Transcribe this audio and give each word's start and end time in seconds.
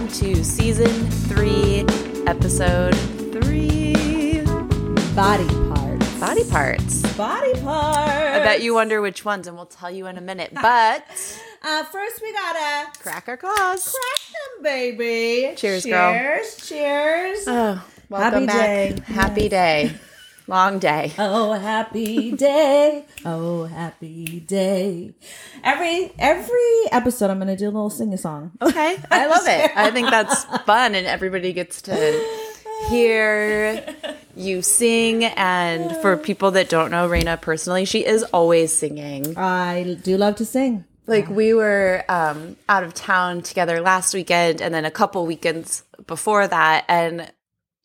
Welcome 0.00 0.18
to 0.34 0.44
season 0.44 1.10
three, 1.28 1.80
episode 2.26 2.94
three 3.34 4.40
Body 5.14 5.46
parts. 5.46 6.18
Body 6.18 6.44
Parts. 6.48 7.16
Body 7.18 7.52
parts. 7.60 8.10
I 8.10 8.38
bet 8.42 8.62
you 8.62 8.72
wonder 8.72 9.02
which 9.02 9.26
ones, 9.26 9.46
and 9.46 9.58
we'll 9.58 9.66
tell 9.66 9.90
you 9.90 10.06
in 10.06 10.16
a 10.16 10.22
minute. 10.22 10.52
But 10.54 11.04
Uh, 11.62 11.84
first, 11.84 12.22
we 12.22 12.32
gotta 12.32 12.98
crack 13.00 13.28
our 13.28 13.36
claws. 13.36 13.94
crack 13.94 14.54
them, 14.54 14.62
baby. 14.62 15.54
Cheers, 15.56 15.84
girl. 15.84 16.14
Cheers, 16.14 16.56
cheers. 16.66 17.44
Oh, 17.46 17.84
welcome 18.08 18.46
Happy 18.48 18.96
back. 18.96 19.06
day. 19.06 19.12
Happy 19.12 19.48
day. 19.50 19.92
Long 20.50 20.80
day. 20.80 21.12
Oh, 21.16 21.52
happy 21.52 22.32
day. 22.32 23.04
Oh, 23.24 23.66
happy 23.66 24.40
day. 24.40 25.14
Every 25.62 26.10
every 26.18 26.90
episode 26.90 27.30
I'm 27.30 27.38
gonna 27.38 27.56
do 27.56 27.66
a 27.66 27.70
little 27.70 27.88
sing 27.88 28.12
a 28.12 28.18
song. 28.18 28.50
Okay, 28.60 28.96
I 29.12 29.28
love 29.28 29.46
it. 29.46 29.70
I 29.76 29.92
think 29.92 30.10
that's 30.10 30.42
fun, 30.64 30.96
and 30.96 31.06
everybody 31.06 31.52
gets 31.52 31.82
to 31.82 32.50
hear 32.88 33.94
you 34.34 34.60
sing. 34.60 35.22
And 35.22 35.96
for 35.98 36.16
people 36.16 36.50
that 36.50 36.68
don't 36.68 36.90
know 36.90 37.06
Reyna 37.06 37.36
personally, 37.36 37.84
she 37.84 38.04
is 38.04 38.24
always 38.24 38.72
singing. 38.72 39.38
I 39.38 40.00
do 40.02 40.16
love 40.16 40.34
to 40.36 40.44
sing. 40.44 40.84
Like 41.06 41.28
we 41.28 41.54
were 41.54 42.04
um, 42.08 42.56
out 42.68 42.82
of 42.82 42.92
town 42.94 43.42
together 43.42 43.80
last 43.80 44.14
weekend, 44.14 44.60
and 44.60 44.74
then 44.74 44.84
a 44.84 44.90
couple 44.90 45.24
weekends 45.26 45.84
before 46.08 46.48
that, 46.48 46.86
and 46.88 47.30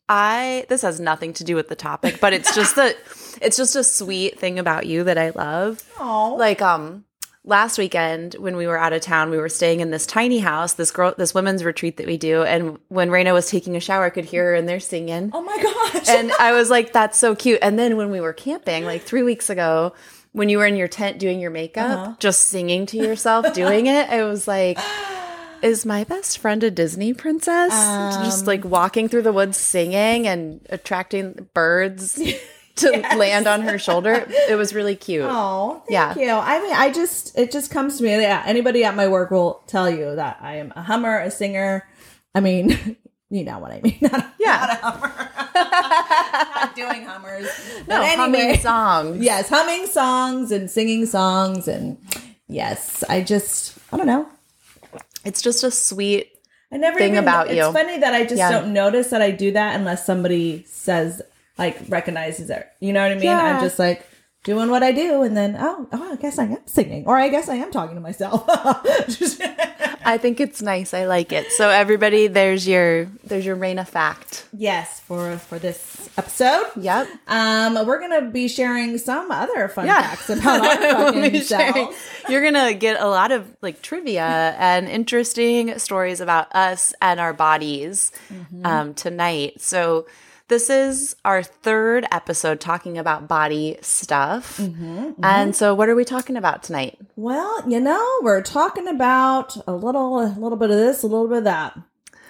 I 0.08 0.66
this 0.68 0.82
has 0.82 1.00
nothing 1.00 1.32
to 1.34 1.44
do 1.44 1.54
with 1.56 1.68
the 1.68 1.74
topic, 1.76 2.18
but 2.20 2.32
it's 2.32 2.54
just 2.54 2.76
that 2.76 2.96
it's 3.42 3.56
just 3.56 3.76
a 3.76 3.84
sweet 3.84 4.38
thing 4.38 4.58
about 4.58 4.86
you 4.86 5.04
that 5.04 5.18
I 5.18 5.30
love. 5.30 5.82
Oh, 5.98 6.36
like 6.38 6.62
um 6.62 7.04
last 7.44 7.78
weekend 7.78 8.34
when 8.34 8.56
we 8.56 8.66
were 8.66 8.76
out 8.76 8.92
of 8.92 9.00
town 9.00 9.30
we 9.30 9.36
were 9.38 9.48
staying 9.48 9.78
in 9.78 9.92
this 9.92 10.04
tiny 10.04 10.40
house 10.40 10.72
this 10.72 10.90
girl 10.90 11.14
this 11.16 11.32
women's 11.32 11.62
retreat 11.62 11.96
that 11.96 12.06
we 12.06 12.16
do 12.16 12.42
and 12.42 12.76
when 12.88 13.08
Reyna 13.08 13.32
was 13.32 13.48
taking 13.48 13.76
a 13.76 13.80
shower 13.80 14.02
I 14.06 14.10
could 14.10 14.24
hear 14.24 14.46
her 14.46 14.54
in 14.56 14.66
there 14.66 14.80
singing 14.80 15.30
oh 15.32 15.42
my 15.42 15.56
gosh. 15.62 16.08
and 16.08 16.32
I 16.40 16.50
was 16.54 16.70
like 16.70 16.92
that's 16.92 17.16
so 17.16 17.36
cute 17.36 17.60
and 17.62 17.78
then 17.78 17.96
when 17.96 18.10
we 18.10 18.20
were 18.20 18.32
camping 18.32 18.84
like 18.84 19.02
3 19.02 19.22
weeks 19.22 19.48
ago 19.48 19.94
when 20.32 20.48
you 20.48 20.58
were 20.58 20.66
in 20.66 20.74
your 20.74 20.88
tent 20.88 21.20
doing 21.20 21.38
your 21.38 21.52
makeup 21.52 21.88
Uh-huh. 21.98 22.14
just 22.18 22.46
singing 22.46 22.84
to 22.86 22.96
yourself 22.96 23.52
doing 23.54 23.86
it 23.86 24.10
I 24.10 24.24
was 24.24 24.48
like 24.48 24.76
is 25.66 25.84
my 25.84 26.04
best 26.04 26.38
friend 26.38 26.62
a 26.62 26.70
Disney 26.70 27.12
princess? 27.12 27.70
just 27.70 28.40
Um, 28.42 28.46
like 28.46 28.64
walking 28.64 29.08
through 29.08 29.22
the 29.22 29.32
woods 29.32 29.56
singing 29.56 30.26
and 30.26 30.60
attracting 30.70 31.48
birds 31.54 32.20
to 32.76 32.90
land 33.16 33.46
on 33.46 33.62
her 33.62 33.78
shoulder. 33.78 34.26
It 34.48 34.56
was 34.56 34.74
really 34.74 34.96
cute. 34.96 35.24
Oh, 35.28 35.82
thank 35.88 35.90
Yeah. 35.90 36.14
you. 36.18 36.30
I 36.30 36.62
mean, 36.62 36.72
I 36.72 36.90
just 36.92 37.36
it 37.38 37.50
just 37.50 37.70
comes 37.70 37.98
to 37.98 38.04
me. 38.04 38.10
Yeah, 38.10 38.42
anybody 38.46 38.84
at 38.84 38.94
my 38.94 39.08
work 39.08 39.30
will 39.30 39.62
tell 39.66 39.90
you 39.90 40.14
that 40.16 40.38
I 40.40 40.56
am 40.56 40.72
a 40.76 40.82
hummer, 40.82 41.18
a 41.18 41.30
singer. 41.30 41.86
I 42.34 42.40
mean, 42.40 42.96
you 43.30 43.44
know 43.44 43.58
what 43.58 43.72
I 43.72 43.80
mean. 43.82 43.98
Not, 44.02 44.34
Yeah. 44.38 44.78
not 45.54 46.76
doing 46.76 47.04
hummers. 47.04 47.48
No, 47.88 48.00
But 48.00 48.16
humming 48.16 48.58
songs. 48.58 49.22
Yes, 49.22 49.48
humming 49.48 49.86
songs 49.86 50.52
and 50.52 50.70
singing 50.70 51.06
songs 51.06 51.66
and 51.68 51.98
yes, 52.48 53.02
I 53.08 53.22
just 53.22 53.78
I 53.92 53.96
don't 53.96 54.06
know. 54.06 54.28
It's 55.26 55.42
just 55.42 55.64
a 55.64 55.70
sweet. 55.70 56.32
I 56.72 56.76
never 56.78 56.98
Thing 56.98 57.12
even, 57.12 57.24
about 57.24 57.48
it's 57.48 57.56
you. 57.56 57.72
funny 57.72 57.98
that 57.98 58.14
I 58.14 58.22
just 58.24 58.36
Yeah. 58.36 58.50
don't 58.50 58.72
notice 58.72 59.08
that 59.10 59.22
I 59.22 59.30
do 59.30 59.52
that 59.52 59.76
unless 59.76 60.04
somebody 60.06 60.64
says 60.68 61.22
like 61.58 61.76
recognizes 61.88 62.50
it. 62.50 62.66
You 62.80 62.92
know 62.92 63.02
what 63.02 63.12
I 63.12 63.14
mean? 63.16 63.24
Yeah. 63.24 63.40
I'm 63.42 63.60
just 63.62 63.78
like 63.78 64.06
doing 64.46 64.70
what 64.70 64.82
I 64.82 64.92
do 64.92 65.22
and 65.22 65.36
then 65.36 65.56
oh, 65.58 65.86
oh 65.92 66.12
I 66.12 66.16
guess 66.16 66.38
I 66.38 66.44
am 66.44 66.58
singing 66.64 67.04
or 67.06 67.18
I 67.18 67.28
guess 67.28 67.48
I 67.50 67.56
am 67.56 67.70
talking 67.70 67.96
to 67.96 68.00
myself. 68.00 68.44
I 70.08 70.18
think 70.18 70.38
it's 70.40 70.62
nice. 70.62 70.94
I 70.94 71.06
like 71.06 71.32
it. 71.32 71.50
So 71.52 71.68
everybody, 71.68 72.28
there's 72.28 72.66
your 72.66 73.06
there's 73.24 73.44
your 73.44 73.56
Reyna 73.56 73.84
fact. 73.84 74.46
yes, 74.56 75.00
for 75.00 75.36
for 75.38 75.58
this 75.58 76.08
episode. 76.16 76.64
Yep. 76.76 77.08
Um, 77.26 77.74
we're 77.86 78.00
gonna 78.00 78.30
be 78.30 78.46
sharing 78.48 78.96
some 78.98 79.30
other 79.32 79.68
fun 79.68 79.86
Yeah. 79.86 80.00
facts 80.02 80.30
about 80.30 80.60
our 80.60 81.12
fucking 81.12 81.40
selves. 81.42 81.96
You're 82.28 82.42
gonna 82.44 82.72
get 82.74 83.00
a 83.00 83.08
lot 83.08 83.32
of 83.32 83.48
like 83.62 83.82
trivia 83.82 84.54
and 84.58 84.88
interesting 84.88 85.76
stories 85.78 86.20
about 86.20 86.54
us 86.54 86.94
and 87.02 87.18
our 87.20 87.32
bodies 87.32 88.12
Mm-hmm. 88.32 88.64
um, 88.66 88.94
tonight. 88.94 89.60
So 89.60 90.06
this 90.48 90.70
is 90.70 91.16
our 91.24 91.42
third 91.42 92.06
episode 92.12 92.60
talking 92.60 92.98
about 92.98 93.26
body 93.28 93.78
stuff. 93.80 94.58
Mm-hmm, 94.58 95.10
And 95.22 95.56
so, 95.56 95.74
what 95.74 95.88
are 95.88 95.94
we 95.96 96.04
talking 96.04 96.36
about 96.36 96.62
tonight? 96.62 96.98
Well, 97.16 97.68
you 97.68 97.80
know, 97.80 98.18
we're 98.22 98.42
talking 98.42 98.86
about 98.88 99.56
a 99.66 99.72
little, 99.72 100.20
a 100.20 100.30
little 100.38 100.56
bit 100.58 100.70
of 100.70 100.76
this, 100.76 101.02
a 101.02 101.06
little 101.06 101.28
bit 101.28 101.38
of 101.38 101.44
that, 101.44 101.78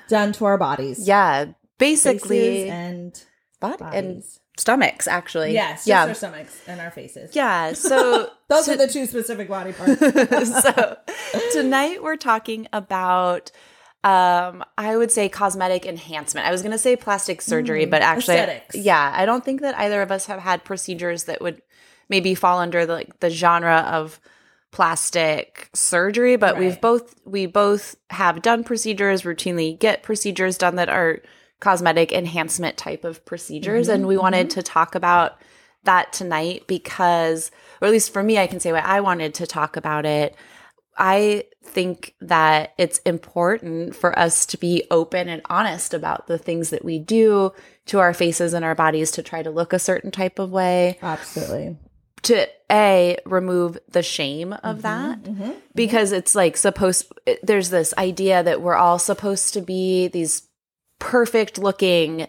done 0.08 0.32
to 0.32 0.44
our 0.46 0.56
bodies. 0.58 1.06
Yeah, 1.06 1.46
Faces 1.78 2.04
basically, 2.22 2.70
and 2.70 3.22
body 3.60 3.76
and 3.92 4.08
bodies. 4.14 4.40
stomachs. 4.56 5.06
Actually, 5.06 5.52
Yes, 5.52 5.86
yeah, 5.86 6.06
our 6.06 6.14
stomachs 6.14 6.58
and 6.66 6.80
our 6.80 6.90
faces. 6.90 7.36
yeah. 7.36 7.72
So 7.74 8.30
Those 8.48 8.68
are 8.70 8.76
the 8.76 8.88
two 8.88 9.04
specific 9.06 9.48
body 9.48 9.72
parts. 9.74 9.98
so 10.62 10.96
tonight 11.52 12.02
we're 12.02 12.16
talking 12.16 12.66
about 12.72 13.50
um 14.04 14.64
i 14.78 14.96
would 14.96 15.10
say 15.10 15.28
cosmetic 15.28 15.86
enhancement. 15.86 16.46
I 16.46 16.52
was 16.52 16.62
going 16.62 16.72
to 16.72 16.78
say 16.78 16.96
plastic 16.96 17.42
surgery 17.42 17.86
mm, 17.86 17.90
but 17.90 18.02
actually 18.02 18.36
aesthetics. 18.36 18.76
yeah 18.76 19.12
i 19.16 19.26
don't 19.26 19.44
think 19.44 19.60
that 19.62 19.76
either 19.78 20.02
of 20.02 20.10
us 20.10 20.26
have 20.26 20.40
had 20.40 20.64
procedures 20.64 21.24
that 21.24 21.40
would 21.40 21.62
maybe 22.08 22.34
fall 22.34 22.58
under 22.58 22.86
the, 22.86 22.92
like 22.92 23.20
the 23.20 23.30
genre 23.30 23.78
of 23.78 24.20
plastic 24.70 25.70
surgery 25.72 26.36
but 26.36 26.58
we've 26.58 26.80
both 26.80 27.14
we 27.24 27.46
both 27.46 27.96
have 28.10 28.42
done 28.42 28.62
procedures 28.62 29.22
routinely 29.22 29.78
get 29.78 30.02
procedures 30.02 30.58
done 30.58 30.76
that 30.76 30.90
are 30.90 31.22
cosmetic 31.60 32.12
enhancement 32.12 32.76
type 32.76 33.02
of 33.04 33.24
procedures 33.24 33.88
and 33.88 34.00
mm-hmm, 34.00 34.08
we 34.08 34.18
wanted 34.18 34.48
mm-hmm. 34.48 34.60
to 34.60 34.62
talk 34.62 34.94
about 34.94 35.40
that 35.84 36.12
tonight 36.12 36.66
because 36.66 37.50
or 37.80 37.88
at 37.88 37.92
least 37.92 38.12
for 38.12 38.22
me 38.22 38.36
I 38.36 38.46
can 38.46 38.60
say 38.60 38.70
why 38.72 38.80
I 38.80 39.00
wanted 39.00 39.32
to 39.34 39.46
talk 39.46 39.76
about 39.76 40.04
it 40.04 40.36
I 40.96 41.44
think 41.62 42.14
that 42.20 42.72
it's 42.78 42.98
important 42.98 43.94
for 43.94 44.18
us 44.18 44.46
to 44.46 44.58
be 44.58 44.84
open 44.90 45.28
and 45.28 45.42
honest 45.46 45.92
about 45.92 46.26
the 46.26 46.38
things 46.38 46.70
that 46.70 46.84
we 46.84 46.98
do 46.98 47.52
to 47.86 47.98
our 47.98 48.14
faces 48.14 48.54
and 48.54 48.64
our 48.64 48.74
bodies 48.74 49.10
to 49.12 49.22
try 49.22 49.42
to 49.42 49.50
look 49.50 49.72
a 49.72 49.78
certain 49.78 50.10
type 50.10 50.38
of 50.38 50.50
way. 50.50 50.98
Absolutely. 51.02 51.76
to 52.22 52.48
a 52.72 53.18
remove 53.26 53.78
the 53.88 54.02
shame 54.02 54.52
of 54.52 54.78
mm-hmm, 54.78 54.80
that 54.82 55.22
mm-hmm, 55.22 55.42
mm-hmm. 55.42 55.52
because 55.74 56.12
it's 56.12 56.34
like 56.34 56.56
supposed 56.56 57.12
there's 57.42 57.70
this 57.70 57.94
idea 57.98 58.42
that 58.42 58.60
we're 58.60 58.74
all 58.74 58.98
supposed 58.98 59.54
to 59.54 59.60
be 59.60 60.08
these 60.08 60.48
perfect 60.98 61.58
looking 61.58 62.26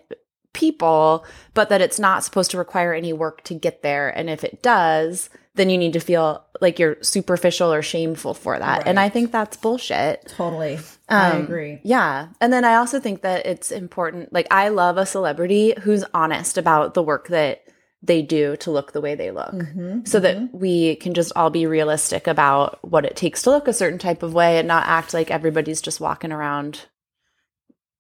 people 0.53 1.25
but 1.53 1.69
that 1.69 1.81
it's 1.81 1.99
not 1.99 2.23
supposed 2.23 2.51
to 2.51 2.57
require 2.57 2.94
any 2.94 3.13
work 3.13 3.44
to 3.44 3.53
get 3.53 3.81
there. 3.81 4.09
And 4.09 4.29
if 4.29 4.43
it 4.43 4.61
does 4.61 5.29
then 5.58 5.70
you 5.70 5.78
need 5.78 5.94
to 5.94 6.00
feel 6.00 6.44
like 6.62 6.80
you're 6.80 6.98
superficial 7.02 7.72
or 7.74 7.82
shameful 7.82 8.34
for 8.34 8.58
that 8.58 8.88
and 8.88 9.00
i 9.00 9.09
think 9.09 9.32
that's 9.32 9.58
bullshit 9.58 10.26
Totally. 10.38 10.80
I 11.09 11.32
Um, 11.32 11.44
agree. 11.46 11.80
yeah. 11.84 12.30
And 12.42 12.52
then 12.52 12.66
I 12.66 12.76
also 12.76 13.00
think 13.00 13.22
that 13.22 13.46
it's 13.46 13.72
important. 13.72 14.34
Like, 14.34 14.48
I 14.52 14.68
love 14.70 14.98
a 14.98 15.06
celebrity 15.06 15.74
who's 15.82 16.04
honest 16.14 16.58
about 16.58 16.96
the 16.96 17.02
work 17.04 17.30
that 17.30 17.62
they 18.04 18.22
do 18.22 18.58
to 18.58 18.72
look 18.72 18.92
the 18.92 19.00
way 19.00 19.16
they 19.16 19.32
look 19.32 19.54
Mm-hmm, 19.54 20.04
so 20.04 20.20
that 20.20 20.54
we 20.54 20.98
can 20.98 21.14
just 21.14 21.32
all 21.38 21.50
be 21.50 21.66
realistic 21.66 22.28
about 22.28 22.80
what 22.84 23.06
it 23.06 23.16
takes 23.16 23.44
to 23.44 23.52
look 23.52 23.70
a 23.70 23.74
certain 23.74 24.00
type 24.00 24.22
of 24.22 24.34
way 24.34 24.59
and 24.59 24.68
not 24.68 24.86
act 24.86 25.14
like 25.14 25.32
everybody's 25.32 25.82
just 25.82 26.02
walking 26.02 26.34
around 26.34 26.88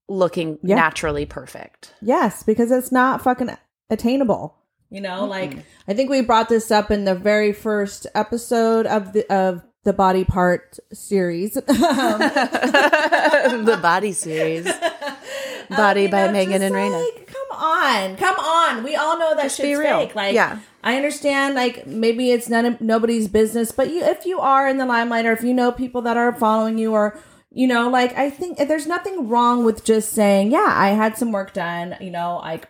looking 0.09 0.59
Yeah. 0.63 0.75
naturally 0.75 1.25
perfect. 1.25 1.93
Yes, 2.01 2.43
because 2.43 2.71
it's 2.71 2.91
not 2.91 3.21
fucking 3.23 3.55
attainable. 3.89 4.55
You 4.89 5.01
know, 5.01 5.25
like 5.25 5.57
I 5.87 5.93
think 5.93 6.09
we 6.09 6.21
brought 6.21 6.49
this 6.49 6.71
up 6.71 6.91
in 6.91 7.03
the 7.05 7.15
very 7.15 7.51
first 7.53 8.07
episode 8.15 8.85
of 8.85 9.13
the 9.13 9.31
of 9.33 9.63
the 9.83 9.93
body 9.93 10.23
part 10.23 10.79
series. 10.93 11.57
Um, 11.67 12.19
the 13.65 13.79
body 13.81 14.11
series. 14.13 14.67
Body 15.69 16.03
you 16.03 16.09
by 16.09 16.27
know, 16.27 16.31
Megan 16.31 16.53
just 16.53 16.63
and 16.63 16.75
Reyna. 16.75 16.97
like, 16.97 17.27
come 17.27 17.59
on, 17.59 18.15
come 18.15 18.35
on. 18.39 18.83
We 18.85 18.95
all 18.95 19.19
know 19.19 19.35
that 19.35 19.43
Just 19.43 19.57
be 19.57 19.69
shit's 19.73 19.79
real. 19.79 19.99
fake. 19.99 20.15
Like, 20.15 20.33
Yeah. 20.33 20.59
I 20.81 20.95
understand. 20.95 21.55
Like, 21.55 21.85
maybe 21.85 22.31
it's 22.31 22.47
none 22.47 22.65
of 22.65 22.79
nobody's 22.79 23.27
business, 23.27 23.73
but 23.73 23.89
you, 23.89 24.01
if 24.01 24.25
you 24.25 24.39
are 24.39 24.69
in 24.69 24.77
the 24.77 24.85
limelight, 24.85 25.25
or 25.25 25.33
if 25.33 25.43
you 25.43 25.53
know 25.53 25.73
people 25.73 26.01
that 26.03 26.15
are 26.15 26.31
following 26.33 26.77
you, 26.77 26.93
or 26.93 27.19
you 27.51 27.67
know, 27.67 27.89
like 27.89 28.17
I 28.17 28.29
think 28.29 28.57
there's 28.57 28.87
nothing 28.87 29.27
wrong 29.27 29.65
with 29.65 29.83
just 29.83 30.13
saying, 30.13 30.51
yeah, 30.51 30.71
I 30.73 30.89
had 30.91 31.17
some 31.17 31.33
work 31.33 31.53
done, 31.53 31.97
you 31.99 32.11
know, 32.11 32.37
like 32.37 32.69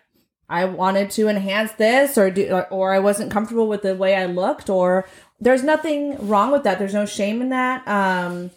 I 0.49 0.65
wanted 0.65 1.09
to 1.11 1.27
enhance 1.27 1.73
this 1.73 2.17
or 2.17 2.31
do 2.31 2.49
or, 2.49 2.67
or 2.69 2.94
I 2.94 2.99
wasn't 2.99 3.31
comfortable 3.31 3.67
with 3.67 3.81
the 3.81 3.95
way 3.95 4.15
I 4.15 4.25
looked 4.25 4.69
or 4.69 5.07
there's 5.39 5.63
nothing 5.63 6.27
wrong 6.27 6.51
with 6.51 6.63
that. 6.63 6.79
There's 6.79 6.94
no 6.94 7.05
shame 7.05 7.41
in 7.41 7.49
that. 7.49 7.88
Um 7.88 8.51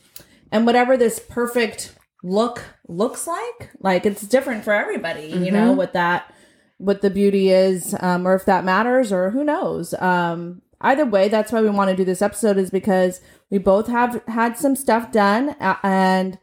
and 0.53 0.67
whatever 0.67 0.97
this 0.97 1.19
perfect 1.19 1.95
look 2.23 2.63
looks 2.87 3.27
like, 3.27 3.71
like 3.81 4.07
it's 4.07 4.23
different 4.23 4.65
for 4.65 4.73
everybody, 4.73 5.27
you 5.27 5.51
know, 5.51 5.73
what 5.73 5.93
that 5.95 6.33
what 6.79 7.03
the 7.03 7.11
beauty 7.11 7.51
is 7.51 7.95
um 8.01 8.27
or 8.27 8.35
if 8.35 8.45
that 8.45 8.65
matters 8.65 9.13
or 9.13 9.31
who 9.31 9.43
knows. 9.43 9.93
Um 9.95 10.63
either 10.81 11.05
way, 11.05 11.29
that's 11.29 11.51
why 11.51 11.61
we 11.61 11.71
want 11.71 11.91
to 11.91 11.97
do 11.97 12.05
this 12.05 12.23
episode 12.23 12.57
is 12.57 12.71
because 12.71 13.21
we 13.51 13.59
both 13.59 13.89
have 13.89 14.23
had 14.29 14.57
some 14.57 14.77
stuff 14.77 15.11
done 15.11 15.57
and 15.83 16.39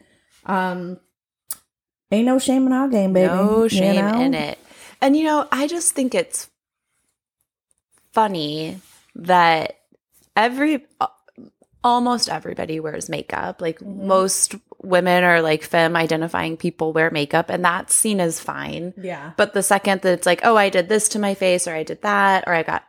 um 0.46 1.00
ain't 2.12 2.26
no 2.26 2.38
shame 2.38 2.68
in 2.68 2.74
our 2.74 2.90
game, 2.90 3.14
baby. 3.14 3.34
No 3.34 3.64
you 3.64 3.70
shame 3.70 4.06
know? 4.06 4.22
in 4.22 4.34
it. 4.34 4.60
And 5.02 5.16
you 5.16 5.24
know, 5.24 5.48
I 5.52 5.68
just 5.68 5.94
think 5.94 6.14
it's 6.16 6.50
funny 8.12 8.80
that 9.16 9.78
every 10.36 10.86
almost 11.84 12.30
everybody 12.30 12.80
wears 12.80 13.10
makeup. 13.10 13.62
Like 13.62 13.80
Mm-hmm. 13.80 14.08
most 14.08 14.56
women 14.84 15.24
or 15.24 15.42
like 15.42 15.64
femme 15.64 15.96
identifying 15.96 16.58
people 16.58 16.94
wear 16.94 17.10
makeup 17.12 17.50
and 17.50 17.64
that's 17.64 17.94
seen 17.96 18.20
as 18.20 18.40
fine. 18.40 18.94
Yeah. 18.98 19.32
But 19.38 19.54
the 19.54 19.64
second 19.64 20.02
that 20.02 20.14
it's 20.14 20.26
like, 20.26 20.42
oh, 20.44 20.56
I 20.56 20.70
did 20.70 20.88
this 20.90 21.10
to 21.10 21.20
my 21.20 21.34
face 21.34 21.68
or 21.68 21.74
I 21.74 21.84
did 21.84 22.02
that 22.04 22.44
or 22.48 22.54
I 22.54 22.64
got 22.64 22.84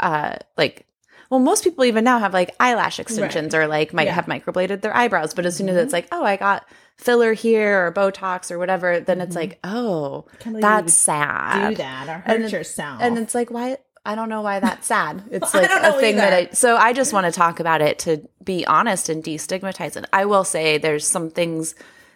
uh 0.00 0.36
like 0.56 0.86
well, 1.34 1.42
most 1.42 1.64
people 1.64 1.84
even 1.84 2.04
now 2.04 2.20
have 2.20 2.32
like 2.32 2.54
eyelash 2.60 3.00
extensions 3.00 3.56
or 3.56 3.66
like 3.66 3.92
might 3.92 4.06
Yeah. 4.06 4.14
have 4.14 4.26
microbladed 4.26 4.82
their 4.82 4.96
eyebrows. 4.96 5.34
But 5.34 5.46
as 5.46 5.56
soon 5.56 5.68
as 5.68 5.74
mm-hmm. 5.74 5.82
it's 5.82 5.92
like, 5.92 6.06
oh, 6.12 6.24
I 6.24 6.36
got 6.36 6.64
filler 6.96 7.32
here 7.32 7.86
or 7.88 7.92
Botox 7.92 8.52
or 8.52 8.58
whatever, 8.60 9.00
then 9.00 9.20
it's 9.20 9.30
mm-hmm. 9.30 9.50
like, 9.50 9.58
oh, 9.64 10.26
Can't 10.38 10.54
believe 10.54 10.56
you 10.56 10.60
that's 10.60 10.94
sad. 10.94 11.70
do 11.70 11.74
that 11.74 12.08
or 12.08 12.18
hurt 12.18 12.40
And 12.40 12.52
yourself. 12.52 13.02
And 13.02 13.18
it's 13.18 13.34
like, 13.34 13.50
why? 13.50 13.78
I 14.06 14.14
don't 14.14 14.28
know 14.28 14.42
why 14.42 14.60
that's 14.60 14.86
sad. 14.86 15.24
It's 15.32 15.52
like 15.52 15.68
a 15.68 15.98
thing 15.98 16.16
that. 16.16 16.32
I. 16.32 16.48
So 16.52 16.76
I 16.76 16.92
just 16.92 17.12
want 17.12 17.26
to 17.26 17.32
talk 17.32 17.58
about 17.58 17.82
it 17.82 17.98
to 18.00 18.28
be 18.44 18.64
honest 18.64 19.08
and 19.08 19.24
destigmatize 19.24 19.96
it. 19.96 20.04
I 20.12 20.26
will 20.26 20.44
say 20.44 20.78
there's 20.78 21.04
some 21.04 21.30
things 21.30 21.74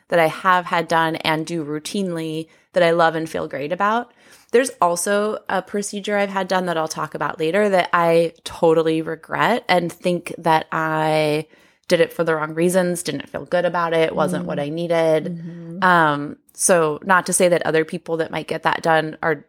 that 0.09 0.21
I 0.21 0.29
have 0.29 0.67
had 0.67 0.87
done 0.87 1.17
and 1.17 1.45
do 1.45 1.65
routinely 1.65 2.47
that 2.75 2.85
I 2.85 2.93
love 2.93 3.17
and 3.17 3.29
feel 3.29 3.49
great 3.49 3.73
about. 3.73 4.13
There's 4.51 4.71
also 4.81 5.39
a 5.49 5.61
procedure 5.61 6.17
I've 6.17 6.31
had 6.31 6.49
done 6.49 6.67
that 6.67 6.79
I'll 6.79 6.89
talk 6.89 7.15
about 7.15 7.39
later 7.39 7.69
that 7.69 7.91
I 7.93 8.33
totally 8.45 9.03
regret 9.03 9.65
and 9.69 9.93
think 9.93 10.35
that 10.39 10.67
I 10.73 11.47
did 11.87 12.01
it 12.01 12.13
for 12.13 12.25
the 12.25 12.35
wrong 12.35 12.55
reasons, 12.55 13.03
didn't 13.03 13.29
feel 13.29 13.45
good 13.45 13.65
about 13.65 13.93
it, 13.95 14.15
wasn't 14.15 14.45
what 14.47 14.59
I 14.59 14.69
needed. 14.69 15.27
Um, 15.83 16.37
so 16.53 16.99
not 17.03 17.27
to 17.27 17.33
say 17.33 17.49
that 17.49 17.67
other 17.67 17.85
people 17.85 18.19
that 18.19 18.31
might 18.31 18.49
get 18.49 18.63
that 18.65 18.83
done 18.83 19.17
are 19.23 19.45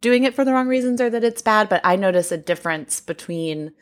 doing 0.00 0.24
it 0.24 0.34
for 0.34 0.44
the 0.44 0.52
wrong 0.52 0.68
reasons 0.68 1.00
or 1.00 1.08
that 1.10 1.24
it's 1.24 1.42
bad, 1.42 1.68
but 1.68 1.80
I 1.84 1.96
notice 1.96 2.30
a 2.32 2.36
difference 2.36 3.00
between 3.00 3.72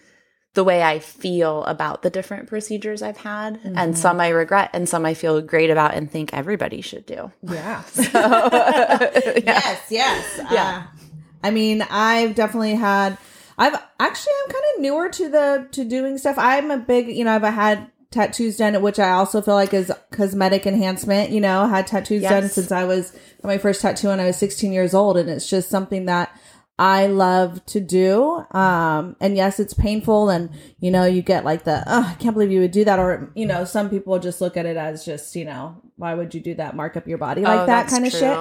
the 0.55 0.65
way 0.65 0.83
I 0.83 0.99
feel 0.99 1.65
about 1.65 2.03
the 2.03 2.11
different 2.11 2.47
procedures 2.47 3.01
I've 3.03 3.17
had, 3.17 3.59
and 3.65 3.97
some 3.97 4.21
I 4.21 4.29
regret, 4.29 4.71
and 4.73 4.89
some 4.89 5.07
I 5.07 5.15
feel 5.15 5.41
great 5.41 5.71
about 5.71 5.95
and 5.95 6.11
think 6.11 6.35
everybody 6.35 6.81
should 6.83 7.07
do. 7.07 7.33
yeah. 7.43 7.83
yeah. 7.97 9.41
yes, 9.45 9.87
yes. 9.91 10.41
Yeah. 10.51 10.85
Uh, 10.87 10.99
I 11.43 11.51
mean, 11.51 11.83
I've 11.83 12.35
definitely 12.35 12.75
had. 12.75 13.17
I've 13.59 13.75
actually 14.01 14.33
I'm 14.45 14.51
kind 14.51 14.65
of 14.75 14.83
newer 14.83 15.09
to 15.11 15.29
the 15.29 15.69
to 15.73 15.85
doing 15.85 16.19
stuff. 16.19 16.37
I'm 16.39 16.71
a 16.71 16.79
big, 16.79 17.09
you 17.09 17.25
know, 17.25 17.35
I've 17.35 17.43
had 17.43 17.91
tattoos 18.11 18.59
done, 18.59 18.81
which 18.83 18.99
I 18.99 19.11
also 19.11 19.41
feel 19.41 19.55
like 19.55 19.75
is 19.75 19.91
cosmetic 20.11 20.67
enhancement. 20.67 21.31
You 21.31 21.41
know, 21.41 21.67
had 21.67 21.87
tattoos 21.87 22.23
done 22.23 22.49
since 22.49 22.71
I 22.71 22.85
was 22.85 23.17
my 23.43 23.59
first 23.59 23.81
tattoo 23.81 24.09
when 24.09 24.21
I 24.21 24.27
was 24.27 24.37
16 24.37 24.73
years 24.73 24.95
old, 24.95 25.17
and 25.17 25.29
it's 25.29 25.49
just 25.49 25.69
something 25.69 26.07
that 26.07 26.37
I 26.83 27.07
love 27.07 27.65
to 27.67 27.81
do. 27.81 28.45
Um, 28.51 29.15
and 29.21 29.37
yes, 29.37 29.61
it's 29.61 29.73
painful, 29.75 30.31
and 30.31 30.51
you 30.81 30.91
know, 30.91 31.05
you 31.05 31.23
get 31.23 31.45
like 31.45 31.63
the, 31.65 31.85
oh, 31.87 32.07
I 32.11 32.15
can't 32.15 32.35
believe 32.35 32.51
you 32.51 32.59
would 32.61 32.73
do 32.73 32.85
that, 32.85 32.99
or 32.99 33.31
you 33.37 33.47
know, 33.47 33.65
some 33.65 33.89
people 33.89 34.19
just 34.19 34.41
look 34.41 34.57
at 34.57 34.67
it 34.67 34.77
as 34.77 35.05
just, 35.05 35.37
you 35.37 35.45
know, 35.45 35.77
why 35.97 36.15
would 36.15 36.35
you 36.35 36.41
do 36.41 36.55
that? 36.57 36.75
Mark 36.75 36.97
up 36.97 37.07
your 37.07 37.19
body 37.19 37.43
like 37.43 37.61
Oh, 37.61 37.67
that 37.67 37.87
kind 37.89 38.05
of 38.05 38.11
true. 38.11 38.21
shit. 38.21 38.37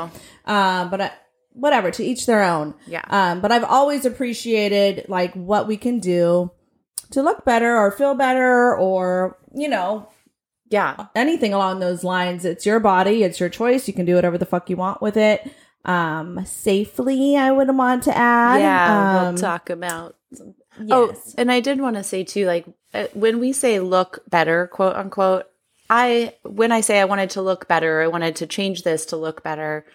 Um, 0.45 0.89
but 0.89 1.01
I, 1.01 1.11
whatever, 1.53 1.91
to 1.91 2.03
each 2.03 2.25
their 2.25 2.43
own. 2.43 2.73
Yeah. 2.87 3.03
Um, 3.09 3.41
but 3.41 3.51
I've 3.51 3.63
always 3.65 4.05
appreciated 4.05 5.05
like 5.07 5.33
what 5.35 5.67
we 5.67 5.77
can 5.77 5.99
do 5.99 6.49
to 7.11 7.21
look 7.21 7.45
better 7.45 7.77
or 7.77 7.91
feel 7.91 8.15
better 8.15 8.75
or 8.75 9.37
you 9.53 9.67
know 9.67 10.07
Yeah. 10.69 11.07
anything 11.15 11.53
along 11.53 11.79
those 11.79 12.03
lines. 12.03 12.45
It's 12.45 12.65
your 12.65 12.79
body, 12.79 13.23
it's 13.23 13.39
your 13.39 13.49
choice. 13.49 13.87
You 13.87 13.93
can 13.93 14.05
do 14.05 14.15
whatever 14.15 14.37
the 14.37 14.45
fuck 14.45 14.69
you 14.69 14.77
want 14.77 15.01
with 15.01 15.17
it. 15.17 15.41
Um, 15.83 16.45
safely, 16.45 17.35
I 17.35 17.51
would 17.51 17.75
want 17.75 18.03
to 18.03 18.17
add. 18.17 18.61
Yeah. 18.61 19.19
Um, 19.27 19.33
we'll 19.33 19.41
talk 19.41 19.69
about. 19.69 20.15
Yes. 20.31 20.89
Oh, 20.89 21.15
and 21.37 21.51
I 21.51 21.59
did 21.59 21.81
want 21.81 21.95
to 21.95 22.03
say 22.03 22.23
too, 22.23 22.45
like 22.45 22.65
uh, 22.93 23.07
when 23.13 23.39
we 23.39 23.51
say 23.53 23.79
look 23.79 24.19
better, 24.29 24.67
quote 24.67 24.95
unquote, 24.95 25.47
I 25.89 26.35
when 26.43 26.71
I 26.71 26.81
say 26.81 26.99
I 26.99 27.05
wanted 27.05 27.31
to 27.31 27.41
look 27.41 27.67
better, 27.67 28.01
I 28.01 28.07
wanted 28.07 28.37
to 28.37 28.47
change 28.47 28.83
this 28.83 29.05
to 29.07 29.17
look 29.17 29.43
better. 29.43 29.85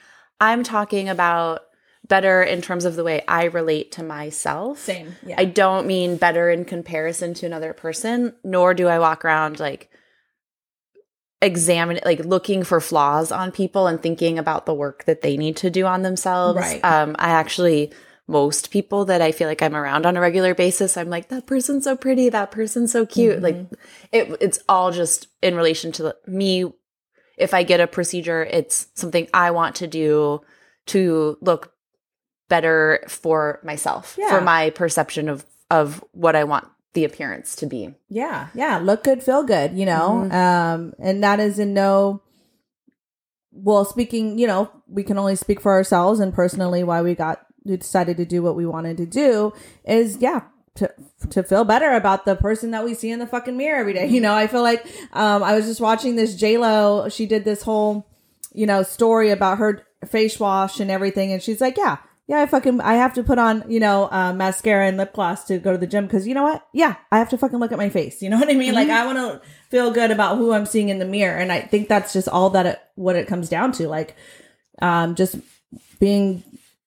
I'm 0.41 0.62
talking 0.62 1.09
about 1.09 1.62
better 2.06 2.43
in 2.43 2.62
terms 2.62 2.85
of 2.85 2.97
the 2.97 3.05
way 3.05 3.25
I 3.27 3.44
relate 3.44 3.93
to 3.93 4.03
myself. 4.03 4.79
Same. 4.79 5.17
Yeah. 5.25 5.37
I 5.39 5.44
don't 5.47 5.87
mean 5.87 6.17
better 6.17 6.50
in 6.50 6.65
comparison 6.65 7.35
to 7.35 7.47
another 7.47 7.73
person, 7.73 8.35
nor 8.44 8.75
do 8.75 8.89
I 8.89 8.99
walk 8.99 9.25
around 9.25 9.59
like 9.59 9.91
examine 11.46 11.98
like 12.04 12.20
looking 12.25 12.62
for 12.64 12.81
flaws 12.81 13.31
on 13.32 13.50
people 13.52 13.87
and 13.87 14.02
thinking 14.02 14.38
about 14.38 14.66
the 14.66 14.75
work 14.75 15.04
that 15.04 15.22
they 15.22 15.37
need 15.37 15.56
to 15.58 15.70
do 15.70 15.87
on 15.87 16.02
themselves. 16.02 16.58
Right. 16.58 16.81
Um 16.84 17.16
I 17.19 17.31
actually 17.31 17.93
most 18.28 18.70
people 18.72 19.04
that 19.04 19.22
I 19.22 19.31
feel 19.31 19.46
like 19.48 19.62
I'm 19.62 19.76
around 19.76 20.04
on 20.04 20.16
a 20.16 20.20
regular 20.20 20.52
basis, 20.54 20.96
I'm 20.96 21.08
like 21.08 21.28
that 21.28 21.46
person's 21.46 21.84
so 21.84 21.96
pretty, 21.96 22.28
that 22.28 22.50
person's 22.50 22.90
so 22.93 23.06
cute. 23.06 23.40
Like 23.40 23.56
it 24.12 24.37
it's 24.40 24.58
all 24.69 24.90
just 24.93 25.28
in 25.43 25.54
relation 25.54 25.93
to 25.93 26.02
the, 26.02 26.16
me 26.26 26.64
if 27.38 27.54
I 27.54 27.62
get 27.62 27.81
a 27.81 27.87
procedure, 27.87 28.43
it's 28.44 28.88
something 28.94 29.28
I 29.32 29.50
want 29.52 29.76
to 29.76 29.87
do 29.87 30.40
to 30.87 31.37
look 31.40 31.72
better 32.48 33.04
for 33.08 33.60
myself, 33.62 34.16
Yeah. 34.19 34.28
for 34.31 34.40
my 34.40 34.70
perception 34.70 35.28
of 35.28 35.44
of 35.70 36.02
what 36.12 36.37
I 36.37 36.44
want 36.44 36.67
the 36.96 37.05
appearance 37.05 37.55
to 37.56 37.67
be. 37.67 37.94
yeah. 38.08 38.48
Yeah. 38.55 38.79
Look 38.79 39.05
good, 39.05 39.22
feel 39.22 39.44
good, 39.44 39.79
you 39.79 39.86
know? 39.86 40.26
Mhm. 40.29 40.32
Um, 40.32 40.93
and 40.98 41.22
that 41.22 41.38
is 41.38 41.60
in 41.60 41.72
no, 41.74 42.20
well, 43.53 43.84
speaking, 43.84 44.38
you 44.38 44.46
know, 44.46 44.70
we 44.88 45.03
can 45.05 45.17
only 45.19 45.36
speak 45.36 45.60
for 45.60 45.72
ourselves 45.72 46.19
and 46.20 46.34
personally 46.34 46.82
why 46.82 47.03
we 47.03 47.15
got, 47.15 47.46
we 47.65 47.76
decided 47.76 48.17
to 48.19 48.24
do 48.26 48.43
what 48.43 48.56
we 48.56 48.67
wanted 48.67 48.96
to 48.98 49.06
do 49.06 49.53
is, 49.84 50.19
yeah, 50.20 50.41
to, 50.76 50.93
to 51.31 51.43
feel 51.43 51.65
better 51.65 51.93
about 51.93 52.24
the 52.26 52.36
person 52.36 52.70
that 52.72 52.84
we 52.84 52.93
see 52.94 53.10
in 53.10 53.19
the 53.19 53.26
fucking 53.26 53.56
mirror 53.56 53.79
every 53.81 53.94
day. 53.94 54.06
You 54.17 54.20
know, 54.20 54.34
I 54.34 54.46
feel 54.46 54.62
like, 54.62 54.84
um, 55.12 55.43
I 55.43 55.55
was 55.55 55.65
just 55.67 55.81
watching 55.81 56.17
this 56.17 56.34
J-Lo, 56.34 57.08
she 57.08 57.26
did 57.26 57.44
this 57.44 57.62
whole, 57.62 58.06
you 58.53 58.67
know, 58.67 58.82
story 58.82 59.31
about 59.31 59.58
her 59.58 59.82
face 60.06 60.38
wash 60.41 60.81
and 60.81 60.91
everything. 60.91 61.32
And 61.32 61.43
she's 61.43 61.60
like, 61.60 61.76
yeah, 61.76 61.96
yeah, 62.29 62.41
I 62.41 62.47
fucking, 62.47 62.81
I 62.81 62.95
have 62.95 63.15
to 63.15 63.23
put 63.23 63.39
on, 63.39 63.65
you 63.71 63.79
know, 63.79 64.09
uh, 64.11 64.33
mascara 64.33 64.89
and 64.89 64.97
lip 64.97 65.13
gloss 65.13 65.45
to 65.45 65.59
go 65.59 65.71
to 65.73 65.79
the 65.79 65.87
gym. 65.87 66.09
Cause 66.09 66.27
you 66.27 66.35
know 66.35 66.43
what? 66.43 66.67
Yeah, 66.73 66.97
I 67.13 67.19
have 67.19 67.29
to 67.31 67.39
fucking 67.39 67.59
look 67.59 67.71
at 67.73 67.79
my 67.79 67.89
face. 67.89 68.21
You 68.23 68.31
know 68.31 68.39
what 68.41 68.51
I 68.51 68.55
mean? 68.55 68.75
Like 68.75 68.89
I 68.89 69.06
want 69.06 69.19
to 69.19 69.41
feel 69.71 69.91
good 69.93 70.11
about 70.11 70.37
who 70.39 70.53
I'm 70.53 70.67
seeing 70.67 70.89
in 70.89 70.99
the 70.99 71.05
mirror. 71.05 71.37
And 71.39 71.53
I 71.53 71.61
think 71.61 71.89
that's 71.89 72.13
just 72.13 72.29
all 72.29 72.51
that 72.51 72.67
it, 72.67 72.81
what 72.97 73.15
it 73.17 73.29
comes 73.29 73.49
down 73.49 73.73
to. 73.73 73.89
Like, 73.89 74.17
um, 74.83 75.15
just 75.15 75.37
being 76.01 76.43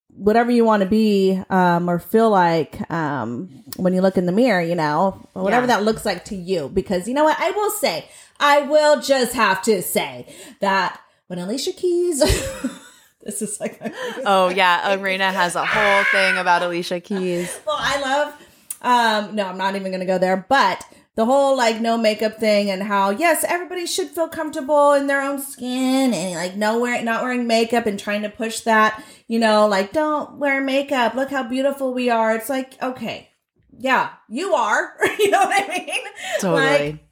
whatever 0.10 0.52
you 0.52 0.66
want 0.66 0.84
to 0.84 0.90
be, 0.90 1.42
um, 1.50 1.90
or 1.90 1.98
feel 2.00 2.30
like, 2.30 2.92
um, 2.92 3.48
when 3.78 3.94
you 3.94 4.02
look 4.02 4.18
in 4.18 4.26
the 4.26 4.34
mirror, 4.34 4.62
you 4.62 4.76
know, 4.76 5.26
whatever 5.32 5.64
Yeah. 5.66 5.78
that 5.78 5.84
looks 5.84 6.06
like 6.06 6.26
to 6.26 6.36
you. 6.36 6.68
Because 6.68 7.08
you 7.08 7.14
know 7.14 7.24
what? 7.24 7.38
I 7.40 7.52
will 7.52 7.72
say, 7.72 8.10
I 8.42 8.64
will 8.64 9.00
just 9.02 9.34
have 9.34 9.62
to 9.64 9.82
say 9.82 10.28
that 10.60 11.00
when 11.28 11.40
Alicia 11.40 11.72
Keys, 11.72 12.22
this 13.24 13.42
is 13.42 13.60
like, 13.60 13.80
Oh 14.26 14.50
yeah, 14.56 14.96
Arena 14.96 15.32
has 15.32 15.56
a 15.56 15.66
whole 15.66 16.04
thing 16.06 16.38
about 16.38 16.62
Alicia 16.64 17.00
Keys. 17.00 17.60
well, 17.68 17.78
I 17.78 18.02
love. 18.02 18.34
Um, 18.82 19.36
no, 19.36 19.48
I'm 19.48 19.58
not 19.58 19.76
even 19.76 19.92
gonna 19.92 20.06
go 20.06 20.18
there. 20.18 20.46
But 20.48 20.86
the 21.16 21.26
whole 21.26 21.58
like 21.58 21.82
no 21.82 21.98
makeup 21.98 22.36
thing 22.38 22.70
and 22.70 22.84
how 22.84 23.10
yes, 23.10 23.44
everybody 23.48 23.86
should 23.86 24.08
feel 24.08 24.30
comfortable 24.30 24.94
in 24.94 25.08
their 25.08 25.22
own 25.22 25.42
skin 25.42 26.14
and 26.14 26.36
like 26.36 26.56
no 26.56 26.80
wearing 26.80 27.04
not 27.04 27.24
wearing 27.24 27.46
makeup 27.46 27.86
and 27.86 28.00
trying 28.00 28.22
to 28.22 28.30
push 28.30 28.62
that. 28.62 29.04
You 29.28 29.40
know, 29.40 29.68
like 29.68 29.92
don't 29.92 30.38
wear 30.38 30.62
makeup. 30.62 31.14
Look 31.16 31.30
how 31.30 31.44
beautiful 31.44 31.94
we 31.94 32.10
are. 32.10 32.36
It's 32.36 32.50
like 32.50 32.82
okay, 32.82 33.30
yeah, 33.78 34.12
you 34.30 34.54
are. 34.54 34.96
you 35.20 35.30
know 35.30 35.40
what 35.40 35.70
I 35.70 35.78
mean? 35.78 36.02
Totally. 36.40 36.92
Like, 36.92 37.09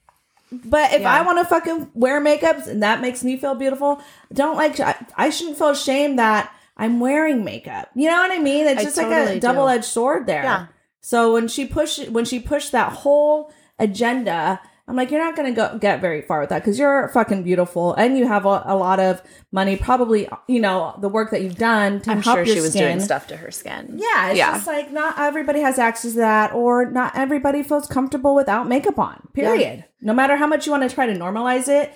but 0.51 0.94
if 0.94 1.01
Yeah. 1.01 1.13
I 1.13 1.22
want 1.22 1.39
to 1.39 1.46
fucking 1.46 1.92
wear 1.94 2.20
makeup 2.20 2.66
and 2.68 2.82
that 2.84 3.01
makes 3.01 3.24
me 3.24 3.38
feel 3.38 3.56
beautiful, 3.56 4.01
don't 4.34 4.56
like 4.56 4.80
I, 4.80 4.96
I 5.16 5.30
shouldn't 5.30 5.58
feel 5.58 5.70
ashamed 5.70 6.20
that 6.20 6.54
I'm 6.77 7.00
wearing 7.00 7.44
makeup. 7.44 7.89
You 7.96 8.10
know 8.10 8.18
what 8.18 8.32
I 8.32 8.39
mean? 8.39 8.68
It's 8.68 8.82
I 8.82 8.84
just 8.84 8.98
like 8.98 9.08
a 9.08 9.39
double 9.39 9.68
edged 9.68 9.86
sword 9.86 10.25
there. 10.27 10.44
Yeah. 10.44 10.66
So 11.01 11.34
when 11.34 11.48
she 11.48 11.66
pushed 11.66 12.10
when 12.10 12.25
she 12.25 12.39
pushed 12.39 12.72
that 12.72 12.92
whole 12.92 13.51
agenda 13.80 14.60
I'm 14.89 14.96
like, 14.96 15.12
you're 15.12 15.20
not 15.24 15.36
gonna 15.36 15.51
go 15.51 15.77
get 15.77 16.00
very 16.00 16.22
far 16.22 16.39
with 16.39 16.50
that 16.50 16.60
because 16.63 16.79
you're 16.79 17.10
fucking 17.10 17.44
beautiful 17.44 17.94
and 17.96 18.17
you 18.17 18.25
have 18.25 18.46
a, 18.46 18.63
a, 18.65 18.75
lot 18.75 19.01
of 19.01 19.22
money. 19.51 19.75
Probably, 19.75 20.29
you 20.48 20.62
know, 20.62 20.96
the 21.01 21.10
work 21.10 21.32
that 21.32 21.41
you've 21.41 21.58
done 21.58 22.00
to 22.01 22.12
I'm 22.12 22.22
help 22.22 22.38
sure 22.38 22.46
your 22.46 22.56
she 22.56 22.62
was 22.62 22.72
skin. 22.72 22.84
doing 22.84 23.00
stuff 23.01 23.27
to 23.27 23.38
her 23.38 23.51
skin. 23.51 24.00
Yeah, 24.00 24.29
it's 24.29 24.38
Yeah. 24.38 24.51
just 24.53 24.65
like 24.67 24.91
not 24.94 25.20
everybody 25.20 25.60
has 25.60 25.77
access 25.77 26.12
to 26.13 26.17
that, 26.20 26.53
or 26.53 26.89
not 26.89 27.17
everybody 27.17 27.63
feels 27.63 27.86
comfortable 27.88 28.34
without 28.34 28.70
makeup 28.70 28.98
on. 28.98 29.27
Period. 29.34 29.84
No 30.00 30.13
matter 30.13 30.38
how 30.38 30.48
much 30.48 30.65
you 30.65 30.72
want 30.72 30.88
to 30.89 30.96
try 30.96 31.06
to 31.06 31.13
normalize 31.13 31.67
it, 31.67 31.94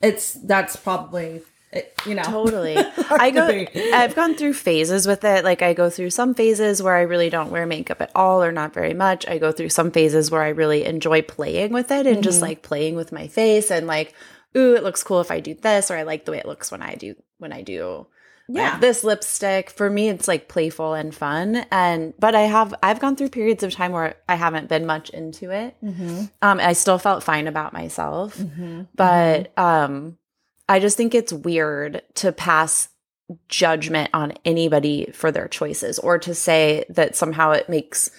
it's 0.00 0.32
that's 0.32 0.76
probably 0.76 1.42
it, 1.72 1.94
you 2.04 2.14
know 2.14 2.22
Totally. 2.22 2.76
I 3.10 3.30
go. 3.30 3.64
I've 3.94 4.14
gone 4.16 4.34
through 4.36 4.54
phases 4.54 5.06
with 5.06 5.24
it. 5.24 5.44
Like 5.44 5.62
I 5.62 5.72
go 5.72 5.88
through 5.90 6.10
some 6.10 6.34
phases 6.34 6.82
where 6.82 6.94
I 6.96 7.02
really 7.02 7.30
don't 7.30 7.50
wear 7.50 7.66
makeup 7.66 8.00
at 8.00 8.10
all 8.14 8.42
or 8.42 8.50
not 8.52 8.74
very 8.74 8.94
much. 8.94 9.26
I 9.28 9.38
go 9.38 9.52
through 9.52 9.68
some 9.70 9.90
phases 9.90 10.30
where 10.30 10.42
I 10.42 10.48
really 10.48 10.84
enjoy 10.84 11.22
playing 11.22 11.72
with 11.72 11.90
it 11.90 12.06
and 12.06 12.16
Mm-hmm. 12.16 12.22
just 12.22 12.42
like 12.42 12.62
playing 12.62 12.96
with 12.96 13.12
my 13.12 13.28
face 13.28 13.70
and 13.70 13.86
like, 13.86 14.14
ooh, 14.56 14.74
it 14.74 14.82
looks 14.82 15.02
cool 15.04 15.20
if 15.20 15.30
I 15.30 15.38
do 15.40 15.54
this 15.54 15.90
or 15.90 15.96
I 15.96 16.02
like 16.02 16.24
the 16.24 16.32
way 16.32 16.38
it 16.38 16.46
looks 16.46 16.72
when 16.72 16.82
I 16.82 16.94
do 16.96 17.14
when 17.38 17.52
I 17.52 17.62
do 17.62 18.06
Yeah. 18.48 18.78
this 18.80 19.04
lipstick. 19.04 19.70
For 19.70 19.88
me 19.88 20.08
it's 20.08 20.26
like 20.26 20.48
playful 20.48 20.94
and 20.94 21.14
fun. 21.14 21.64
And 21.70 22.14
but 22.18 22.34
I 22.34 22.42
have 22.42 22.74
I've 22.82 22.98
gone 22.98 23.14
through 23.14 23.28
periods 23.30 23.62
of 23.62 23.72
time 23.72 23.92
where 23.92 24.16
I 24.28 24.34
haven't 24.34 24.68
been 24.68 24.86
much 24.86 25.10
into 25.10 25.50
it. 25.52 25.76
Mm-hmm. 25.84 26.24
Um, 26.42 26.58
I 26.58 26.72
still 26.72 26.98
felt 26.98 27.22
fine 27.22 27.46
about 27.46 27.72
myself, 27.72 28.42
but 28.96 29.56
um, 29.56 30.16
I 30.70 30.78
just 30.78 30.96
think 30.96 31.16
it's 31.16 31.32
weird 31.32 32.02
to 32.14 32.30
pass 32.30 32.90
judgment 33.48 34.10
on 34.14 34.34
anybody 34.44 35.10
for 35.12 35.32
their 35.32 35.48
choices 35.48 35.98
or 35.98 36.16
to 36.20 36.32
say 36.32 36.84
that 36.88 37.16
somehow 37.16 37.50
it 37.50 37.68
makes 37.68 38.12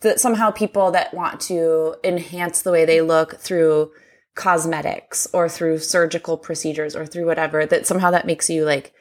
that 0.00 0.18
somehow 0.18 0.50
people 0.50 0.90
that 0.92 1.12
want 1.12 1.38
to 1.42 1.96
enhance 2.02 2.62
the 2.62 2.70
way 2.70 2.86
they 2.86 3.02
look 3.02 3.36
through 3.36 3.90
cosmetics 4.34 5.26
or 5.34 5.50
through 5.50 5.80
surgical 5.80 6.38
procedures 6.38 6.96
or 6.96 7.04
through 7.04 7.26
whatever 7.26 7.66
that 7.66 7.86
somehow 7.86 8.10
that 8.10 8.26
makes 8.26 8.48
you 8.48 8.64
like 8.64 8.94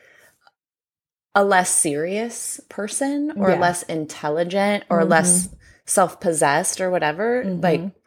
a 1.34 1.46
less 1.46 1.70
serious 1.70 2.60
person 2.68 3.32
or 3.38 3.52
Yeah. 3.52 3.60
less 3.60 3.84
intelligent 3.84 4.84
or 4.90 5.06
less 5.06 5.48
mm-hmm. 5.48 5.56
self-possessed 5.86 6.82
or 6.82 6.90
whatever 6.90 7.46
like 7.46 7.80
mm-hmm. 7.80 7.98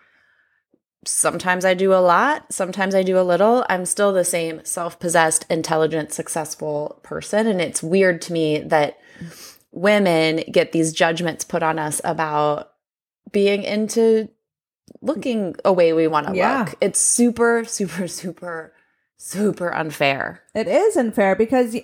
Sometimes 1.04 1.64
I 1.64 1.74
do 1.74 1.92
a 1.92 2.00
lot, 2.00 2.52
sometimes 2.52 2.94
I 2.94 3.02
do 3.02 3.18
a 3.18 3.22
little. 3.22 3.64
I'm 3.68 3.86
still 3.86 4.12
the 4.12 4.24
same 4.24 4.64
self 4.64 4.98
possessed, 4.98 5.46
intelligent, 5.50 6.12
successful 6.12 7.00
person. 7.02 7.46
And 7.46 7.60
it's 7.60 7.82
weird 7.82 8.20
to 8.22 8.32
me 8.32 8.58
that 8.58 8.98
women 9.72 10.42
get 10.50 10.72
these 10.72 10.92
judgments 10.92 11.44
put 11.44 11.62
on 11.62 11.78
us 11.78 12.00
about 12.04 12.72
being 13.32 13.62
into 13.62 14.28
looking 15.00 15.54
a 15.64 15.72
way 15.72 15.92
we 15.92 16.06
want 16.08 16.26
to 16.26 16.34
Yeah. 16.34 16.64
look. 16.64 16.74
It's 16.80 17.00
super, 17.00 17.64
super, 17.64 18.08
super, 18.08 18.72
super 19.16 19.72
unfair 19.74 20.42
it 20.54 20.66
is 20.66 20.96
unfair 20.96 21.36
because 21.36 21.76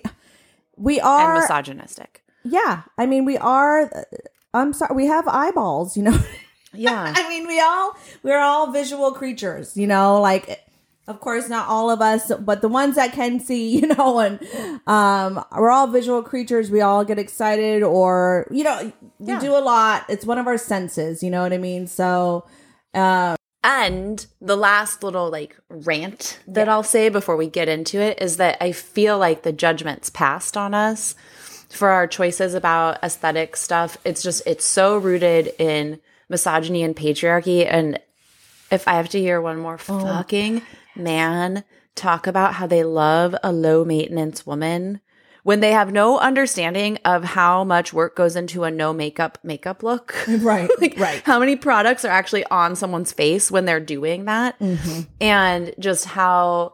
we 0.75 0.99
and 0.99 1.07
are 1.07 1.33
misogynistic. 1.35 2.23
yeah. 2.43 2.81
I 2.97 3.05
mean, 3.05 3.25
we 3.25 3.37
are. 3.37 3.89
I'm 4.53 4.73
sorry. 4.73 4.95
We 4.95 5.05
have 5.05 5.27
eyeballs, 5.27 5.95
you 5.95 6.03
know. 6.03 6.17
Yeah. 6.73 7.13
I 7.15 7.29
mean, 7.29 7.47
we 7.47 7.59
all 7.59 7.95
we're 8.23 8.39
all 8.39 8.71
visual 8.71 9.11
creatures, 9.11 9.75
you 9.77 9.87
know. 9.87 10.19
Like, 10.21 10.63
of 11.07 11.19
course, 11.21 11.47
not 11.49 11.67
all 11.69 11.89
of 11.89 12.01
us, 12.01 12.31
but 12.39 12.61
the 12.61 12.67
ones 12.67 12.95
that 12.95 13.13
can 13.13 13.39
see, 13.39 13.69
you 13.79 13.87
know, 13.87 14.19
and 14.19 14.39
um, 14.87 15.43
we're 15.55 15.69
all 15.71 15.87
visual 15.87 16.21
creatures. 16.21 16.69
We 16.69 16.81
all 16.81 17.05
get 17.05 17.17
excited, 17.19 17.83
or 17.83 18.47
you 18.51 18.63
know, 18.63 18.91
we 19.19 19.33
Yeah. 19.33 19.39
do 19.39 19.55
a 19.55 19.59
lot. 19.59 20.05
It's 20.09 20.25
one 20.25 20.37
of 20.37 20.47
our 20.47 20.57
senses. 20.57 21.23
You 21.23 21.29
know 21.31 21.41
what 21.41 21.53
I 21.53 21.57
mean? 21.57 21.87
So, 21.87 22.45
um, 22.93 23.35
And 23.63 24.25
the 24.41 24.55
last 24.55 25.03
little 25.03 25.29
like 25.29 25.57
rant 25.69 26.39
that 26.47 26.69
I'll 26.69 26.83
say 26.83 27.09
before 27.09 27.35
we 27.35 27.47
get 27.47 27.67
into 27.67 27.99
it 27.99 28.21
is 28.21 28.37
that 28.37 28.57
I 28.61 28.71
feel 28.71 29.17
like 29.17 29.43
the 29.43 29.51
judgments 29.51 30.09
passed 30.09 30.55
on 30.55 30.73
us 30.73 31.15
for 31.69 31.89
our 31.89 32.07
choices 32.07 32.53
about 32.53 33.03
aesthetic 33.03 33.57
stuff. 33.57 33.97
It's 34.05 34.23
just, 34.23 34.41
it's 34.45 34.63
so 34.63 34.97
rooted 34.97 35.51
in 35.59 35.99
misogyny 36.29 36.83
and 36.83 36.95
patriarchy. 36.95 37.65
And 37.69 37.99
if 38.71 38.87
I 38.87 38.93
have 38.93 39.09
to 39.09 39.19
hear 39.19 39.41
one 39.41 39.57
more 39.59 39.79
oh. 39.89 39.99
fucking 39.99 40.61
man 40.95 41.63
talk 41.95 42.27
about 42.27 42.53
how 42.55 42.67
they 42.67 42.83
love 42.83 43.35
a 43.43 43.51
low 43.51 43.83
maintenance 43.83 44.45
woman 44.45 45.01
when 45.43 45.61
they 45.61 45.71
have 45.71 45.93
no 45.93 46.19
understanding 46.19 46.97
of 47.05 47.23
how 47.23 47.63
much 47.63 47.93
work 47.93 48.17
goes 48.17 48.35
into 48.35 48.65
a 48.65 48.71
no 48.71 48.91
makeup 48.91 49.37
makeup 49.43 49.81
look. 49.81 50.13
right, 50.27 50.69
like 50.81 50.99
right. 50.99 51.21
how 51.23 51.39
many 51.39 51.55
products 51.55 52.03
are 52.03 52.11
actually 52.11 52.43
on 52.47 52.75
someone's 52.75 53.13
face 53.13 53.49
when 53.49 53.63
they're 53.63 53.79
doing 53.79 54.25
that 54.25 54.59
mm-hmm. 54.59 55.01
and 55.21 55.73
just 55.79 56.03
how 56.05 56.73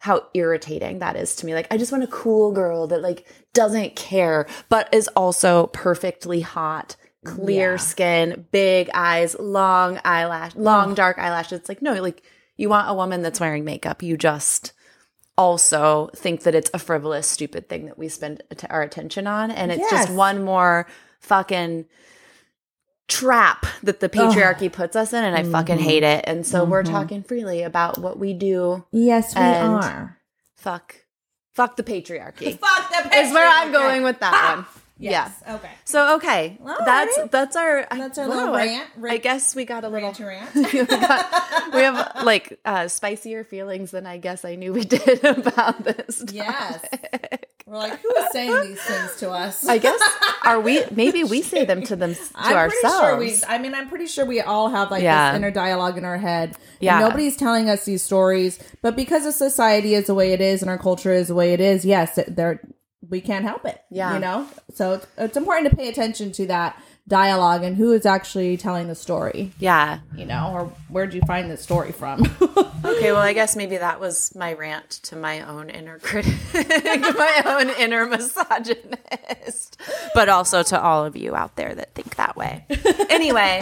how 0.00 0.26
irritating 0.34 0.98
that 0.98 1.14
is 1.14 1.36
to 1.36 1.46
me 1.46 1.54
like 1.54 1.68
i 1.70 1.76
just 1.76 1.92
want 1.92 2.02
a 2.02 2.08
cool 2.08 2.50
girl 2.50 2.88
that 2.88 3.00
like 3.02 3.24
doesn't 3.54 3.94
care 3.94 4.48
but 4.68 4.92
is 4.92 5.06
also 5.14 5.68
perfectly 5.68 6.40
hot 6.40 6.96
clear 7.24 7.72
Yeah. 7.72 7.76
skin 7.76 8.46
big 8.50 8.90
eyes 8.94 9.36
long 9.38 10.00
eyelash 10.04 10.54
long 10.56 10.94
dark 10.94 11.18
eyelashes 11.18 11.60
it's 11.60 11.68
like 11.68 11.80
no 11.82 11.94
like 12.02 12.22
you 12.56 12.68
want 12.68 12.88
a 12.90 12.94
woman 12.94 13.22
that's 13.22 13.38
wearing 13.40 13.64
makeup 13.64 14.02
you 14.02 14.16
just 14.16 14.72
also 15.38 16.10
think 16.16 16.42
that 16.42 16.54
it's 16.54 16.70
a 16.74 16.78
frivolous 16.78 17.26
stupid 17.28 17.68
thing 17.68 17.86
that 17.86 17.96
we 17.98 18.08
spend 18.08 18.42
our 18.70 18.82
attention 18.82 19.26
on 19.26 19.50
and 19.50 19.70
it's 19.72 19.88
just 19.90 20.10
one 20.10 20.42
more 20.44 20.86
fucking 21.20 21.86
trap 23.08 23.66
that 23.82 24.00
the 24.00 24.08
patriarchy 24.08 24.72
puts 24.72 24.96
us 24.96 25.12
in 25.12 25.22
and 25.24 25.36
I 25.36 25.42
fucking 25.42 25.76
Mm-hmm. 25.76 25.84
hate 25.84 26.02
it. 26.02 26.24
And 26.26 26.46
so 26.46 26.64
we're 26.64 26.82
talking 26.82 27.22
freely 27.22 27.62
about 27.62 27.98
what 27.98 28.18
we 28.18 28.32
do. 28.32 28.84
Yes, 28.90 29.34
we 29.34 29.42
are. 29.42 30.18
Fuck. 30.56 30.96
Fuck 31.54 31.76
the 31.76 31.82
patriarchy. 31.82 32.58
Fuck 32.58 32.90
the 32.90 33.16
is 33.16 33.32
where 33.34 33.46
I'm 33.48 33.70
going 33.72 34.02
with 34.02 34.20
that 34.20 34.56
one. 34.56 34.66
Yes. 34.98 35.32
Yeah. 35.46 35.54
Okay. 35.56 35.70
So 35.84 36.16
okay, 36.16 36.58
that's 36.84 37.18
that's 37.30 37.56
our 37.56 37.86
That's 37.90 38.18
our 38.18 38.28
wow, 38.28 38.36
little 38.36 38.54
I- 38.54 38.66
rant- 38.66 38.88
I, 39.10 39.16
guess 39.16 39.54
we 39.56 39.64
got 39.64 39.82
a 39.84 39.88
little 39.88 40.08
Rant 40.10 40.16
to 40.18 40.24
rant. 40.26 40.54
we, 40.54 40.84
got- 40.84 41.74
we 41.74 41.80
have 41.80 42.24
like 42.24 42.60
uh, 42.64 42.86
spicier 42.88 43.42
feelings 43.42 43.90
than 43.90 44.06
I 44.06 44.18
guess 44.18 44.44
I 44.44 44.54
knew 44.54 44.72
we 44.72 44.84
did 44.84 45.24
about 45.24 45.82
this. 45.84 46.22
Yes. 46.30 46.84
We're 47.66 47.78
like, 47.78 48.00
who 48.00 48.14
is 48.16 48.30
saying 48.32 48.60
these 48.68 48.80
things 48.82 49.16
to 49.20 49.30
us? 49.30 49.66
I 49.66 49.78
guess 49.78 50.00
are 50.44 50.60
we? 50.60 50.84
Maybe 50.92 51.24
we 51.24 51.42
say 51.42 51.64
them 51.64 51.82
to 51.84 51.96
them 51.96 52.14
to 52.14 52.20
I'm 52.34 52.56
ourselves. 52.56 52.98
sure 52.98 53.16
we. 53.16 53.34
I 53.48 53.58
mean, 53.58 53.74
I'm 53.74 53.88
pretty 53.88 54.06
sure 54.06 54.24
we 54.26 54.40
all 54.40 54.68
have 54.68 54.90
like 54.90 55.02
Yeah. 55.02 55.32
this 55.32 55.38
inner 55.38 55.50
dialogue 55.50 55.96
in 55.98 56.04
our 56.04 56.18
head. 56.18 56.54
Yeah. 56.80 57.00
Nobody's 57.00 57.36
telling 57.36 57.68
us 57.70 57.84
these 57.84 58.02
stories, 58.02 58.58
but 58.82 58.94
because 58.94 59.26
of 59.26 59.34
society 59.34 59.94
is 59.94 60.06
the 60.06 60.14
way 60.14 60.32
it 60.32 60.40
is 60.40 60.60
and 60.62 60.70
our 60.70 60.78
culture 60.78 61.12
is 61.12 61.28
the 61.28 61.34
way 61.34 61.54
it 61.54 61.60
is, 61.60 61.84
yes, 61.84 62.18
they're 62.28 62.60
we 63.08 63.20
can't 63.20 63.44
help 63.44 63.64
it. 63.64 63.82
Yeah. 63.90 64.14
you 64.14 64.20
know. 64.20 64.46
So 64.74 64.94
it's, 64.94 65.06
it's 65.18 65.36
important 65.36 65.70
to 65.70 65.76
pay 65.76 65.88
attention 65.88 66.32
to 66.32 66.46
that 66.46 66.80
dialogue 67.08 67.64
and 67.64 67.76
who 67.76 67.92
is 67.92 68.06
actually 68.06 68.56
telling 68.56 68.86
the 68.86 68.94
story. 68.94 69.52
yeah. 69.58 69.98
You 70.16 70.24
know, 70.24 70.50
or 70.54 70.72
where'd 70.88 71.12
you 71.14 71.20
find 71.26 71.50
the 71.50 71.56
story 71.56 71.92
from? 71.92 72.24
Okay, 72.84 73.12
well, 73.12 73.20
I 73.22 73.32
guess 73.32 73.54
maybe 73.54 73.76
that 73.76 74.00
was 74.00 74.34
my 74.34 74.54
rant 74.54 74.90
to 75.04 75.14
my 75.16 75.40
own 75.48 75.70
inner 75.70 76.00
critic, 76.00 76.34
my 76.52 77.42
own 77.46 77.70
inner 77.70 78.06
misogynist, 78.06 79.80
but 80.14 80.28
also 80.28 80.64
to 80.64 80.80
all 80.80 81.04
of 81.04 81.16
you 81.16 81.34
out 81.36 81.54
there 81.54 81.74
that 81.76 81.94
think 81.94 82.16
that 82.16 82.36
way. 82.36 82.66
Anyway, 83.08 83.60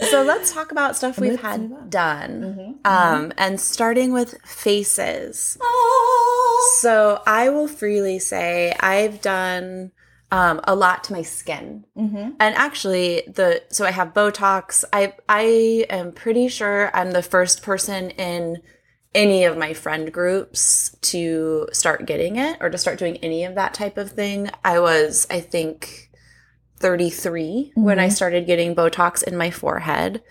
so 0.00 0.22
let's 0.22 0.52
talk 0.52 0.72
about 0.72 0.96
stuff 0.96 1.18
we've 1.18 1.40
had 1.40 1.90
done, 1.90 2.78
um, 2.84 3.32
and 3.38 3.60
starting 3.60 4.12
with 4.12 4.40
faces. 4.44 5.56
So 6.80 7.22
I 7.26 7.48
will 7.48 7.68
freely 7.68 8.18
say 8.18 8.74
I've 8.80 9.20
done 9.20 9.92
um, 10.30 10.60
a 10.64 10.74
lot 10.74 11.04
to 11.04 11.12
my 11.12 11.22
skin, 11.22 11.84
and 12.40 12.54
actually 12.56 13.22
the 13.26 13.62
so 13.68 13.84
I 13.86 13.90
have 13.90 14.12
Botox. 14.12 14.84
I 14.92 15.14
I 15.28 15.86
am 15.88 16.12
pretty 16.12 16.48
sure 16.48 16.90
I'm 16.94 17.12
the 17.12 17.22
first 17.22 17.62
person 17.62 18.10
in 18.10 18.62
any 19.14 19.44
of 19.44 19.56
my 19.56 19.72
friend 19.72 20.12
groups 20.12 20.94
to 21.00 21.68
start 21.72 22.04
getting 22.04 22.36
it 22.36 22.58
or 22.60 22.68
to 22.68 22.76
start 22.76 22.98
doing 22.98 23.16
any 23.18 23.44
of 23.44 23.54
that 23.54 23.72
type 23.72 23.96
of 23.96 24.10
thing. 24.10 24.50
I 24.64 24.78
was 24.80 25.26
I 25.30 25.40
think 25.40 26.05
33 26.76 27.72
when 27.74 27.98
I 27.98 28.08
started 28.08 28.46
getting 28.46 28.74
Botox 28.74 29.22
in 29.22 29.36
my 29.36 29.50
forehead, 29.50 30.22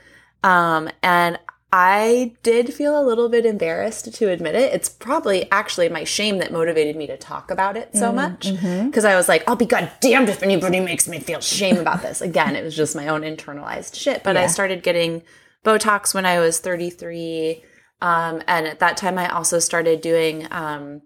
um, 0.43 0.89
and 1.01 1.39
I 1.77 2.35
did 2.41 2.73
feel 2.73 2.97
a 2.97 3.03
little 3.03 3.27
bit 3.27 3.45
embarrassed 3.45 4.13
to 4.13 4.29
admit 4.29 4.55
it. 4.55 4.73
It's 4.73 4.87
probably 4.87 5.51
actually 5.51 5.89
my 5.89 6.05
shame 6.05 6.37
that 6.37 6.53
motivated 6.53 6.95
me 6.95 7.05
to 7.07 7.17
talk 7.17 7.51
about 7.51 7.75
it 7.75 7.89
so 7.93 8.11
much. 8.13 8.47
Because 8.85 9.03
I 9.03 9.15
was 9.17 9.27
like, 9.27 9.43
I'll 9.45 9.57
be 9.57 9.65
goddamned 9.65 10.29
if 10.29 10.41
anybody 10.41 10.79
makes 10.79 11.05
me 11.07 11.19
feel 11.19 11.41
shame 11.41 11.75
about 11.77 12.01
this. 12.01 12.21
Again, 12.21 12.55
it 12.55 12.63
was 12.63 12.77
just 12.77 12.95
my 12.95 13.09
own 13.09 13.23
internalized 13.23 13.95
shit. 13.95 14.23
But 14.23 14.37
I 14.37 14.47
started 14.47 14.83
getting 14.83 15.23
Botox 15.65 16.13
when 16.13 16.25
I 16.25 16.39
was 16.39 16.59
33. 16.59 17.61
Um, 18.01 18.41
and 18.47 18.67
at 18.67 18.79
that 18.79 18.95
time, 18.95 19.17
I 19.17 19.27
also 19.27 19.59
started 19.59 19.99
doing 19.99 20.47
um, 20.51 21.01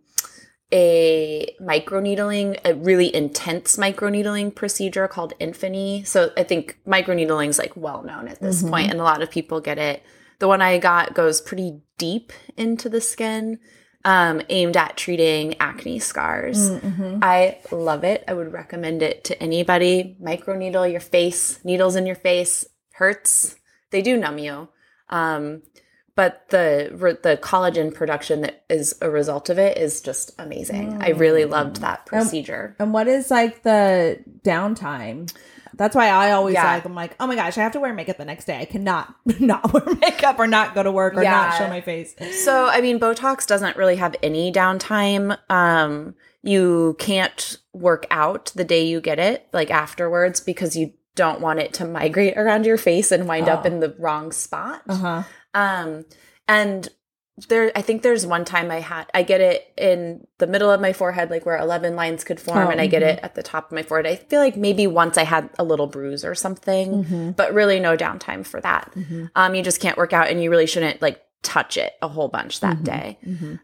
a 0.71 1.55
microneedling, 1.61 2.59
a 2.63 2.75
really 2.75 3.13
intense 3.13 3.75
microneedling 3.77 4.53
procedure 4.53 5.07
called 5.07 5.33
Infini. 5.39 6.05
So 6.05 6.31
I 6.37 6.43
think 6.43 6.77
microneedling 6.85 7.47
is 7.49 7.57
like 7.57 7.75
well 7.75 8.03
known 8.03 8.27
at 8.27 8.39
this 8.39 8.61
point, 8.61 8.91
and 8.91 8.99
a 8.99 9.03
lot 9.03 9.21
of 9.21 9.31
people 9.31 9.61
get 9.61 9.77
it 9.77 10.03
The 10.39 10.47
one 10.47 10.61
I 10.61 10.77
got 10.77 11.13
goes 11.13 11.41
pretty 11.41 11.81
deep 11.97 12.31
into 12.55 12.87
the 12.87 13.01
skin, 13.01 13.59
um, 14.05 14.41
aimed 14.49 14.77
at 14.77 14.95
treating 14.95 15.59
acne 15.59 15.99
scars. 15.99 16.71
Mm-hmm. 16.71 17.19
I 17.21 17.57
love 17.71 18.05
it. 18.05 18.23
I 18.27 18.33
would 18.33 18.53
recommend 18.53 19.01
it 19.01 19.25
to 19.25 19.43
anybody. 19.43 20.17
Microneedle 20.21 20.89
your 20.89 21.01
face, 21.01 21.63
needles 21.65 21.97
in 21.97 22.05
your 22.05 22.15
face 22.15 22.65
hurts. 22.93 23.57
They 23.91 24.01
do 24.01 24.15
numb 24.15 24.37
you. 24.37 24.69
Um, 25.09 25.63
but 26.19 26.49
the 26.49 27.17
the 27.23 27.37
collagen 27.37 27.93
production 27.93 28.41
that 28.41 28.63
is 28.69 28.93
a 29.01 29.09
result 29.09 29.49
of 29.49 29.57
it 29.57 29.77
is 29.77 30.01
just 30.01 30.31
amazing. 30.37 31.01
I 31.01 31.11
really 31.11 31.45
loved 31.45 31.77
that 31.77 32.05
procedure. 32.05 32.75
And 32.77 32.91
what 32.91 33.07
is 33.07 33.31
like 33.31 33.63
the 33.63 34.19
downtime? 34.43 35.33
That's 35.75 35.95
why 35.95 36.09
I 36.09 36.31
always 36.33 36.55
Yeah. 36.55 36.73
like 36.73 36.83
I'm 36.83 36.93
like, 36.93 37.15
oh 37.21 37.27
my 37.27 37.35
gosh, 37.35 37.57
I 37.57 37.61
have 37.61 37.71
to 37.71 37.79
wear 37.79 37.93
makeup 37.93 38.17
the 38.17 38.25
next 38.25 38.43
day. 38.45 38.57
I 38.59 38.65
cannot 38.65 39.15
not 39.39 39.71
wear 39.71 39.85
makeup 40.01 40.37
or 40.39 40.45
not 40.47 40.75
go 40.75 40.83
to 40.83 40.91
work 40.91 41.13
or 41.15 41.23
not 41.23 41.57
show 41.57 41.69
my 41.69 41.79
face. 41.79 42.13
So, 42.43 42.67
I 42.67 42.81
mean, 42.81 42.99
Botox 42.99 43.47
doesn't 43.47 43.77
really 43.77 43.95
have 43.95 44.13
any 44.21 44.51
downtime. 44.51 45.37
Um, 45.49 46.15
you 46.43 46.97
can't 46.99 47.57
work 47.71 48.05
out 48.11 48.51
the 48.55 48.65
day 48.65 48.83
you 48.87 48.99
get 48.99 49.19
it, 49.19 49.47
like 49.53 49.71
afterwards, 49.71 50.41
because 50.41 50.75
you 50.75 50.91
don't 51.15 51.39
want 51.41 51.59
it 51.59 51.73
to 51.73 51.85
migrate 51.85 52.37
around 52.37 52.65
your 52.65 52.77
face 52.77 53.11
and 53.11 53.27
wind 53.27 53.47
up 53.49 53.61
Oh. 53.63 53.67
in 53.67 53.79
the 53.79 53.95
wrong 53.99 54.31
spot. 54.33 54.81
Uh 54.89 54.95
huh. 54.95 55.23
Um, 55.53 56.05
and 56.47 56.87
there, 57.47 57.71
I 57.75 57.81
think 57.81 58.01
there's 58.01 58.25
one 58.25 58.43
time 58.43 58.69
I 58.69 58.81
had, 58.81 59.05
I 59.13 59.23
get 59.23 59.39
it 59.39 59.71
in 59.77 60.27
the 60.39 60.47
middle 60.47 60.69
of 60.69 60.81
my 60.81 60.91
forehead, 60.91 61.29
like 61.29 61.45
where 61.45 61.57
11 61.57 61.95
lines 61.95 62.23
could 62.25 62.39
form, 62.39 62.67
Oh, 62.67 62.69
and 62.69 62.81
I 62.81 62.87
get 62.87 63.01
it 63.01 63.19
at 63.23 63.35
the 63.35 63.43
top 63.43 63.67
of 63.67 63.71
my 63.71 63.81
forehead. 63.83 64.05
I 64.11 64.15
feel 64.17 64.41
like 64.41 64.57
maybe 64.57 64.87
once 64.87 65.17
I 65.17 65.23
had 65.23 65.49
a 65.57 65.63
little 65.63 65.87
bruise 65.87 66.25
or 66.25 66.35
something, 66.35 67.05
Mm-hmm. 67.05 67.31
but 67.31 67.53
really 67.53 67.79
no 67.79 67.95
downtime 67.95 68.45
for 68.45 68.59
that. 68.61 68.93
Um, 69.35 69.55
you 69.55 69.63
just 69.63 69.79
can't 69.79 69.97
work 69.97 70.11
out 70.11 70.27
and 70.27 70.43
you 70.43 70.49
really 70.49 70.67
shouldn't 70.67 71.01
like 71.01 71.23
touch 71.41 71.77
it 71.77 71.93
a 72.01 72.09
whole 72.09 72.27
bunch 72.27 72.59
Mm-hmm. 72.59 72.83
that 72.83 72.83
day. 72.83 73.17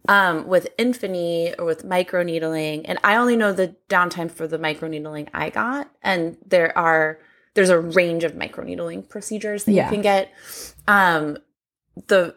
Um, 0.08 0.48
with 0.48 0.70
Infini 0.80 1.54
or 1.60 1.66
with 1.66 1.84
microneedling, 1.86 2.84
and 2.86 2.98
I 3.04 3.18
only 3.18 3.36
know 3.36 3.52
the 3.52 3.76
downtime 3.90 4.32
for 4.32 4.48
the 4.48 4.58
microneedling 4.58 5.28
I 5.34 5.50
got, 5.50 5.90
and 6.02 6.38
there 6.48 6.76
are 6.78 7.20
there's 7.56 7.70
a 7.70 7.80
range 7.80 8.24
of 8.24 8.34
microneedling 8.34 9.10
procedures 9.10 9.66
that 9.66 9.72
Yeah. 9.74 9.86
you 9.88 9.92
can 9.96 10.02
get. 10.02 10.32
Um, 10.88 11.38
the 12.08 12.36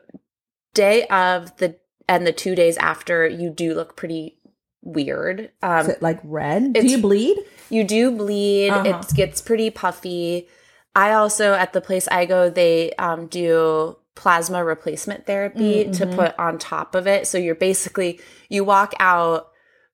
day 0.74 1.06
of 1.08 1.56
the 1.58 1.76
and 2.08 2.26
the 2.26 2.32
two 2.32 2.54
days 2.54 2.76
after, 2.78 3.26
you 3.26 3.50
do 3.50 3.74
look 3.74 3.96
pretty 3.96 4.38
weird. 4.82 5.50
Um, 5.62 5.80
Is 5.80 5.88
it 5.88 6.02
like 6.02 6.20
red? 6.24 6.72
Do 6.72 6.86
you 6.86 6.98
bleed? 6.98 7.38
you 7.68 7.84
do 7.84 8.10
bleed. 8.10 8.70
Uh-huh. 8.70 9.00
It 9.08 9.14
gets 9.14 9.42
pretty 9.42 9.68
puffy. 9.70 10.48
I 10.94 11.12
also, 11.12 11.52
at 11.52 11.72
the 11.74 11.80
place 11.82 12.08
I 12.08 12.24
go, 12.24 12.48
they 12.48 12.92
um, 12.94 13.26
do 13.26 13.96
plasma 14.14 14.64
replacement 14.64 15.26
therapy 15.26 15.84
to 15.90 16.06
Mhm. 16.06 16.14
put 16.14 16.38
on 16.38 16.58
top 16.58 16.94
of 16.94 17.06
it. 17.06 17.26
So 17.26 17.36
you're 17.38 17.54
basically, 17.54 18.20
you 18.48 18.64
walk 18.64 18.94
out 18.98 19.48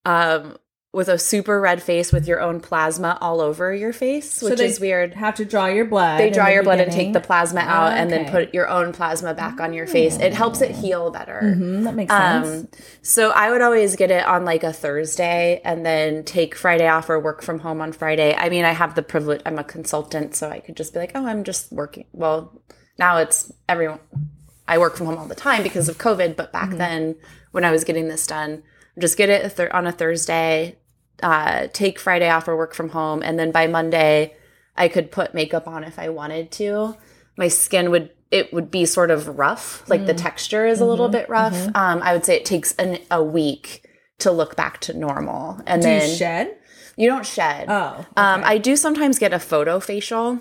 um, 0.06 0.56
with 0.94 1.08
a 1.08 1.18
super 1.18 1.60
red 1.60 1.82
face 1.82 2.12
with 2.12 2.26
your 2.28 2.40
own 2.40 2.60
plasma 2.60 3.18
all 3.20 3.40
over 3.40 3.74
your 3.74 3.92
face, 3.92 4.40
which 4.40 4.58
they 4.58 4.66
is 4.66 4.78
weird. 4.78 5.12
Have 5.14 5.34
to 5.34 5.44
draw 5.44 5.66
your 5.66 5.84
blood. 5.84 6.20
They 6.20 6.30
draw 6.30 6.46
the 6.46 6.52
your 6.52 6.62
blood 6.62 6.78
and 6.80 6.92
take 6.92 7.12
the 7.12 7.20
plasma 7.20 7.60
out 7.60 7.92
and 7.92 8.10
then 8.10 8.30
put 8.30 8.54
your 8.54 8.68
own 8.68 8.92
plasma 8.92 9.34
back 9.34 9.60
on 9.60 9.72
your 9.72 9.86
face. 9.88 10.16
It 10.18 10.32
helps 10.32 10.60
it 10.60 10.70
heal 10.70 11.10
better. 11.10 11.40
Mhm, 11.42 11.82
that 11.84 11.94
makes 11.94 12.12
sense. 12.12 12.46
Um, 12.48 12.68
so 13.02 13.30
I 13.30 13.50
would 13.50 13.60
always 13.60 13.96
get 13.96 14.10
it 14.12 14.24
on 14.24 14.44
like 14.44 14.62
a 14.62 14.72
Thursday 14.72 15.60
and 15.64 15.84
then 15.84 16.22
take 16.22 16.54
Friday 16.54 16.86
off 16.86 17.10
or 17.10 17.18
work 17.18 17.42
from 17.42 17.58
home 17.58 17.80
on 17.80 17.92
Friday. 17.92 18.34
I 18.34 18.48
mean, 18.48 18.64
I 18.64 18.72
have 18.72 18.94
the 18.94 19.02
privilege, 19.02 19.42
I'm 19.44 19.58
a 19.58 19.64
consultant, 19.64 20.36
so 20.36 20.48
I 20.48 20.60
could 20.60 20.76
just 20.76 20.92
be 20.92 21.00
like, 21.00 21.12
oh, 21.16 21.26
I'm 21.26 21.42
just 21.42 21.72
working. 21.72 22.06
Well, 22.12 22.62
now 22.98 23.18
it's 23.18 23.52
everyone, 23.68 23.98
I 24.68 24.78
work 24.78 24.96
from 24.96 25.06
home 25.06 25.18
all 25.18 25.26
the 25.26 25.34
time 25.34 25.64
because 25.64 25.88
of 25.88 25.98
COVID, 25.98 26.36
but 26.36 26.52
back 26.52 26.70
then 26.70 27.16
when 27.50 27.64
I 27.64 27.72
was 27.72 27.82
getting 27.82 28.06
this 28.08 28.26
done, 28.26 28.62
just 28.96 29.16
get 29.16 29.28
it 29.28 29.58
on 29.74 29.86
a 29.88 29.92
Thursday, 29.92 30.76
uh, 31.22 31.68
take 31.72 31.98
Friday 31.98 32.28
off 32.28 32.48
or 32.48 32.56
work 32.56 32.74
from 32.74 32.90
home. 32.90 33.22
And 33.22 33.38
then 33.38 33.50
by 33.52 33.66
Monday, 33.66 34.34
I 34.76 34.88
could 34.88 35.10
put 35.10 35.34
makeup 35.34 35.66
on 35.68 35.84
if 35.84 35.98
I 35.98 36.08
wanted 36.08 36.50
to. 36.52 36.96
My 37.36 37.48
skin 37.48 37.90
would, 37.90 38.10
it 38.30 38.52
would 38.52 38.70
be 38.70 38.84
sort 38.86 39.10
of 39.10 39.38
rough, 39.38 39.88
like 39.88 40.06
the 40.06 40.14
texture 40.14 40.66
is 40.66 40.80
a 40.80 40.84
little 40.86 41.08
bit 41.08 41.28
rough. 41.28 41.54
Um, 41.74 42.00
I 42.02 42.12
would 42.12 42.24
say 42.24 42.36
it 42.36 42.44
takes 42.44 42.74
an, 42.76 42.98
a 43.10 43.22
week 43.22 43.88
to 44.18 44.30
look 44.30 44.56
back 44.56 44.80
to 44.82 44.94
normal. 44.96 45.60
And 45.66 45.82
Do 45.82 45.88
then 45.88 46.08
you 46.08 46.14
shed? 46.16 46.56
you 46.96 47.08
don't 47.08 47.26
shed. 47.26 47.66
Oh, 47.68 48.04
Um, 48.16 48.42
I 48.44 48.58
do 48.58 48.76
sometimes 48.76 49.18
get 49.18 49.32
a 49.32 49.38
photo 49.38 49.80
facial, 49.80 50.40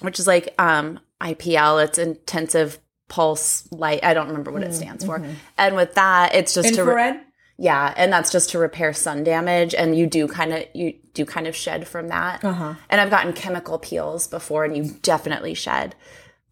which 0.00 0.18
is 0.18 0.26
like 0.26 0.54
um, 0.58 1.00
IPL. 1.20 1.84
It's 1.84 1.98
intensive 1.98 2.78
pulse 3.08 3.68
light. 3.70 4.02
I 4.02 4.14
don't 4.14 4.28
remember 4.28 4.50
what 4.50 4.62
it 4.62 4.72
stands 4.74 5.04
for. 5.04 5.22
And 5.58 5.76
with 5.76 5.94
that, 5.94 6.34
it's 6.34 6.54
just 6.54 6.74
to 6.74 6.82
re- 6.84 6.88
infrared. 6.90 7.20
Yeah, 7.58 7.92
and 7.96 8.12
that's 8.12 8.32
just 8.32 8.50
to 8.50 8.58
repair 8.58 8.92
sun 8.92 9.24
damage. 9.24 9.74
And 9.74 9.96
you 9.96 10.06
do 10.06 10.26
kind 10.28 10.52
of 10.52 10.64
you 10.74 10.94
do 11.14 11.24
kind 11.24 11.46
of 11.46 11.54
shed 11.54 11.86
from 11.86 12.08
that. 12.08 12.44
Uh-huh. 12.44 12.74
And 12.90 13.00
I've 13.00 13.10
gotten 13.10 13.32
chemical 13.32 13.78
peels 13.78 14.26
before, 14.26 14.64
and 14.64 14.76
you 14.76 14.94
definitely 15.02 15.54
shed. 15.54 15.94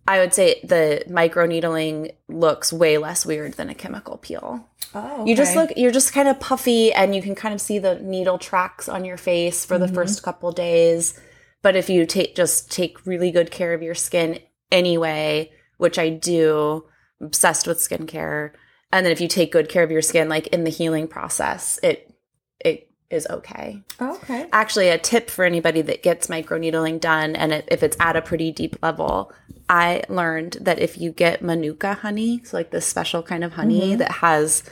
I 0.08 0.18
would 0.18 0.34
say 0.34 0.60
the 0.64 1.04
microneedling 1.08 2.12
looks 2.28 2.72
way 2.72 2.98
less 2.98 3.24
weird 3.24 3.54
than 3.54 3.70
a 3.70 3.74
chemical 3.74 4.16
peel. 4.16 4.66
Oh, 4.94 5.24
You 5.24 5.36
just 5.36 5.54
look, 5.54 5.70
you're 5.76 5.92
just 5.92 6.12
kind 6.12 6.26
of 6.26 6.40
puffy 6.40 6.92
and 6.92 7.14
you 7.14 7.22
can 7.22 7.36
kind 7.36 7.54
of 7.54 7.60
see 7.60 7.78
the 7.78 7.96
needle 8.00 8.38
tracks 8.38 8.88
on 8.88 9.04
your 9.04 9.16
face 9.18 9.64
for 9.64 9.78
the 9.78 9.86
Mm-hmm. 9.86 9.94
first 9.94 10.22
couple 10.24 10.50
days. 10.50 11.18
But 11.62 11.76
if 11.76 11.88
you 11.88 12.06
take, 12.06 12.34
just 12.34 12.72
take 12.72 13.06
really 13.06 13.30
good 13.30 13.52
care 13.52 13.72
of 13.72 13.82
your 13.82 13.94
skin 13.94 14.40
anyway, 14.72 15.52
which 15.76 15.98
I 15.98 16.08
do, 16.08 16.86
obsessed 17.20 17.66
with 17.68 17.78
skincare. 17.78 18.52
And 18.92 19.06
then 19.06 19.12
if 19.12 19.20
you 19.20 19.28
take 19.28 19.52
good 19.52 19.68
care 19.68 19.84
of 19.84 19.90
your 19.90 20.02
skin, 20.02 20.28
like 20.28 20.48
in 20.48 20.64
the 20.64 20.70
healing 20.70 21.06
process, 21.06 21.78
it, 21.82 22.12
it 22.58 22.90
is 23.10 23.26
okay. 23.28 23.82
Okay. 24.00 24.48
Actually, 24.52 24.88
a 24.88 24.98
tip 24.98 25.30
for 25.30 25.44
anybody 25.44 25.82
that 25.82 26.02
gets 26.02 26.28
microneedling 26.28 27.00
done, 27.00 27.36
and 27.36 27.52
it, 27.52 27.64
if 27.68 27.82
it's 27.82 27.96
at 28.00 28.16
a 28.16 28.22
pretty 28.22 28.52
deep 28.52 28.82
level, 28.82 29.32
I 29.68 30.02
learned 30.08 30.58
that 30.60 30.78
if 30.78 30.98
you 30.98 31.12
get 31.12 31.42
manuka 31.42 31.94
honey, 31.94 32.40
so 32.44 32.56
like 32.56 32.70
this 32.70 32.86
special 32.86 33.22
kind 33.22 33.44
of 33.44 33.52
honey 33.52 33.90
mm-hmm. 33.90 33.98
that 33.98 34.12
has 34.12 34.64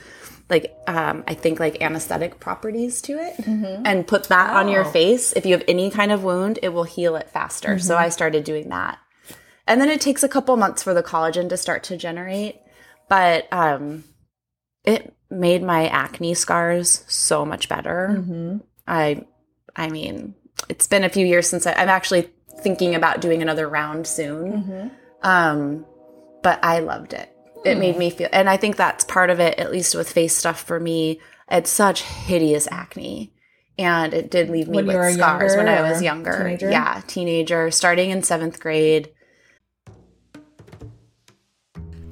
like 0.49 0.75
um, 0.87 1.23
I 1.27 1.35
think 1.35 1.59
like 1.59 1.81
anesthetic 1.81 2.39
properties 2.39 3.01
to 3.03 3.13
it, 3.13 3.37
mm-hmm. 3.37 3.83
and 3.85 4.07
put 4.07 4.25
that 4.25 4.55
on 4.55 4.67
your 4.67 4.85
Oh. 4.85 4.89
face. 4.89 5.31
If 5.33 5.45
you 5.45 5.53
have 5.53 5.63
any 5.67 5.89
kind 5.91 6.11
of 6.11 6.23
wound, 6.23 6.59
it 6.63 6.69
will 6.69 6.83
heal 6.83 7.15
it 7.15 7.29
faster. 7.29 7.77
So 7.79 7.93
mm-hmm. 7.93 8.03
I 8.03 8.09
started 8.09 8.43
doing 8.43 8.69
that, 8.69 8.99
and 9.67 9.79
then 9.79 9.89
it 9.89 10.01
takes 10.01 10.23
a 10.23 10.29
couple 10.29 10.57
months 10.57 10.81
for 10.81 10.93
the 10.93 11.03
collagen 11.03 11.49
to 11.49 11.57
start 11.57 11.83
to 11.83 11.97
generate, 11.97 12.59
but 13.09 13.51
um, 13.51 14.03
it 14.85 15.13
made 15.29 15.61
my 15.63 15.87
acne 15.87 16.33
scars 16.33 17.03
so 17.07 17.45
much 17.45 17.67
better. 17.69 18.15
Mm-hmm. 18.17 18.57
I, 18.87 19.25
I 19.75 19.89
mean, 19.89 20.35
it's 20.69 20.87
been 20.87 21.03
a 21.03 21.09
few 21.09 21.25
years 21.25 21.47
since 21.49 21.67
I, 21.67 21.73
I'm 21.73 21.89
actually 21.89 22.29
thinking 22.61 22.95
about 22.95 23.21
doing 23.21 23.41
another 23.41 23.67
round 23.69 24.07
soon. 24.07 24.51
Mm-hmm. 24.53 24.87
Um, 25.27 25.85
but 26.43 26.63
I 26.63 26.79
loved 26.79 27.13
it. 27.13 27.29
It 27.65 27.77
made 27.77 27.95
Hmm. 27.95 27.99
me 27.99 28.09
feel, 28.09 28.29
and 28.31 28.49
I 28.49 28.55
think 28.55 28.77
that's 28.77 29.03
part 29.03 29.29
of 29.29 29.41
it, 29.41 29.59
at 29.59 29.71
least 29.71 29.93
with 29.93 30.09
face 30.09 30.33
stuff 30.35 30.61
for 30.61 30.79
me. 30.79 31.19
It's 31.51 31.69
such 31.69 32.03
hideous 32.03 32.67
acne. 32.71 33.33
And 33.77 34.13
it 34.13 34.29
did 34.31 34.49
leave 34.49 34.67
me 34.69 34.77
When 34.77 34.87
with 34.87 35.13
scars 35.15 35.55
when 35.55 35.67
I 35.67 35.81
was 35.89 36.01
younger. 36.01 36.37
teenager? 36.37 36.69
Yeah, 36.69 37.01
teenager, 37.07 37.69
starting 37.71 38.09
in 38.11 38.23
seventh 38.23 38.59
grade. 38.59 39.09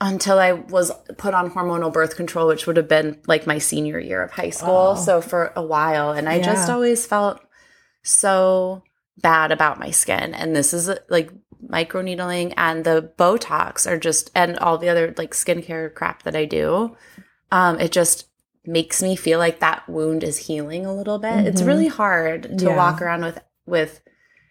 Until 0.00 0.38
I 0.38 0.52
was 0.52 0.90
put 1.16 1.34
on 1.34 1.50
hormonal 1.50 1.92
birth 1.92 2.16
control, 2.16 2.48
which 2.48 2.66
would 2.66 2.76
have 2.76 2.88
been 2.88 3.20
like 3.26 3.46
my 3.46 3.58
senior 3.58 3.98
year 3.98 4.22
of 4.22 4.30
high 4.32 4.50
school. 4.50 4.96
So 4.96 5.20
for 5.20 5.52
a 5.56 5.62
while, 5.62 6.12
and 6.12 6.28
I 6.28 6.40
just 6.40 6.68
always 6.70 7.06
felt 7.06 7.40
so 8.02 8.82
bad 9.18 9.52
about 9.52 9.78
my 9.78 9.90
skin. 9.90 10.34
And 10.34 10.54
this 10.54 10.72
is 10.74 10.90
like 11.08 11.30
microneedling 11.66 12.52
and 12.56 12.84
the 12.84 13.10
Botox 13.18 13.86
are 13.90 13.98
just, 13.98 14.30
and 14.34 14.58
all 14.58 14.78
the 14.78 14.88
other 14.88 15.14
like 15.16 15.32
skincare 15.32 15.92
crap 15.92 16.22
that 16.24 16.36
I 16.36 16.44
do. 16.44 16.96
Um, 17.50 17.80
it 17.80 17.92
just 17.92 18.28
makes 18.64 19.02
me 19.02 19.16
feel 19.16 19.38
like 19.38 19.60
that 19.60 19.88
wound 19.88 20.22
is 20.24 20.36
healing 20.38 20.84
a 20.84 20.94
little 20.94 21.18
bit. 21.18 21.46
It's 21.46 21.62
Mhm. 21.62 21.66
really 21.66 21.88
hard 21.88 22.58
to 22.58 22.64
Yeah. 22.66 22.76
walk 22.76 23.00
around 23.00 23.22
with, 23.22 23.40
with, 23.64 24.00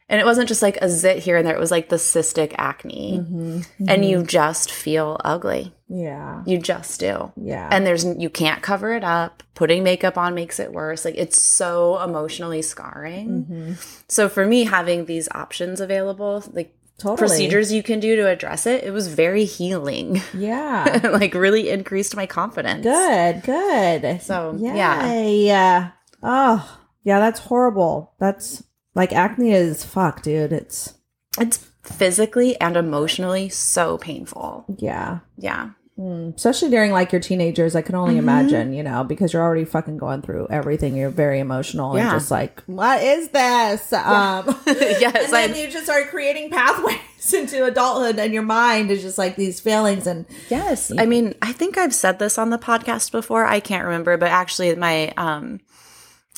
and 0.09 0.19
it 0.21 0.25
wasn't 0.25 0.47
just 0.47 0.61
like 0.61 0.77
a 0.81 0.89
zit 0.89 1.19
here 1.19 1.37
and 1.37 1.45
there. 1.47 1.55
It 1.55 1.59
was 1.59 1.71
like 1.71 1.89
the 1.89 1.95
cystic 1.95 2.53
acne 2.57 3.19
Mhm. 3.19 3.65
and 3.87 4.05
you 4.05 4.23
just 4.23 4.71
feel 4.71 5.17
ugly. 5.25 5.73
Yeah. 5.87 6.43
You 6.45 6.57
just 6.59 6.99
do. 6.99 7.31
Yeah. 7.35 7.67
And 7.71 7.85
there's 7.87 8.05
you 8.05 8.29
can't 8.29 8.61
cover 8.61 8.93
it 8.93 9.03
up. 9.03 9.43
Putting 9.55 9.83
makeup 9.83 10.17
on 10.17 10.35
makes 10.35 10.59
it 10.59 10.73
worse. 10.73 11.05
Like 11.05 11.15
it's 11.17 11.41
so 11.41 11.99
emotionally 12.01 12.61
scarring. 12.61 13.45
Mhm. 13.49 14.01
So 14.07 14.29
for 14.29 14.45
me 14.45 14.65
having 14.65 15.05
these 15.05 15.27
options 15.33 15.79
available, 15.81 16.43
like 16.53 16.75
Totally. 16.97 17.17
procedures 17.17 17.73
you 17.73 17.83
can 17.83 17.99
do 17.99 18.15
to 18.15 18.27
address 18.27 18.65
it, 18.65 18.83
it 18.83 18.91
was 18.93 19.07
very 19.07 19.43
healing. 19.45 20.21
Yeah. 20.33 20.99
like 21.11 21.33
really 21.33 21.69
increased 21.69 22.15
my 22.15 22.25
confidence. 22.25 22.83
Good, 22.83 23.43
good. 23.43 24.21
So, 24.21 24.55
yeah. 24.57 25.13
yeah. 25.21 25.89
Oh, 26.23 26.79
yeah, 27.03 27.19
that's 27.19 27.39
horrible. 27.41 28.13
That's 28.19 28.63
like 28.95 29.13
acne 29.13 29.51
is 29.51 29.83
fuck, 29.85 30.21
dude. 30.23 30.51
It's 30.53 30.93
It's 31.39 31.57
physically 31.83 32.59
and 32.59 32.75
emotionally 32.77 33.49
so 33.49 33.97
painful. 33.97 34.65
yeah. 34.77 35.19
Yeah. 35.37 35.69
Mm, 35.97 36.35
especially 36.35 36.69
during 36.71 36.91
like 36.91 37.13
your 37.13 37.21
teenagers, 37.21 37.73
I 37.73 37.81
can 37.81 37.95
only 37.95 38.15
Mhm. 38.15 38.19
imagine, 38.19 38.73
you 38.73 38.83
know, 38.83 39.05
because 39.05 39.31
you're 39.31 39.41
already 39.41 39.63
fucking 39.63 39.97
going 39.97 40.21
through 40.23 40.47
everything. 40.49 40.93
You're 40.97 41.09
very 41.09 41.39
emotional 41.39 41.95
Yeah. 41.95 42.11
and 42.11 42.19
just 42.19 42.29
like, 42.31 42.61
what 42.65 43.01
is 43.01 43.29
this? 43.29 43.93
Um, 43.93 44.43
Yes, 44.65 45.15
and 45.25 45.33
then 45.33 45.49
I'm- 45.51 45.55
you 45.55 45.67
just 45.69 45.85
start 45.85 46.09
creating 46.09 46.49
pathways 46.49 46.97
into 47.33 47.63
adulthood, 47.63 48.19
and 48.19 48.33
your 48.33 48.43
mind 48.43 48.91
is 48.91 49.01
just 49.03 49.17
like 49.17 49.37
these 49.37 49.61
feelings 49.61 50.05
and 50.05 50.25
Yes. 50.49 50.91
I 50.97 51.05
mean, 51.05 51.33
I 51.41 51.53
think 51.53 51.77
I've 51.77 51.95
said 51.95 52.19
this 52.19 52.37
on 52.37 52.49
the 52.49 52.57
podcast 52.57 53.13
before. 53.13 53.45
I 53.45 53.61
can't 53.61 53.85
remember, 53.85 54.17
but 54.17 54.31
actually 54.31 54.75
my 54.75 55.13
um 55.15 55.61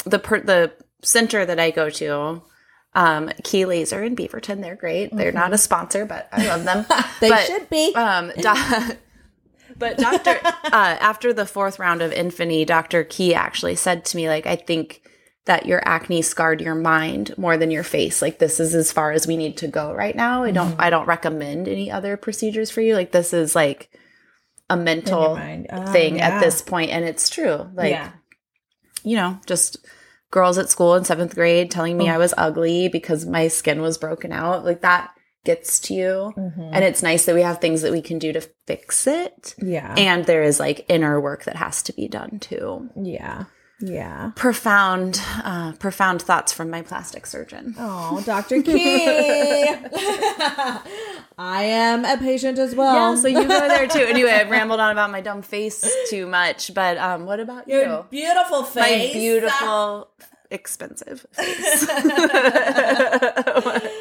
the 0.06 0.20
per- 0.20 0.42
the 0.42 0.72
center 1.02 1.46
that 1.46 1.60
I 1.60 1.72
go 1.72 1.90
to 1.92 2.42
um 2.94 3.32
Key 3.44 3.66
Laser 3.66 4.04
in 4.04 4.16
Beaverton, 4.16 4.62
they're 4.62 4.76
great. 4.76 5.16
They're 5.16 5.32
not 5.32 5.54
a 5.54 5.58
sponsor, 5.58 6.06
but 6.06 6.28
I 6.32 6.48
love 6.48 6.64
them. 6.64 6.86
they 7.22 7.30
But, 7.30 7.46
should 7.46 7.70
be. 7.70 7.94
Um 7.96 8.32
but 9.78 9.98
Dr. 9.98 10.40
uh 10.44 10.98
after 11.00 11.34
the 11.34 11.46
fourth 11.46 11.80
round 11.80 12.02
of 12.02 12.12
Infini, 12.12 12.66
Dr. 12.66 13.04
Key 13.04 13.34
actually 13.36 13.76
said 13.76 14.06
to 14.06 14.18
me 14.18 14.28
like 14.28 14.46
I 14.46 14.56
think 14.56 15.02
that 15.46 15.66
your 15.66 15.82
acne 15.88 16.22
scarred 16.22 16.60
your 16.60 16.76
mind 16.76 17.38
more 17.38 17.56
than 17.58 17.72
your 17.72 17.84
face. 17.84 18.22
Like 18.22 18.40
this 18.40 18.60
is 18.60 18.74
as 18.76 18.92
far 18.92 19.12
as 19.12 19.28
we 19.28 19.38
need 19.38 19.58
to 19.58 19.68
go 19.68 19.94
right 19.94 20.16
now. 20.16 20.44
I 20.44 20.52
don't 20.52 20.76
I 20.80 20.90
don't 20.90 21.06
recommend 21.08 21.68
any 21.68 21.92
other 21.92 22.18
procedures 22.18 22.70
for 22.72 22.82
you. 22.82 22.96
Like 22.96 23.12
this 23.12 23.32
is 23.34 23.56
like 23.56 23.90
a 24.70 24.76
mental. 24.76 25.40
Oh, 25.72 25.86
thing 25.94 26.18
yeah. 26.18 26.28
at 26.30 26.40
this 26.42 26.62
point 26.62 26.92
and 26.92 27.06
it's 27.06 27.30
true. 27.30 27.70
Like 27.74 27.92
Yeah. 27.92 28.12
you 29.04 29.16
know, 29.16 29.40
just 29.46 29.78
girls 30.32 30.58
at 30.58 30.70
school 30.70 30.96
in 30.96 31.04
7th 31.04 31.36
grade 31.36 31.72
telling 31.72 31.98
me 31.98 32.10
Oh. 32.10 32.14
I 32.14 32.18
was 32.18 32.34
ugly 32.38 32.88
because 32.90 33.26
my 33.26 33.48
skin 33.48 33.82
was 33.82 33.98
broken 33.98 34.32
out. 34.32 34.66
Like 34.66 34.82
that 34.82 35.12
gets 35.46 35.80
to 35.80 35.94
you. 35.94 36.34
Mhm. 36.38 36.70
And 36.74 36.84
it's 36.84 37.02
nice 37.02 37.26
that 37.26 37.36
we 37.36 37.42
have 37.42 37.60
things 37.60 37.82
that 37.82 37.92
we 37.94 38.02
can 38.02 38.20
do 38.20 38.34
to 38.34 38.42
fix 38.66 39.08
it. 39.08 39.56
yeah. 39.60 39.94
And 39.98 40.26
there 40.26 40.44
is 40.44 40.60
like 40.60 40.86
inner 40.90 41.22
work 41.22 41.46
that 41.46 41.56
has 41.56 41.82
to 41.84 41.94
be 41.94 42.08
done 42.08 42.40
too. 42.40 42.90
yeah. 42.96 43.46
Yeah. 43.80 44.32
Profound, 44.36 45.22
uh, 45.44 45.74
profound 45.74 46.22
thoughts 46.22 46.52
from 46.52 46.72
my 46.72 46.82
plastic 46.82 47.28
surgeon. 47.28 47.76
Oh, 47.78 48.24
Dr. 48.26 48.64
Key. 48.64 49.68
I 51.38 51.64
am 51.64 52.04
a 52.04 52.18
patient 52.18 52.58
as 52.58 52.74
well. 52.74 53.16
Yeah, 53.16 53.22
so 53.22 53.28
you 53.28 53.48
go 53.48 53.68
there 53.68 53.88
too. 53.88 54.00
Anyway, 54.00 54.32
I've 54.32 54.50
rambled 54.50 54.80
on 54.80 54.92
about 54.92 55.12
my 55.12 55.22
dumb 55.22 55.44
face 55.44 55.88
too 56.10 56.26
much, 56.26 56.74
but 56.74 56.98
um, 56.98 57.26
what 57.26 57.40
about 57.40 57.68
your 57.68 57.84
you? 57.84 58.06
beautiful 58.10 58.64
face 58.64 59.14
My 59.14 59.14
beautiful, 59.14 60.10
expensive 60.50 61.26
face. 61.34 61.88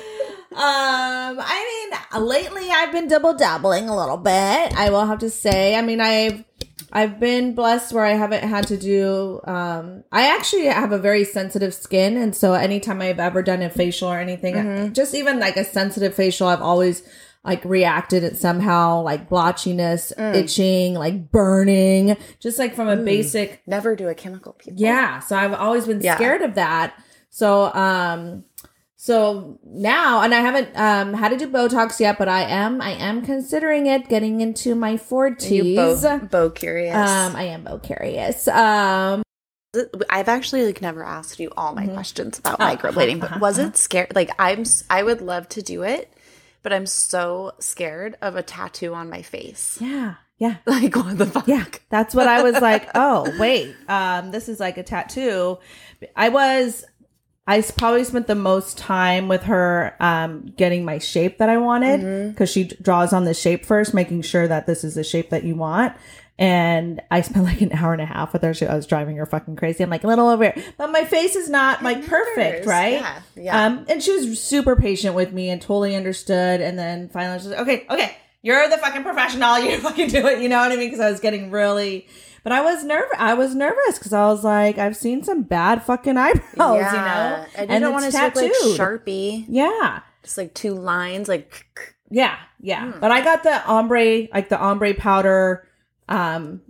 Um, 0.56 1.36
I 1.38 1.90
mean, 2.14 2.24
lately 2.26 2.70
I've 2.70 2.90
been 2.90 3.08
double 3.08 3.34
dabbling 3.34 3.90
a 3.90 3.96
little 3.96 4.16
bit. 4.16 4.32
I 4.32 4.88
will 4.88 5.04
have 5.04 5.18
to 5.18 5.28
say. 5.28 5.76
I 5.76 5.82
mean, 5.82 6.00
I've 6.00 6.44
I've 6.92 7.18
been 7.20 7.54
blessed 7.54 7.92
where 7.92 8.04
I 8.04 8.12
haven't 8.14 8.44
had 8.44 8.66
to 8.68 8.76
do. 8.76 9.40
Um, 9.44 10.04
I 10.12 10.28
actually 10.34 10.66
have 10.66 10.92
a 10.92 10.98
very 10.98 11.24
sensitive 11.24 11.74
skin, 11.74 12.16
and 12.16 12.34
so 12.34 12.54
anytime 12.54 13.00
I've 13.02 13.18
ever 13.20 13.42
done 13.42 13.62
a 13.62 13.70
facial 13.70 14.08
or 14.08 14.18
anything, 14.18 14.92
just 14.92 15.14
even 15.14 15.38
like 15.40 15.56
a 15.56 15.64
sensitive 15.64 16.14
facial, 16.14 16.46
I've 16.48 16.62
always 16.62 17.02
like 17.44 17.64
reacted 17.64 18.24
it 18.24 18.36
somehow, 18.36 19.02
like 19.02 19.28
blotchiness, 19.28 20.12
itching, 20.34 20.94
like 20.94 21.30
burning, 21.30 22.16
just 22.40 22.58
like 22.58 22.74
from 22.74 22.88
a 22.88 22.96
basic 22.96 23.62
Never 23.66 23.94
do 23.94 24.08
a 24.08 24.14
chemical 24.14 24.52
peel. 24.52 24.74
yeah. 24.76 25.20
So 25.20 25.36
I've 25.36 25.54
always 25.54 25.86
been 25.86 26.00
Yeah. 26.00 26.16
scared 26.16 26.42
of 26.42 26.54
that. 26.56 26.94
So 27.30 27.72
um 27.74 28.44
so 28.96 29.58
now 29.64 30.22
and 30.22 30.34
I 30.34 30.40
haven't 30.40 30.68
um 30.76 31.12
had 31.14 31.28
to 31.30 31.36
do 31.36 31.48
Botox 31.50 32.00
yet, 32.00 32.18
but 32.18 32.28
I 32.28 32.42
am 32.42 32.80
I 32.80 32.90
am 32.92 33.22
considering 33.22 33.86
it 33.86 34.08
getting 34.08 34.40
into 34.40 34.74
my 34.74 34.96
forties. 34.96 35.76
Bo, 35.76 36.18
bow 36.30 36.50
curious. 36.50 36.94
Um 36.96 37.36
I 37.36 37.44
am 37.44 37.62
bow 37.64 37.78
curious. 37.78 38.48
Um 38.48 39.22
I've 40.08 40.28
actually 40.28 40.64
like 40.64 40.80
never 40.80 41.02
asked 41.04 41.38
you 41.38 41.50
all 41.56 41.74
my 41.74 41.86
questions 41.86 42.38
about 42.38 42.56
Oh, 42.60 42.64
microblading, 42.64 43.22
uh-huh, 43.22 43.34
but 43.34 43.40
was 43.40 43.58
it 43.58 43.76
scary? 43.76 44.08
Like 44.14 44.30
I'm, 44.38 44.64
I 44.88 45.02
would 45.02 45.20
love 45.20 45.48
to 45.50 45.60
do 45.60 45.82
it, 45.82 46.10
but 46.62 46.72
I'm 46.72 46.86
so 46.86 47.52
scared 47.58 48.16
of 48.22 48.36
a 48.36 48.42
tattoo 48.42 48.94
on 48.94 49.10
my 49.10 49.20
face. 49.22 49.76
yeah. 49.80 50.14
Yeah. 50.38 50.56
Like 50.66 50.94
what 50.96 51.16
the 51.18 51.26
fuck? 51.26 51.46
Yeah, 51.48 51.64
that's 51.90 52.14
what 52.14 52.26
I 52.26 52.42
was 52.42 52.58
like. 52.60 52.88
Oh, 52.94 53.30
wait, 53.38 53.74
um, 53.88 54.30
this 54.30 54.48
is 54.48 54.60
like 54.60 54.76
a 54.78 54.82
tattoo. 54.82 55.58
I 56.14 56.28
was, 56.30 56.84
I 57.46 57.62
probably 57.62 58.02
spent 58.04 58.26
the 58.26 58.34
most 58.34 58.76
time 58.76 59.28
with 59.28 59.44
her, 59.44 59.94
um, 60.00 60.52
getting 60.56 60.84
my 60.84 60.98
shape 60.98 61.38
that 61.38 61.48
I 61.48 61.58
wanted 61.58 62.32
because 62.32 62.50
she 62.50 62.64
draws 62.64 63.12
on 63.12 63.24
the 63.24 63.34
shape 63.34 63.64
first, 63.64 63.94
making 63.94 64.22
sure 64.22 64.48
that 64.48 64.66
this 64.66 64.82
is 64.82 64.94
the 64.96 65.04
shape 65.04 65.30
that 65.30 65.44
you 65.44 65.54
want. 65.54 65.94
And 66.38 67.00
I 67.10 67.20
spent 67.20 67.44
like 67.46 67.60
an 67.60 67.72
hour 67.72 67.92
and 67.92 68.02
a 68.02 68.06
half 68.06 68.32
with 68.32 68.42
her. 68.42 68.52
She, 68.52 68.66
I 68.66 68.74
was 68.74 68.86
driving 68.86 69.16
her 69.16 69.26
fucking 69.26 69.56
crazy. 69.56 69.84
I'm 69.84 69.90
like 69.90 70.04
a 70.04 70.08
little 70.08 70.28
over, 70.28 70.50
here. 70.50 70.64
but 70.76 70.90
my 70.90 71.04
face 71.04 71.36
is 71.36 71.48
not 71.48 71.82
like 71.82 72.04
perfect, 72.06 72.66
right? 72.66 72.94
Yeah, 72.94 73.22
yeah. 73.36 73.66
Um, 73.66 73.86
and 73.88 74.02
she 74.02 74.12
was 74.12 74.42
super 74.42 74.74
patient 74.76 75.14
with 75.14 75.32
me 75.32 75.48
and 75.48 75.62
totally 75.62 75.94
understood. 75.94 76.60
And 76.60 76.76
then 76.78 77.08
finally, 77.08 77.38
she's 77.38 77.48
like, 77.48 77.60
okay, 77.60 77.86
okay, 77.88 78.16
you're 78.42 78.68
the 78.68 78.78
fucking 78.78 79.02
professional. 79.02 79.58
You 79.66 79.78
fucking 79.78 80.08
do 80.08 80.26
it. 80.26 80.42
You 80.42 80.48
know 80.48 80.58
what 80.58 80.72
I 80.72 80.76
mean? 80.76 80.88
Because 80.88 81.00
I 81.00 81.10
was 81.10 81.20
getting 81.20 81.50
really, 81.50 82.06
but 82.46 82.52
I 82.52 82.60
was 82.60 82.84
nervous. 82.84 83.16
I 83.18 83.34
was 83.34 83.56
nervous 83.56 83.98
because 83.98 84.12
I 84.12 84.24
was 84.26 84.44
like, 84.44 84.78
I've 84.78 84.96
seen 84.96 85.24
some 85.24 85.42
bad 85.42 85.82
fucking 85.82 86.16
eyebrows, 86.16 86.46
you 86.92 86.98
know? 86.98 87.44
and 87.56 87.72
you 87.72 87.80
don't 87.80 87.92
want 87.92 88.04
to 88.08 88.16
look 88.16 88.36
like 88.36 88.52
sharpie, 88.78 89.44
Yeah. 89.48 90.02
just 90.22 90.38
like 90.38 90.54
two 90.54 90.72
lines, 90.74 91.26
like 91.26 91.66
Yeah. 92.08 92.36
Yeah. 92.60 92.92
Hmm. 92.92 93.00
But 93.00 93.10
I 93.10 93.20
got 93.22 93.42
the 93.42 93.66
ombre, 93.66 94.28
like 94.32 94.48
the 94.48 94.60
ombre 94.60 94.94
powder, 94.94 95.66
um, 96.08 96.60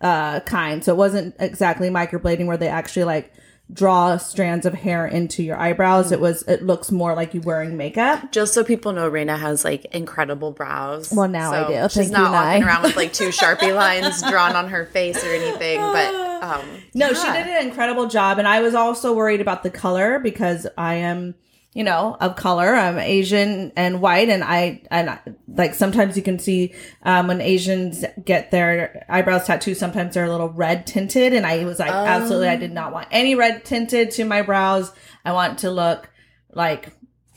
uh, 0.00 0.40
kind. 0.40 0.82
So 0.82 0.94
it 0.94 0.96
wasn't 0.96 1.34
exactly 1.38 1.90
microblading 1.90 2.46
where 2.46 2.56
they 2.56 2.68
actually 2.68 3.04
like 3.04 3.30
draw 3.72 4.16
strands 4.16 4.66
of 4.66 4.74
hair 4.74 5.06
into 5.06 5.42
your 5.42 5.56
eyebrows. 5.56 6.12
It 6.12 6.20
was, 6.20 6.42
it 6.42 6.62
looks 6.62 6.90
more 6.90 7.14
like 7.14 7.34
you 7.34 7.40
wearing 7.40 7.76
makeup. 7.76 8.32
just 8.32 8.52
so 8.54 8.64
people 8.64 8.92
know, 8.92 9.08
Reyna 9.08 9.36
has 9.36 9.64
like 9.64 9.84
incredible 9.86 10.50
brows. 10.52 11.12
Well, 11.12 11.28
now 11.28 11.52
I 11.52 11.66
do. 11.68 11.88
She's 11.88 11.94
Thank 11.94 12.08
you, 12.08 12.12
not 12.14 12.32
walking 12.32 12.60
Nye. 12.62 12.66
around 12.66 12.82
with 12.82 12.96
like 12.96 13.12
two 13.12 13.28
sharpie 13.28 13.74
lines 13.74 14.22
drawn 14.22 14.56
on 14.56 14.68
her 14.68 14.86
face 14.86 15.22
or 15.24 15.28
anything, 15.28 15.78
but 15.80 16.14
um, 16.42 16.64
No, 16.94 17.12
she 17.12 17.26
did 17.26 17.46
an 17.46 17.66
incredible 17.66 18.06
job. 18.06 18.38
And 18.38 18.48
I 18.48 18.60
was 18.60 18.74
also 18.74 19.12
worried 19.14 19.40
about 19.40 19.62
the 19.62 19.70
color 19.70 20.18
because 20.18 20.66
I 20.76 20.94
am 20.94 21.34
you 21.72 21.84
know, 21.84 22.16
of 22.20 22.34
color. 22.34 22.74
I'm 22.74 22.98
Asian 22.98 23.72
and 23.76 24.00
white, 24.00 24.28
and 24.28 24.42
I 24.42 24.82
and 24.90 25.10
I, 25.10 25.20
like 25.46 25.74
sometimes 25.74 26.16
you 26.16 26.22
can 26.22 26.38
see 26.38 26.74
um, 27.04 27.28
when 27.28 27.40
Asians 27.40 28.04
get 28.24 28.50
their 28.50 29.06
eyebrows 29.08 29.46
tattooed, 29.46 29.76
sometimes 29.76 30.14
they're 30.14 30.24
a 30.24 30.30
little 30.30 30.48
red 30.48 30.86
tinted, 30.86 31.32
and 31.32 31.46
I 31.46 31.64
was 31.64 31.78
like, 31.78 31.90
absolutely, 31.90 32.48
I 32.48 32.56
did 32.56 32.72
not 32.72 32.92
want 32.92 33.08
any 33.12 33.34
red 33.34 33.64
tinted 33.64 34.10
to 34.12 34.24
my 34.24 34.42
brows. 34.42 34.92
I 35.24 35.32
want 35.32 35.60
to 35.60 35.70
look 35.70 36.10
like 36.52 36.88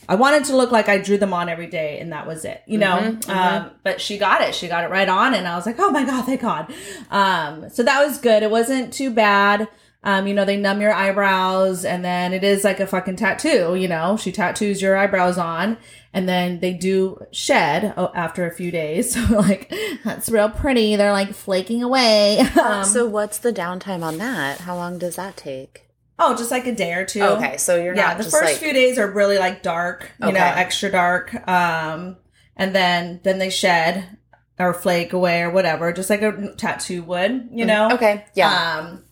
I 0.08 0.16
wanted 0.16 0.44
to 0.46 0.56
look 0.56 0.70
like 0.72 0.88
I 0.88 0.98
drew 0.98 1.16
them 1.16 1.32
on 1.32 1.48
every 1.48 1.68
day, 1.68 2.00
and 2.00 2.12
that 2.12 2.26
was 2.26 2.44
it, 2.44 2.62
you 2.66 2.78
know. 2.78 2.96
Um, 3.28 3.70
but 3.84 4.00
she 4.00 4.18
got 4.18 4.42
it; 4.42 4.54
she 4.54 4.68
got 4.68 4.84
it 4.84 4.90
right 4.90 5.08
on, 5.08 5.34
and 5.34 5.46
I 5.46 5.54
was 5.56 5.64
like, 5.64 5.76
"Oh 5.78 5.90
my 5.90 6.04
god, 6.04 6.26
thank 6.26 6.40
God!" 6.40 6.74
Um, 7.10 7.70
so 7.70 7.82
that 7.84 8.04
was 8.04 8.18
good. 8.18 8.42
It 8.42 8.50
wasn't 8.50 8.92
too 8.92 9.10
bad. 9.10 9.68
Um, 10.04 10.26
you 10.26 10.34
know, 10.34 10.44
they 10.44 10.56
numb 10.58 10.80
your 10.80 10.92
eyebrows, 10.92 11.84
and 11.84 12.04
then 12.04 12.32
it 12.32 12.44
is 12.44 12.62
like 12.62 12.78
a 12.78 12.86
fucking 12.86 13.16
tattoo. 13.16 13.74
You 13.74 13.88
know, 13.88 14.16
she 14.16 14.30
tattoos 14.30 14.80
your 14.82 14.96
eyebrows 14.96 15.38
on, 15.38 15.78
and 16.12 16.28
then 16.28 16.60
they 16.60 16.74
do 16.74 17.24
shed 17.32 17.94
oh, 17.96 18.12
after 18.14 18.46
a 18.46 18.50
few 18.52 18.70
days. 18.70 19.16
So 19.28 19.38
like, 19.38 19.72
that's 20.04 20.28
real 20.28 20.50
pretty. 20.50 20.96
They're 20.96 21.12
like 21.12 21.32
flaking 21.34 21.82
away. 21.82 22.42
Um, 22.60 22.84
so 22.84 23.06
what's 23.06 23.38
the 23.38 23.52
downtime 23.52 24.02
on 24.02 24.18
that? 24.18 24.60
How 24.60 24.76
long 24.76 24.98
does 24.98 25.16
that 25.16 25.36
take? 25.36 25.80
oh, 26.18 26.36
just 26.36 26.50
like 26.52 26.66
a 26.66 26.74
day 26.74 26.92
or 26.94 27.04
two. 27.04 27.22
Okay, 27.22 27.56
so 27.56 27.76
you're 27.76 27.94
yeah 27.96 28.08
not 28.08 28.18
the 28.18 28.24
first 28.24 28.44
like 28.44 28.56
few 28.56 28.72
days 28.72 28.98
are 28.98 29.10
really 29.10 29.36
like 29.38 29.62
dark 29.64 30.12
you 30.20 30.30
know 30.32 30.38
extra 30.40 30.88
dark 30.90 31.34
um 31.48 32.16
and 32.56 32.72
then 32.74 33.20
then 33.24 33.38
they 33.40 33.50
shed 33.50 34.16
or 34.58 34.72
flake 34.72 35.12
away 35.12 35.42
or 35.42 35.50
whatever 35.50 35.92
just 35.92 36.08
like 36.10 36.22
a 36.22 36.54
tattoo 36.56 37.02
would 37.02 37.48
you 37.52 37.64
know 37.66 37.88
Mm, 37.90 37.94
okay, 37.94 38.24
yeah. 38.34 38.78
um 38.78 39.03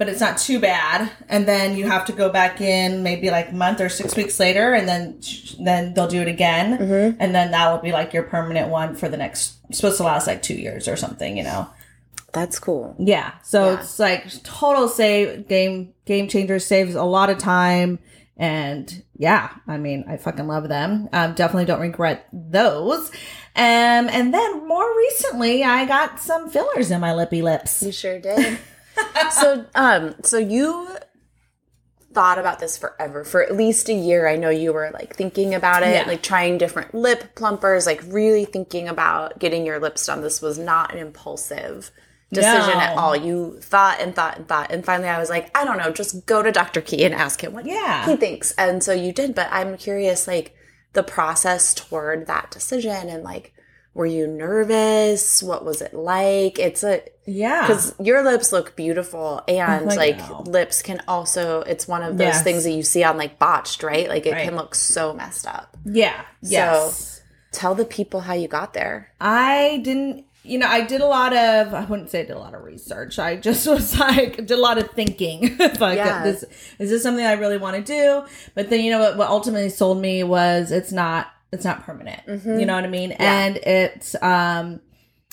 but 0.00 0.08
it's 0.08 0.20
not 0.20 0.38
too 0.38 0.58
bad 0.58 1.10
and 1.28 1.46
then 1.46 1.76
you 1.76 1.86
have 1.86 2.06
to 2.06 2.12
go 2.12 2.30
back 2.30 2.60
in 2.62 3.02
maybe 3.02 3.30
like 3.30 3.50
a 3.50 3.54
month 3.54 3.82
or 3.82 3.90
six 3.90 4.16
weeks 4.16 4.40
later 4.40 4.72
and 4.72 4.88
then 4.88 5.20
then 5.60 5.92
they'll 5.92 6.08
do 6.08 6.22
it 6.22 6.28
again 6.28 6.78
Mm-hmm. 6.78 7.16
and 7.20 7.34
then 7.34 7.50
that 7.50 7.70
will 7.70 7.82
be 7.82 7.92
like 7.92 8.14
your 8.14 8.22
permanent 8.22 8.70
one 8.70 8.94
for 8.96 9.10
the 9.10 9.18
next 9.18 9.58
supposed 9.74 9.98
to 9.98 10.02
last 10.04 10.26
like 10.26 10.40
two 10.42 10.54
years 10.54 10.88
or 10.88 10.96
something 10.96 11.36
you 11.36 11.44
know 11.44 11.68
That's 12.32 12.58
cool. 12.58 12.94
yeah. 12.98 13.32
So 13.42 13.58
Yeah. 13.72 13.80
it's 13.80 13.98
like 13.98 14.42
total 14.42 14.88
save 14.88 15.46
game 15.48 15.92
game 16.06 16.28
changer 16.28 16.58
saves 16.58 16.94
a 16.94 17.04
lot 17.04 17.28
of 17.28 17.36
time 17.38 17.98
and 18.38 19.02
yeah, 19.18 19.50
I 19.68 19.76
mean, 19.76 20.06
I 20.08 20.16
fucking 20.16 20.46
love 20.46 20.68
them. 20.70 21.10
Um 21.12 21.34
definitely 21.34 21.66
don't 21.66 21.82
regret 21.82 22.26
those. 22.32 23.10
Um 23.54 24.08
and 24.16 24.32
then 24.32 24.66
more 24.66 24.88
recently 24.96 25.62
I 25.62 25.84
got 25.84 26.20
some 26.20 26.48
fillers 26.48 26.90
in 26.90 27.00
my 27.02 27.12
lippy 27.14 27.42
lips. 27.42 27.82
You 27.82 27.92
sure 27.92 28.18
did. 28.18 28.58
so, 29.32 29.66
um, 29.74 30.14
so 30.22 30.38
you 30.38 30.88
thought 32.12 32.38
about 32.38 32.58
this 32.58 32.76
forever 32.76 33.22
for 33.24 33.42
at 33.42 33.54
least 33.54 33.88
a 33.88 33.92
year. 33.92 34.26
I 34.26 34.34
know 34.36 34.50
you 34.50 34.72
were 34.72 34.90
like 34.92 35.14
thinking 35.14 35.54
about 35.54 35.82
it, 35.84 35.94
Yeah. 35.94 36.04
like 36.08 36.22
trying 36.22 36.58
different 36.58 36.92
lip 36.94 37.36
plumpers, 37.36 37.86
like 37.86 38.02
really 38.06 38.44
thinking 38.44 38.88
about 38.88 39.38
getting 39.38 39.64
your 39.64 39.78
lips 39.78 40.06
done. 40.06 40.20
This 40.22 40.42
was 40.42 40.58
not 40.58 40.92
an 40.92 40.98
impulsive 40.98 41.92
decision 42.32 42.78
at 42.78 42.96
all. 42.96 43.14
You 43.14 43.58
thought 43.60 44.00
and 44.00 44.14
thought 44.14 44.38
and 44.38 44.48
thought, 44.48 44.72
and 44.72 44.84
finally, 44.84 45.08
I 45.08 45.18
was 45.20 45.30
like, 45.30 45.56
I 45.56 45.64
don't 45.64 45.78
know, 45.78 45.90
just 45.92 46.26
go 46.26 46.42
to 46.42 46.50
Dr. 46.50 46.80
Key 46.80 47.04
and 47.04 47.14
ask 47.14 47.42
him 47.44 47.52
what 47.52 47.66
Yeah. 47.66 48.06
he 48.06 48.16
thinks. 48.16 48.52
And 48.52 48.82
so 48.82 48.92
you 48.92 49.12
did, 49.12 49.34
but 49.34 49.48
I'm 49.52 49.76
curious, 49.76 50.26
like 50.26 50.54
the 50.92 51.02
process 51.04 51.74
toward 51.74 52.26
that 52.26 52.50
decision 52.50 53.08
and 53.08 53.22
like. 53.22 53.52
Were 53.94 54.06
you 54.06 54.26
nervous? 54.26 55.42
What 55.42 55.64
was 55.64 55.82
it 55.82 55.92
like? 55.94 56.58
It's 56.58 56.82
a 56.84 57.02
Yeah. 57.26 57.62
because 57.62 57.94
your 58.00 58.22
lips 58.22 58.52
look 58.52 58.76
beautiful 58.76 59.42
and 59.48 59.86
like 59.86 60.18
you. 60.18 60.36
lips 60.44 60.80
can 60.82 61.02
also 61.08 61.62
it's 61.62 61.88
one 61.88 62.02
of 62.02 62.16
those 62.16 62.26
Yes. 62.26 62.42
things 62.42 62.64
that 62.64 62.70
you 62.72 62.82
see 62.82 63.02
on 63.04 63.16
like 63.18 63.38
botched 63.38 63.82
right 63.82 64.08
like 64.08 64.26
it 64.26 64.32
Right. 64.32 64.44
can 64.44 64.56
look 64.56 64.74
so 64.74 65.12
messed 65.12 65.46
up 65.46 65.76
Yeah. 65.84 66.20
Yes. 66.40 67.20
tell 67.52 67.74
the 67.74 67.84
people 67.84 68.20
how 68.20 68.34
you 68.34 68.48
got 68.48 68.74
there 68.74 69.12
I 69.20 69.80
didn't, 69.84 70.24
you 70.44 70.58
know, 70.58 70.66
I 70.68 70.80
did 70.82 71.00
a 71.02 71.06
lot 71.06 71.34
of, 71.36 71.74
I 71.74 71.84
wouldn't 71.84 72.08
say 72.10 72.20
I 72.20 72.24
did 72.24 72.34
a 72.36 72.38
lot 72.38 72.54
of 72.54 72.62
research. 72.64 73.18
I 73.18 73.36
just 73.36 73.66
was 73.74 73.98
like, 73.98 74.36
did 74.36 74.50
a 74.52 74.56
lot 74.56 74.78
of 74.78 74.88
thinking. 74.92 75.56
like, 75.58 75.98
Yeah. 75.98 76.22
this, 76.22 76.44
is 76.78 76.88
this 76.90 77.02
something 77.02 77.24
I 77.26 77.32
really 77.34 77.58
want 77.58 77.76
to 77.76 77.82
do? 77.82 78.26
But 78.54 78.70
then, 78.70 78.80
you 78.82 78.90
know, 78.90 79.00
what, 79.00 79.18
what 79.18 79.28
ultimately 79.28 79.68
sold 79.68 80.00
me 80.00 80.22
was 80.24 80.72
it's 80.72 80.92
not, 80.92 81.26
it's 81.52 81.64
not 81.64 81.84
permanent. 81.84 82.22
You 82.58 82.66
know 82.66 82.74
what 82.74 82.84
I 82.84 82.88
mean? 82.88 83.12
And 83.12 83.56
it's, 83.56 84.20
um, 84.22 84.80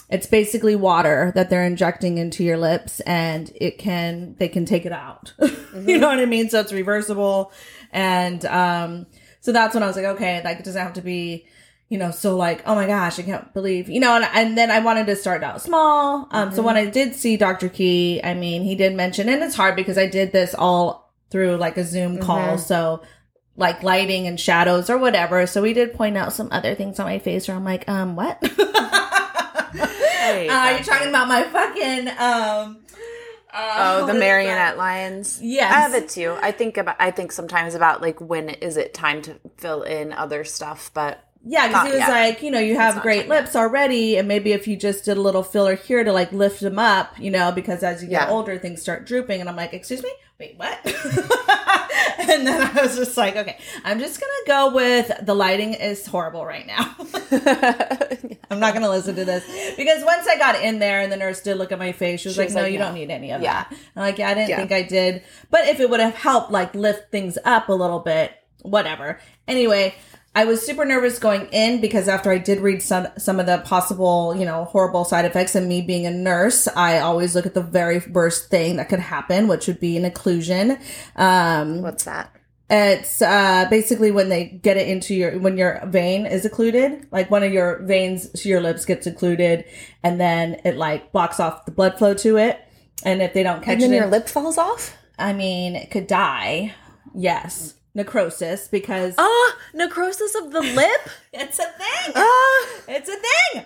it's 0.09 0.25
basically 0.27 0.75
water 0.75 1.31
that 1.35 1.49
they're 1.49 1.65
injecting 1.65 2.17
into 2.17 2.43
your 2.43 2.57
lips 2.57 3.01
and 3.01 3.51
it 3.55 3.77
can, 3.77 4.35
they 4.39 4.47
can 4.47 4.65
take 4.65 4.85
it 4.85 4.93
out. 4.93 5.33
you 5.39 5.97
know 5.97 6.07
what 6.07 6.19
I 6.19 6.25
mean? 6.25 6.49
So 6.49 6.59
it's 6.61 6.71
reversible. 6.73 7.51
And, 7.91 8.43
um, 8.45 9.05
so 9.41 9.51
that's 9.51 9.73
when 9.73 9.83
I 9.83 9.87
was 9.87 9.95
like, 9.95 10.05
okay, 10.05 10.41
like 10.43 10.59
it 10.59 10.65
doesn't 10.65 10.81
have 10.81 10.93
to 10.93 11.01
be, 11.01 11.45
you 11.89 11.97
know, 11.97 12.11
so 12.11 12.35
like, 12.35 12.63
oh 12.65 12.75
my 12.75 12.85
gosh, 12.87 13.17
I 13.19 13.21
can't 13.21 13.53
believe, 13.53 13.89
you 13.89 13.99
know, 13.99 14.15
and, 14.15 14.25
and 14.33 14.57
then 14.57 14.71
I 14.71 14.79
wanted 14.79 15.07
to 15.07 15.15
start 15.15 15.43
out 15.43 15.61
small. 15.61 16.27
Um, 16.31 16.51
so 16.51 16.61
when 16.61 16.75
I 16.75 16.85
did 16.85 17.15
see 17.15 17.37
Dr. 17.37 17.69
Key, 17.69 18.19
I 18.23 18.33
mean, 18.33 18.63
he 18.63 18.75
did 18.75 18.93
mention, 18.95 19.29
and 19.29 19.41
it's 19.41 19.55
hard 19.55 19.75
because 19.75 19.97
I 19.97 20.07
did 20.07 20.31
this 20.33 20.53
all 20.53 21.13
through 21.29 21.57
like 21.57 21.77
a 21.77 21.83
Zoom 21.85 22.17
call. 22.17 22.57
So 22.57 23.01
like 23.57 23.83
lighting 23.83 24.27
and 24.27 24.39
shadows 24.39 24.89
or 24.89 24.97
whatever. 24.97 25.45
So 25.47 25.61
we 25.61 25.73
did 25.73 25.93
point 25.93 26.15
out 26.15 26.31
some 26.31 26.47
other 26.51 26.75
things 26.75 26.99
on 26.99 27.07
my 27.07 27.19
face 27.19 27.47
where 27.47 27.57
I'm 27.57 27.65
like, 27.65 27.89
um, 27.89 28.15
what? 28.15 28.39
Hey, 29.73 30.49
Uh, 30.49 30.53
are 30.53 30.77
you 30.77 30.83
talking 30.83 31.07
about 31.09 31.27
my 31.27 31.43
fucking, 31.43 32.07
um, 32.17 32.79
oh 33.53 34.05
the 34.05 34.13
marionette 34.19 34.77
lines 34.77 35.39
Yes. 35.41 35.71
i 35.73 35.79
have 35.79 35.93
it 35.93 36.09
too 36.09 36.35
i 36.41 36.51
think 36.51 36.77
about 36.77 36.95
i 36.99 37.11
think 37.11 37.31
sometimes 37.31 37.75
about 37.75 38.01
like 38.01 38.19
when 38.19 38.49
is 38.49 38.75
it 38.77 38.93
time 38.93 39.21
to 39.23 39.39
fill 39.57 39.83
in 39.83 40.11
other 40.11 40.43
stuff 40.43 40.91
but 40.93 41.23
Yeah, 41.45 41.67
because 41.69 41.85
he 41.87 41.91
was 41.93 41.99
yet. 41.99 42.09
like, 42.09 42.41
you 42.43 42.51
know, 42.51 42.59
you 42.59 42.75
have 42.75 43.01
great 43.01 43.21
time 43.21 43.29
yet. 43.31 43.39
lips 43.43 43.55
already, 43.55 44.17
and 44.17 44.27
maybe 44.27 44.51
if 44.51 44.67
you 44.67 44.75
just 44.75 45.05
did 45.05 45.15
a 45.17 45.21
little 45.21 45.43
filler 45.43 45.75
here 45.75 46.03
to 46.03 46.11
like 46.11 46.31
lift 46.33 46.59
them 46.59 46.77
up, 46.77 47.17
you 47.19 47.31
know, 47.31 47.51
because 47.53 47.83
as 47.83 48.03
you 48.03 48.09
get 48.09 48.27
Yeah. 48.27 48.33
older, 48.33 48.57
things 48.57 48.81
start 48.81 49.05
drooping. 49.07 49.39
And 49.39 49.47
I'm 49.49 49.55
like, 49.55 49.73
excuse 49.73 50.03
me, 50.03 50.11
wait, 50.39 50.57
what? 50.57 50.77
and 52.19 52.45
then 52.47 52.61
I 52.61 52.81
was 52.81 52.95
just 52.95 53.17
like, 53.17 53.35
okay, 53.35 53.57
I'm 53.83 53.99
just 53.99 54.19
gonna 54.19 54.31
go 54.47 54.75
with 54.75 55.11
the 55.25 55.33
lighting 55.33 55.73
is 55.73 56.05
horrible 56.05 56.45
right 56.45 56.65
now. 56.67 56.95
I'm 58.49 58.59
not 58.59 58.73
gonna 58.73 58.89
listen 58.89 59.15
to 59.15 59.25
this 59.25 59.43
because 59.75 60.03
once 60.03 60.27
I 60.27 60.37
got 60.37 60.61
in 60.61 60.79
there 60.79 61.01
and 61.01 61.11
the 61.11 61.17
nurse 61.17 61.41
did 61.41 61.57
look 61.57 61.71
at 61.71 61.79
my 61.79 61.91
face, 61.91 62.21
she 62.21 62.29
was 62.29 62.35
She 62.35 62.41
like, 62.41 62.47
was 62.47 62.55
no, 62.55 62.61
like, 62.63 62.71
you 62.73 62.79
no. 62.79 62.85
don't 62.85 62.93
need 62.95 63.11
any 63.11 63.31
of 63.31 63.41
Yeah. 63.41 63.65
that. 63.69 63.73
I'm 63.95 64.01
like, 64.01 64.17
yeah, 64.17 64.29
I 64.29 64.33
didn't 64.33 64.49
Yeah. 64.49 64.57
think 64.57 64.71
I 64.71 64.81
did, 64.83 65.23
but 65.49 65.67
if 65.67 65.79
it 65.79 65.89
would 65.89 65.99
have 65.99 66.15
helped 66.15 66.51
like 66.51 66.73
lift 66.75 67.11
things 67.11 67.37
up 67.45 67.69
a 67.69 67.73
little 67.73 67.99
bit, 67.99 68.31
whatever. 68.61 69.19
Anyway. 69.47 69.95
I 70.37 70.45
was 70.45 70.63
super 70.63 70.85
nervous 70.85 71.17
going 71.17 71.47
in 71.51 71.81
because 71.81 72.07
after 72.07 72.29
I 72.29 72.37
did 72.37 72.59
read 72.59 72.83
some 72.83 73.07
some 73.17 73.39
of 73.39 73.47
the 73.47 73.57
possible, 73.59 74.35
you 74.35 74.45
know, 74.45 74.65
horrible 74.65 75.03
side 75.03 75.25
effects 75.25 75.55
and 75.55 75.67
me 75.67 75.81
being 75.81 76.05
a 76.05 76.11
nurse, 76.11 76.67
I 76.67 76.99
always 76.99 77.33
look 77.33 77.47
at 77.47 77.55
the 77.55 77.63
very 77.63 77.99
worst 78.11 78.51
thing 78.51 78.75
that 78.75 78.87
could 78.87 78.99
happen, 78.99 79.47
which 79.47 79.65
would 79.65 79.79
be 79.79 79.97
an 79.97 80.03
occlusion. 80.03 80.79
Um, 81.15 81.81
what's 81.81 82.03
that 82.03 82.31
it's 82.69 83.21
uh, 83.21 83.65
basically 83.69 84.11
when 84.11 84.29
they 84.29 84.45
get 84.45 84.77
it 84.77 84.87
into 84.87 85.15
your 85.15 85.39
when 85.39 85.57
your 85.57 85.81
vein 85.87 86.27
is 86.27 86.45
occluded, 86.45 87.07
like 87.11 87.31
one 87.31 87.41
of 87.41 87.51
your 87.51 87.81
veins 87.83 88.29
to 88.41 88.49
your 88.49 88.61
lips 88.61 88.85
gets 88.85 89.07
occluded, 89.07 89.65
and 90.03 90.19
then 90.19 90.59
it 90.65 90.75
like 90.75 91.11
blocks 91.11 91.39
off 91.39 91.65
the 91.65 91.71
blood 91.71 91.97
flow 91.97 92.13
to 92.13 92.37
it. 92.37 92.59
And 93.03 93.23
if 93.23 93.33
they 93.33 93.41
don't 93.41 93.63
catch 93.63 93.79
it, 93.79 93.83
and 93.83 93.93
then 93.93 93.93
it, 93.93 93.95
your 93.95 94.07
lip 94.07 94.27
falls 94.27 94.59
off 94.59 94.95
I 95.17 95.33
mean, 95.33 95.75
it 95.75 95.89
could 95.91 96.07
die. 96.07 96.75
Yes, 97.15 97.73
necrosis 97.97 98.67
because 98.69 99.15
ah 99.17 99.57
necrosis 99.73 100.33
of 100.35 100.51
the 100.51 100.61
lip 100.61 101.09
it's 101.33 101.59
a 101.59 101.63
thing. 101.63 102.13
ah 102.15 102.67
It's 102.87 103.09
a 103.09 103.15
thing. 103.15 103.65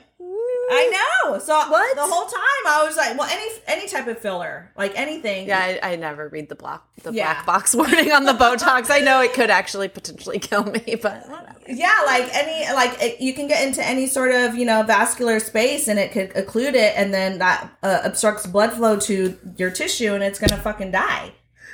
I 0.73 0.87
know. 1.25 1.39
So 1.39 1.53
What? 1.69 1.95
the 1.95 2.03
whole 2.03 2.25
time 2.25 2.63
I 2.65 2.85
was 2.87 2.95
like, 2.95 3.17
well, 3.17 3.27
any 3.29 3.45
any 3.67 3.87
type 3.89 4.07
of 4.07 4.17
filler, 4.19 4.71
like 4.77 4.93
anything. 4.97 5.47
yeah 5.47 5.59
I, 5.83 5.91
I 5.91 5.95
never 5.97 6.29
read 6.29 6.47
the 6.47 6.55
black 6.55 6.81
the 7.03 7.11
Yeah. 7.11 7.33
black 7.33 7.45
box 7.45 7.75
warning 7.79 8.11
on 8.11 8.23
the 8.25 8.33
botox 8.33 8.89
i 8.89 8.99
know 8.99 9.21
it 9.21 9.33
could 9.33 9.49
actually 9.49 9.87
potentially 9.89 10.39
kill 10.39 10.63
me 10.63 10.95
but 11.01 11.27
whatever. 11.29 11.55
Yeah, 11.67 11.97
like 12.05 12.27
any 12.33 12.71
like 12.73 13.01
it, 13.01 13.21
you 13.21 13.33
can 13.33 13.47
get 13.47 13.65
into 13.67 13.85
any 13.85 14.07
sort 14.07 14.31
of 14.33 14.55
you 14.55 14.65
know 14.65 14.83
vascular 14.83 15.39
space 15.39 15.87
and 15.87 15.99
it 15.99 16.11
could 16.11 16.29
occlude 16.33 16.73
it, 16.73 16.93
and 16.95 17.13
then 17.13 17.37
that 17.39 17.69
uh, 17.83 17.99
obstructs 18.03 18.45
blood 18.47 18.73
flow 18.73 18.97
to 19.09 19.37
your 19.57 19.69
tissue, 19.71 20.13
and 20.13 20.23
it's 20.23 20.39
gonna 20.39 20.61
fucking 20.61 20.91
die. 20.91 21.31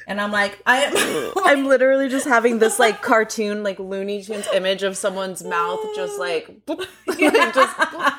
And 0.07 0.19
I'm 0.21 0.31
like, 0.31 0.57
I 0.65 0.83
am. 0.85 1.33
I'm 1.45 1.65
literally 1.65 2.07
just 2.09 2.25
having 2.25 2.59
this 2.59 2.79
like 2.79 3.01
cartoon, 3.03 3.61
like 3.61 3.77
Looney 3.77 4.23
Tunes 4.23 4.47
image 4.53 4.81
of 4.83 4.95
someone's 4.97 5.43
mouth 5.43 5.79
just 5.95 6.17
like, 6.17 6.47
boop, 6.65 6.85
like, 7.05 7.53
just 7.53 7.75
boop. 7.77 8.13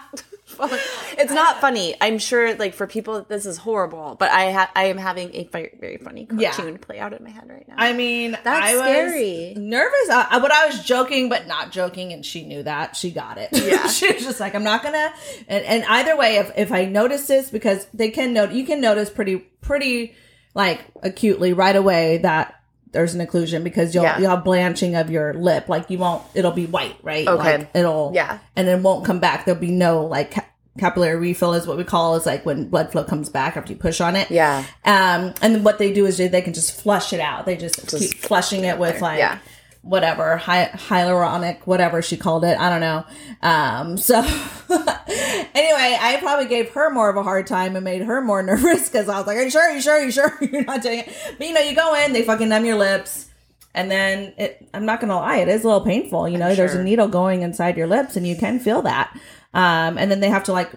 it's 1.18 1.32
not 1.32 1.60
funny. 1.60 1.94
I'm 2.00 2.18
sure 2.18 2.54
like 2.56 2.74
for 2.74 2.86
people 2.86 3.24
this 3.28 3.46
is 3.46 3.56
horrible, 3.58 4.16
but 4.18 4.30
I 4.30 4.50
ha- 4.52 4.70
I 4.76 4.84
am 4.86 4.98
having 4.98 5.34
a 5.34 5.44
very, 5.44 5.70
very 5.80 5.96
funny 5.98 6.26
Yeah. 6.36 6.52
cartoon 6.52 6.78
play 6.78 6.98
out 6.98 7.12
in 7.12 7.22
my 7.24 7.30
head 7.30 7.48
right 7.48 7.66
now. 7.68 7.74
I 7.78 7.92
mean, 7.92 8.32
That's 8.32 8.48
I 8.48 8.74
was 8.74 8.82
scary. 8.82 9.54
nervous. 9.56 10.10
Uh, 10.10 10.26
I, 10.30 10.38
but 10.40 10.50
I 10.52 10.66
was 10.66 10.82
joking, 10.84 11.28
but 11.28 11.46
not 11.46 11.70
joking, 11.70 12.12
and 12.12 12.24
she 12.26 12.44
knew 12.44 12.62
that. 12.64 12.96
She 12.96 13.10
got 13.10 13.38
it. 13.38 13.48
Yeah. 13.52 13.86
she 13.88 14.12
was 14.12 14.24
just 14.24 14.40
like, 14.40 14.54
I'm 14.54 14.64
not 14.64 14.82
gonna. 14.82 15.12
And, 15.48 15.64
and 15.64 15.84
either 15.84 16.16
way, 16.16 16.36
if 16.36 16.50
if 16.56 16.72
I 16.72 16.84
notice 16.84 17.26
this, 17.28 17.50
because 17.50 17.86
they 17.94 18.10
can 18.10 18.32
note, 18.32 18.50
you 18.52 18.64
can 18.66 18.80
notice 18.80 19.10
pretty 19.10 19.36
pretty 19.60 20.14
like 20.54 20.80
acutely 21.02 21.52
right 21.52 21.76
away 21.76 22.18
that 22.18 22.54
there's 22.92 23.14
an 23.14 23.24
occlusion 23.26 23.62
because 23.64 23.94
you'll 23.94 24.04
Yeah. 24.04 24.18
you'll 24.18 24.30
have 24.30 24.44
blanching 24.44 24.94
of 24.94 25.10
your 25.10 25.34
lip. 25.34 25.68
Like 25.68 25.90
you 25.90 25.98
won't, 25.98 26.22
it'll 26.34 26.52
be 26.52 26.66
white, 26.66 26.96
right? 27.02 27.26
Okay. 27.28 27.58
Like 27.58 27.70
it'll 27.74 28.12
Yeah. 28.14 28.38
and 28.56 28.66
it 28.68 28.80
won't 28.80 29.04
come 29.04 29.20
back. 29.20 29.44
There'll 29.44 29.60
be 29.60 29.70
no 29.70 30.04
like 30.06 30.30
ca- 30.32 30.44
capillary 30.78 31.16
refill 31.16 31.52
is 31.54 31.66
what 31.66 31.76
we 31.76 31.84
call 31.84 32.14
is 32.16 32.24
like 32.24 32.46
when 32.46 32.68
blood 32.68 32.90
flow 32.90 33.04
comes 33.04 33.28
back 33.28 33.56
after 33.56 33.72
you 33.72 33.78
push 33.78 34.00
on 34.00 34.16
it. 34.16 34.30
Yeah. 34.30 34.64
Um, 34.84 35.34
and 35.42 35.54
then 35.54 35.64
what 35.64 35.78
they 35.78 35.92
do 35.92 36.06
is 36.06 36.16
they, 36.16 36.28
they 36.28 36.40
can 36.40 36.54
just 36.54 36.80
flush 36.80 37.12
it 37.12 37.20
out. 37.20 37.46
They 37.46 37.56
just, 37.56 37.86
keep 37.88 38.14
flushing 38.14 38.64
it 38.64 38.78
with 38.78 39.00
like 39.02 39.18
Yeah. 39.18 39.38
Whatever 39.82 40.36
hy- 40.36 40.70
hyaluronic, 40.74 41.60
whatever 41.64 42.02
she 42.02 42.16
called 42.16 42.44
it. 42.44 42.58
I 42.58 42.68
don't 42.68 42.80
know. 42.80 43.04
Um, 43.42 43.96
so 43.96 44.18
anyway, 45.08 45.96
I 46.00 46.18
probably 46.20 46.46
gave 46.46 46.70
her 46.70 46.90
more 46.90 47.08
of 47.08 47.16
a 47.16 47.22
hard 47.22 47.46
time 47.46 47.76
and 47.76 47.84
made 47.84 48.02
her 48.02 48.20
more 48.20 48.42
nervous 48.44 48.88
because 48.88 49.08
I 49.08 49.18
was 49.18 49.26
like, 49.26 49.36
"Are 49.36 49.42
you 49.42 49.50
sure? 49.50 49.62
Are 49.62 49.74
you 49.74 49.80
sure? 49.80 49.94
Are 49.94 50.04
you 50.04 50.10
sure 50.10 50.38
you're 50.40 50.64
not 50.64 50.82
doing 50.82 51.00
it?" 51.00 51.12
But 51.38 51.46
you 51.46 51.54
know, 51.54 51.60
you 51.60 51.74
go 51.74 51.94
in, 51.94 52.12
they 52.12 52.22
fucking 52.22 52.48
numb 52.48 52.64
your 52.64 52.76
lips. 52.78 53.26
And 53.74 53.90
then 53.90 54.34
it, 54.38 54.68
I'm 54.74 54.86
not 54.86 55.00
gonna 55.00 55.14
lie, 55.14 55.36
it 55.36 55.48
is 55.48 55.62
a 55.62 55.66
little 55.68 55.84
painful. 55.84 56.28
You 56.28 56.38
know, 56.38 56.54
there's 56.54 56.74
a 56.74 56.82
needle 56.82 57.06
going 57.06 57.42
inside 57.42 57.76
your 57.76 57.86
lips, 57.86 58.16
and 58.16 58.26
you 58.26 58.34
can 58.34 58.58
feel 58.58 58.82
that. 58.82 59.16
Um, 59.54 59.98
and 59.98 60.10
then 60.10 60.20
they 60.20 60.30
have 60.30 60.44
to 60.44 60.52
like 60.52 60.72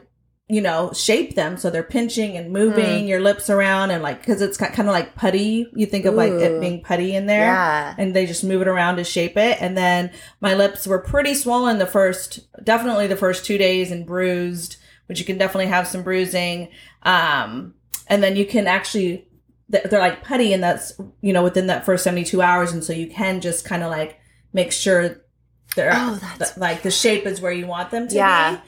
you 0.52 0.60
know, 0.62 0.92
shape 0.94 1.36
them 1.36 1.56
so 1.58 1.70
they're 1.70 1.82
pinching 1.84 2.36
and 2.36 2.52
moving 2.52 3.08
your 3.08 3.22
lips 3.22 3.50
around 3.50 3.90
and 3.92 4.04
like 4.04 4.20
because 4.20 4.42
it's 4.42 4.58
kind 4.58 4.80
of 4.80 4.88
like 4.88 5.16
putty. 5.16 5.66
You 5.74 5.86
think 5.86 6.06
of 6.06 6.14
like 6.16 6.32
it 6.34 6.60
being 6.60 6.82
putty 6.84 7.16
in 7.16 7.26
there, 7.26 7.46
Yeah. 7.54 7.96
and 7.98 8.14
they 8.16 8.26
just 8.26 8.44
move 8.44 8.62
it 8.62 8.68
around 8.68 8.98
to 8.98 9.04
shape 9.04 9.38
it. 9.38 9.58
And 9.62 9.78
then 9.78 10.12
my 10.42 10.54
lips 10.54 10.86
were 10.86 11.00
pretty 11.00 11.36
swollen 11.36 11.78
the 11.80 11.86
first, 11.86 12.42
definitely 12.64 13.08
the 13.08 13.16
first 13.16 13.46
two 13.46 13.58
days, 13.58 13.92
and 13.92 14.06
bruised, 14.06 14.76
which 15.06 15.20
you 15.20 15.26
can 15.26 15.38
definitely 15.38 15.68
have 15.68 15.88
some 15.88 16.04
bruising. 16.04 16.68
Um, 17.04 17.74
and 18.08 18.22
then 18.22 18.36
you 18.36 18.46
can 18.46 18.68
actually 18.68 19.28
they're 19.70 20.00
like 20.02 20.22
putty, 20.24 20.52
and 20.52 20.62
that's 20.62 20.92
you 21.22 21.32
know 21.32 21.44
within 21.44 21.68
that 21.68 21.86
first 21.86 22.04
seventy 22.04 22.26
two 22.26 22.42
hours, 22.42 22.74
and 22.74 22.84
so 22.84 22.92
you 22.94 23.08
can 23.08 23.40
just 23.40 23.64
kind 23.64 23.84
of 23.84 23.90
like 23.90 24.20
make 24.52 24.74
sure 24.74 25.22
they're 25.76 25.92
Oh, 25.94 26.20
that's 26.38 26.52
that, 26.52 26.60
like 26.60 26.82
the 26.82 26.92
shape 26.92 27.26
is 27.26 27.40
where 27.40 27.54
you 27.54 27.68
want 27.68 27.90
them 27.92 28.10
to 28.10 28.16
Yeah. 28.16 28.56
be. 28.58 28.62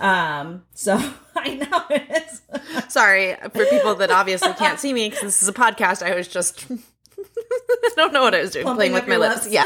Um, 0.00 0.64
so 0.74 0.96
I 1.36 1.54
know 1.54 1.84
it's 1.90 2.40
Sorry 2.92 3.34
for 3.52 3.64
people 3.66 3.94
that 3.96 4.10
obviously 4.10 4.52
can't 4.54 4.78
see 4.78 4.92
me 4.92 5.08
because 5.08 5.22
this 5.22 5.42
is 5.42 5.48
a 5.48 5.52
podcast. 5.52 6.02
I 6.02 6.14
was 6.14 6.28
just, 6.28 6.66
I 6.70 7.90
don't 7.96 8.12
know 8.12 8.22
what 8.22 8.34
I 8.34 8.40
was 8.42 8.50
doing, 8.50 8.64
Pumping 8.64 8.76
playing 8.78 8.92
with 8.94 9.08
my 9.08 9.16
lips. 9.16 9.44
lips. 9.44 9.48
Yeah. 9.54 9.64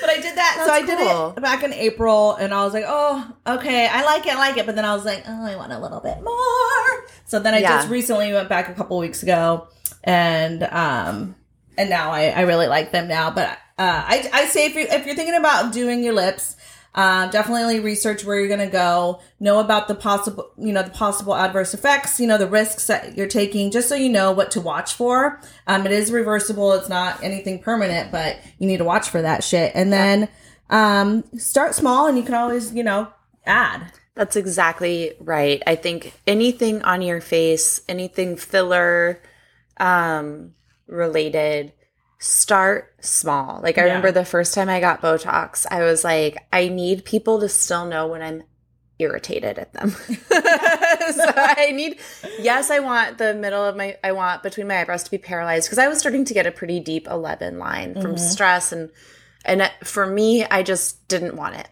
But 0.00 0.08
I 0.10 0.16
did 0.16 0.36
that. 0.36 0.54
so 0.58 0.66
That's 0.66 0.82
I 0.82 0.86
did 0.86 0.98
it 1.36 1.42
back 1.42 1.62
in 1.62 1.72
April, 1.74 2.34
and 2.36 2.54
I 2.54 2.64
was 2.64 2.72
like, 2.72 2.84
"Oh, 2.86 3.32
okay, 3.46 3.86
I 3.86 4.02
like 4.04 4.24
it, 4.26 4.32
I 4.34 4.38
like 4.38 4.56
it." 4.56 4.64
But 4.64 4.74
then 4.76 4.84
I 4.84 4.94
was 4.94 5.04
like, 5.04 5.24
"Oh, 5.26 5.44
I 5.44 5.56
want 5.56 5.72
a 5.72 5.78
little 5.78 6.00
bit 6.00 6.22
more." 6.22 7.06
So 7.26 7.38
then 7.40 7.52
I 7.54 7.58
Yeah. 7.58 7.76
just 7.76 7.90
recently 7.90 8.32
went 8.32 8.48
back 8.48 8.68
a 8.70 8.72
couple 8.74 8.96
weeks 8.98 9.22
ago, 9.22 9.66
and 10.04 10.62
um, 10.62 11.34
and 11.76 11.90
now 11.90 12.12
I, 12.12 12.28
I 12.28 12.40
really 12.42 12.66
like 12.68 12.92
them 12.92 13.08
now. 13.08 13.30
But 13.30 13.48
uh, 13.78 14.04
I 14.06 14.30
I 14.32 14.46
say 14.46 14.66
if 14.66 14.74
you 14.74 14.86
if 14.88 15.04
you're 15.06 15.16
thinking 15.16 15.34
about 15.36 15.72
doing 15.72 16.02
your 16.02 16.14
lips. 16.14 16.56
Uh, 16.92 17.30
definitely 17.30 17.78
research 17.78 18.24
where 18.24 18.38
you're 18.38 18.48
going 18.48 18.58
to 18.58 18.66
go. 18.66 19.20
Know 19.38 19.60
about 19.60 19.86
the 19.86 19.94
possible, 19.94 20.50
you 20.58 20.72
know, 20.72 20.82
the 20.82 20.90
possible 20.90 21.34
adverse 21.34 21.72
effects. 21.72 22.18
You 22.18 22.26
know, 22.26 22.36
the 22.38 22.48
risks 22.48 22.88
that 22.88 23.16
you're 23.16 23.28
taking, 23.28 23.70
just 23.70 23.88
so 23.88 23.94
you 23.94 24.08
know 24.08 24.32
what 24.32 24.50
to 24.52 24.60
watch 24.60 24.94
for. 24.94 25.40
Um, 25.66 25.86
it 25.86 25.92
is 25.92 26.10
reversible. 26.10 26.72
It's 26.72 26.88
not 26.88 27.22
anything 27.22 27.60
permanent, 27.60 28.10
but 28.10 28.38
you 28.58 28.66
need 28.66 28.78
to 28.78 28.84
watch 28.84 29.08
for 29.08 29.22
that 29.22 29.44
shit. 29.44 29.72
And 29.74 29.92
then, 29.92 30.28
um, 30.68 31.24
start 31.38 31.74
small, 31.74 32.06
and 32.06 32.18
you 32.18 32.24
can 32.24 32.34
always, 32.34 32.74
you 32.74 32.82
know, 32.82 33.08
add. 33.46 33.92
That's 34.16 34.36
exactly 34.36 35.14
right. 35.20 35.62
I 35.66 35.76
think 35.76 36.12
anything 36.26 36.82
on 36.82 37.02
your 37.02 37.20
face, 37.20 37.80
anything 37.88 38.36
filler 38.36 39.22
um 39.78 40.54
related, 40.86 41.72
start 42.20 42.94
small. 43.00 43.60
Like 43.62 43.78
I 43.78 43.82
Yeah. 43.82 43.86
remember 43.88 44.12
the 44.12 44.24
first 44.24 44.54
time 44.54 44.68
I 44.68 44.78
got 44.78 45.02
Botox, 45.02 45.66
I 45.70 45.82
was 45.82 46.04
like, 46.04 46.36
I 46.52 46.68
need 46.68 47.04
people 47.04 47.40
to 47.40 47.48
still 47.48 47.86
know 47.86 48.06
when 48.06 48.22
I'm 48.22 48.44
irritated 48.98 49.58
at 49.58 49.72
them. 49.72 49.90
so 49.90 51.32
I 51.34 51.72
need 51.74 51.98
yes, 52.38 52.70
I 52.70 52.80
want 52.80 53.18
the 53.18 53.34
middle 53.34 53.64
of 53.64 53.74
my 53.74 53.96
I 54.04 54.12
want 54.12 54.42
between 54.42 54.68
my 54.68 54.80
eyebrows 54.80 55.02
to 55.04 55.10
be 55.10 55.18
paralyzed 55.18 55.66
because 55.66 55.78
I 55.78 55.88
was 55.88 55.98
starting 55.98 56.26
to 56.26 56.34
get 56.34 56.46
a 56.46 56.52
pretty 56.52 56.78
deep 56.78 57.08
11 57.08 57.58
line 57.58 57.94
from 57.94 58.12
mm-hmm. 58.12 58.16
stress 58.16 58.70
and 58.72 58.90
and 59.44 59.70
for 59.82 60.06
me 60.06 60.44
I 60.44 60.62
just 60.62 61.08
didn't 61.08 61.36
want 61.36 61.56
it 61.56 61.68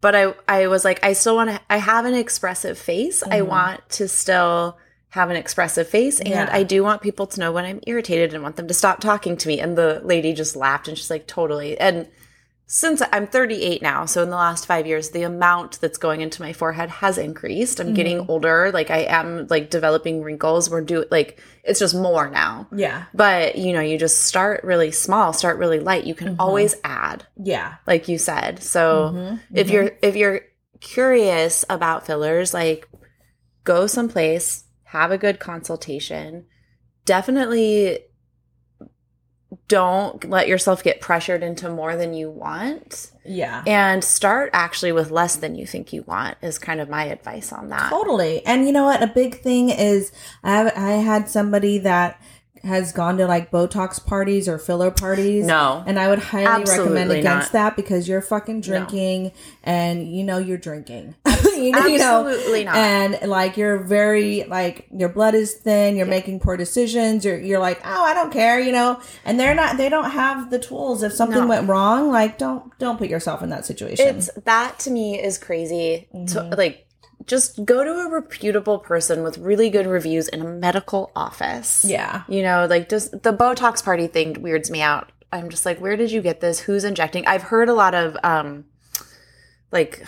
but 0.00 0.14
I 0.14 0.34
I 0.46 0.66
was 0.66 0.84
like 0.84 1.04
I 1.04 1.12
still 1.12 1.36
want 1.36 1.50
to 1.50 1.60
I 1.70 1.78
have 1.78 2.04
an 2.04 2.14
expressive 2.14 2.78
face. 2.78 3.22
I 3.22 3.40
mm-hmm. 3.40 3.48
want 3.48 3.88
to 3.90 4.08
still 4.08 4.78
have 5.10 5.30
an 5.30 5.36
expressive 5.36 5.88
face 5.88 6.20
and 6.20 6.28
Yeah. 6.28 6.48
I 6.52 6.62
do 6.62 6.82
want 6.82 7.00
people 7.00 7.26
to 7.28 7.40
know 7.40 7.50
when 7.50 7.64
I'm 7.64 7.80
irritated 7.86 8.34
and 8.34 8.42
want 8.42 8.56
them 8.56 8.68
to 8.68 8.74
stop 8.74 9.00
talking 9.00 9.36
to 9.38 9.48
me. 9.48 9.58
And 9.58 9.76
the 9.76 10.00
lady 10.04 10.34
just 10.34 10.54
laughed 10.54 10.86
and 10.86 10.98
she's 10.98 11.10
like 11.10 11.26
totally. 11.26 11.78
And 11.80 12.08
since 12.66 13.00
I'm 13.10 13.26
38 13.26 13.80
now, 13.80 14.04
so 14.04 14.22
in 14.22 14.28
the 14.28 14.36
last 14.36 14.66
5 14.66 14.86
years 14.86 15.08
the 15.08 15.22
amount 15.22 15.80
that's 15.80 15.96
going 15.96 16.20
into 16.20 16.42
my 16.42 16.52
forehead 16.52 16.90
has 16.90 17.16
increased. 17.16 17.80
I'm 17.80 17.94
getting 17.94 18.18
mm-hmm. 18.18 18.30
older, 18.30 18.70
like 18.70 18.90
I 18.90 19.04
am 19.04 19.46
like 19.48 19.70
developing 19.70 20.22
wrinkles. 20.22 20.68
We're 20.68 20.82
doing 20.82 21.06
like 21.10 21.40
it's 21.64 21.78
just 21.78 21.94
more 21.94 22.28
now. 22.28 22.68
Yeah. 22.70 23.04
But, 23.14 23.56
you 23.56 23.72
know, 23.72 23.80
you 23.80 23.96
just 23.96 24.24
start 24.24 24.62
really 24.62 24.92
small, 24.92 25.32
start 25.32 25.56
really 25.56 25.80
light. 25.80 26.04
You 26.04 26.14
can 26.14 26.28
mm-hmm. 26.32 26.40
always 26.40 26.74
add 26.84 27.24
Yeah. 27.42 27.76
like 27.86 28.08
you 28.08 28.18
said. 28.18 28.62
So 28.62 29.12
mm-hmm. 29.14 29.56
if 29.56 29.70
you're 29.70 29.92
if 30.02 30.16
you're 30.16 30.42
curious 30.80 31.64
about 31.70 32.04
fillers, 32.04 32.52
like 32.52 32.86
go 33.64 33.86
someplace, 33.86 34.64
have 34.88 35.10
a 35.10 35.18
good 35.18 35.38
consultation. 35.40 36.46
Definitely 37.04 38.00
don't 39.66 40.28
let 40.28 40.46
yourself 40.46 40.82
get 40.82 41.00
pressured 41.00 41.42
into 41.42 41.70
more 41.70 41.96
than 41.96 42.12
you 42.12 42.30
want 42.30 43.10
Yeah. 43.24 43.62
and 43.66 44.04
start 44.04 44.50
actually 44.52 44.92
with 44.92 45.10
less 45.10 45.36
than 45.36 45.54
you 45.54 45.66
think 45.66 45.90
you 45.92 46.02
want 46.06 46.36
is 46.42 46.58
kind 46.58 46.80
of 46.80 46.90
my 46.90 47.04
advice 47.04 47.50
on 47.50 47.70
that. 47.70 47.88
Totally. 47.88 48.44
And 48.44 48.66
you 48.66 48.72
know 48.72 48.84
what? 48.84 49.02
A 49.02 49.06
big 49.06 49.40
thing 49.40 49.70
is 49.70 50.12
I 50.44 50.50
have, 50.56 50.72
I 50.76 50.90
had 50.92 51.30
somebody 51.30 51.78
that 51.78 52.20
has 52.68 52.92
gone 52.92 53.18
to 53.18 53.26
like 53.26 53.50
Botox 53.50 54.04
parties 54.04 54.48
or 54.48 54.58
filler 54.58 54.90
parties. 54.90 55.44
No. 55.46 55.82
And 55.86 55.98
I 55.98 56.08
would 56.08 56.20
highly 56.20 56.64
recommend 56.64 57.10
against 57.10 57.48
not. 57.48 57.52
that 57.52 57.76
because 57.76 58.08
you're 58.08 58.22
fucking 58.22 58.60
drinking 58.60 59.32
and 59.64 60.14
you 60.14 60.22
know 60.22 60.38
you're 60.38 60.58
drinking. 60.58 61.16
you, 61.44 61.72
know, 61.72 61.86
you 61.86 61.98
know, 61.98 62.26
Absolutely 62.28 62.64
not. 62.64 62.76
And 62.76 63.18
like 63.28 63.56
you're 63.56 63.78
very 63.78 64.44
like 64.44 64.86
your 64.96 65.08
blood 65.08 65.34
is 65.34 65.54
thin, 65.54 65.96
you're 65.96 66.06
making 66.06 66.40
poor 66.40 66.56
decisions, 66.56 67.24
you're 67.24 67.38
you're 67.38 67.58
like, 67.58 67.80
"Oh, 67.84 68.04
I 68.04 68.14
don't 68.14 68.32
care," 68.32 68.60
you 68.60 68.72
know. 68.72 69.00
And 69.24 69.40
they're 69.40 69.54
not 69.54 69.76
they 69.76 69.88
don't 69.88 70.10
have 70.10 70.50
the 70.50 70.58
tools 70.58 71.02
if 71.02 71.12
something 71.12 71.40
No. 71.40 71.46
went 71.46 71.68
wrong, 71.68 72.10
like 72.10 72.38
don't 72.38 72.76
don't 72.78 72.98
put 72.98 73.08
yourself 73.08 73.42
in 73.42 73.50
that 73.50 73.66
situation. 73.66 74.16
It's 74.16 74.30
that 74.44 74.78
to 74.80 74.90
me 74.90 75.20
is 75.20 75.38
crazy. 75.38 76.08
Mm-hmm. 76.14 76.54
like, 76.56 76.87
just 77.26 77.64
go 77.64 77.84
to 77.84 77.90
a 77.90 78.08
reputable 78.10 78.78
person 78.78 79.22
with 79.22 79.38
really 79.38 79.70
good 79.70 79.86
reviews 79.86 80.28
in 80.28 80.40
a 80.40 80.44
medical 80.44 81.10
office. 81.16 81.84
yeah. 81.84 82.22
You 82.28 82.42
know, 82.42 82.66
like 82.68 82.88
just 82.88 83.10
the 83.22 83.32
Botox 83.32 83.84
party 83.84 84.06
thing 84.06 84.40
weirds 84.40 84.70
me 84.70 84.80
out. 84.82 85.10
I'm 85.32 85.50
just 85.50 85.66
like, 85.66 85.78
where 85.80 85.96
did 85.96 86.10
you 86.10 86.22
get 86.22 86.40
this? 86.40 86.60
Who's 86.60 86.84
injecting? 86.84 87.26
I've 87.26 87.42
heard 87.42 87.68
a 87.68 87.74
lot 87.74 87.94
of 87.94 88.16
um 88.24 88.64
like 89.72 90.04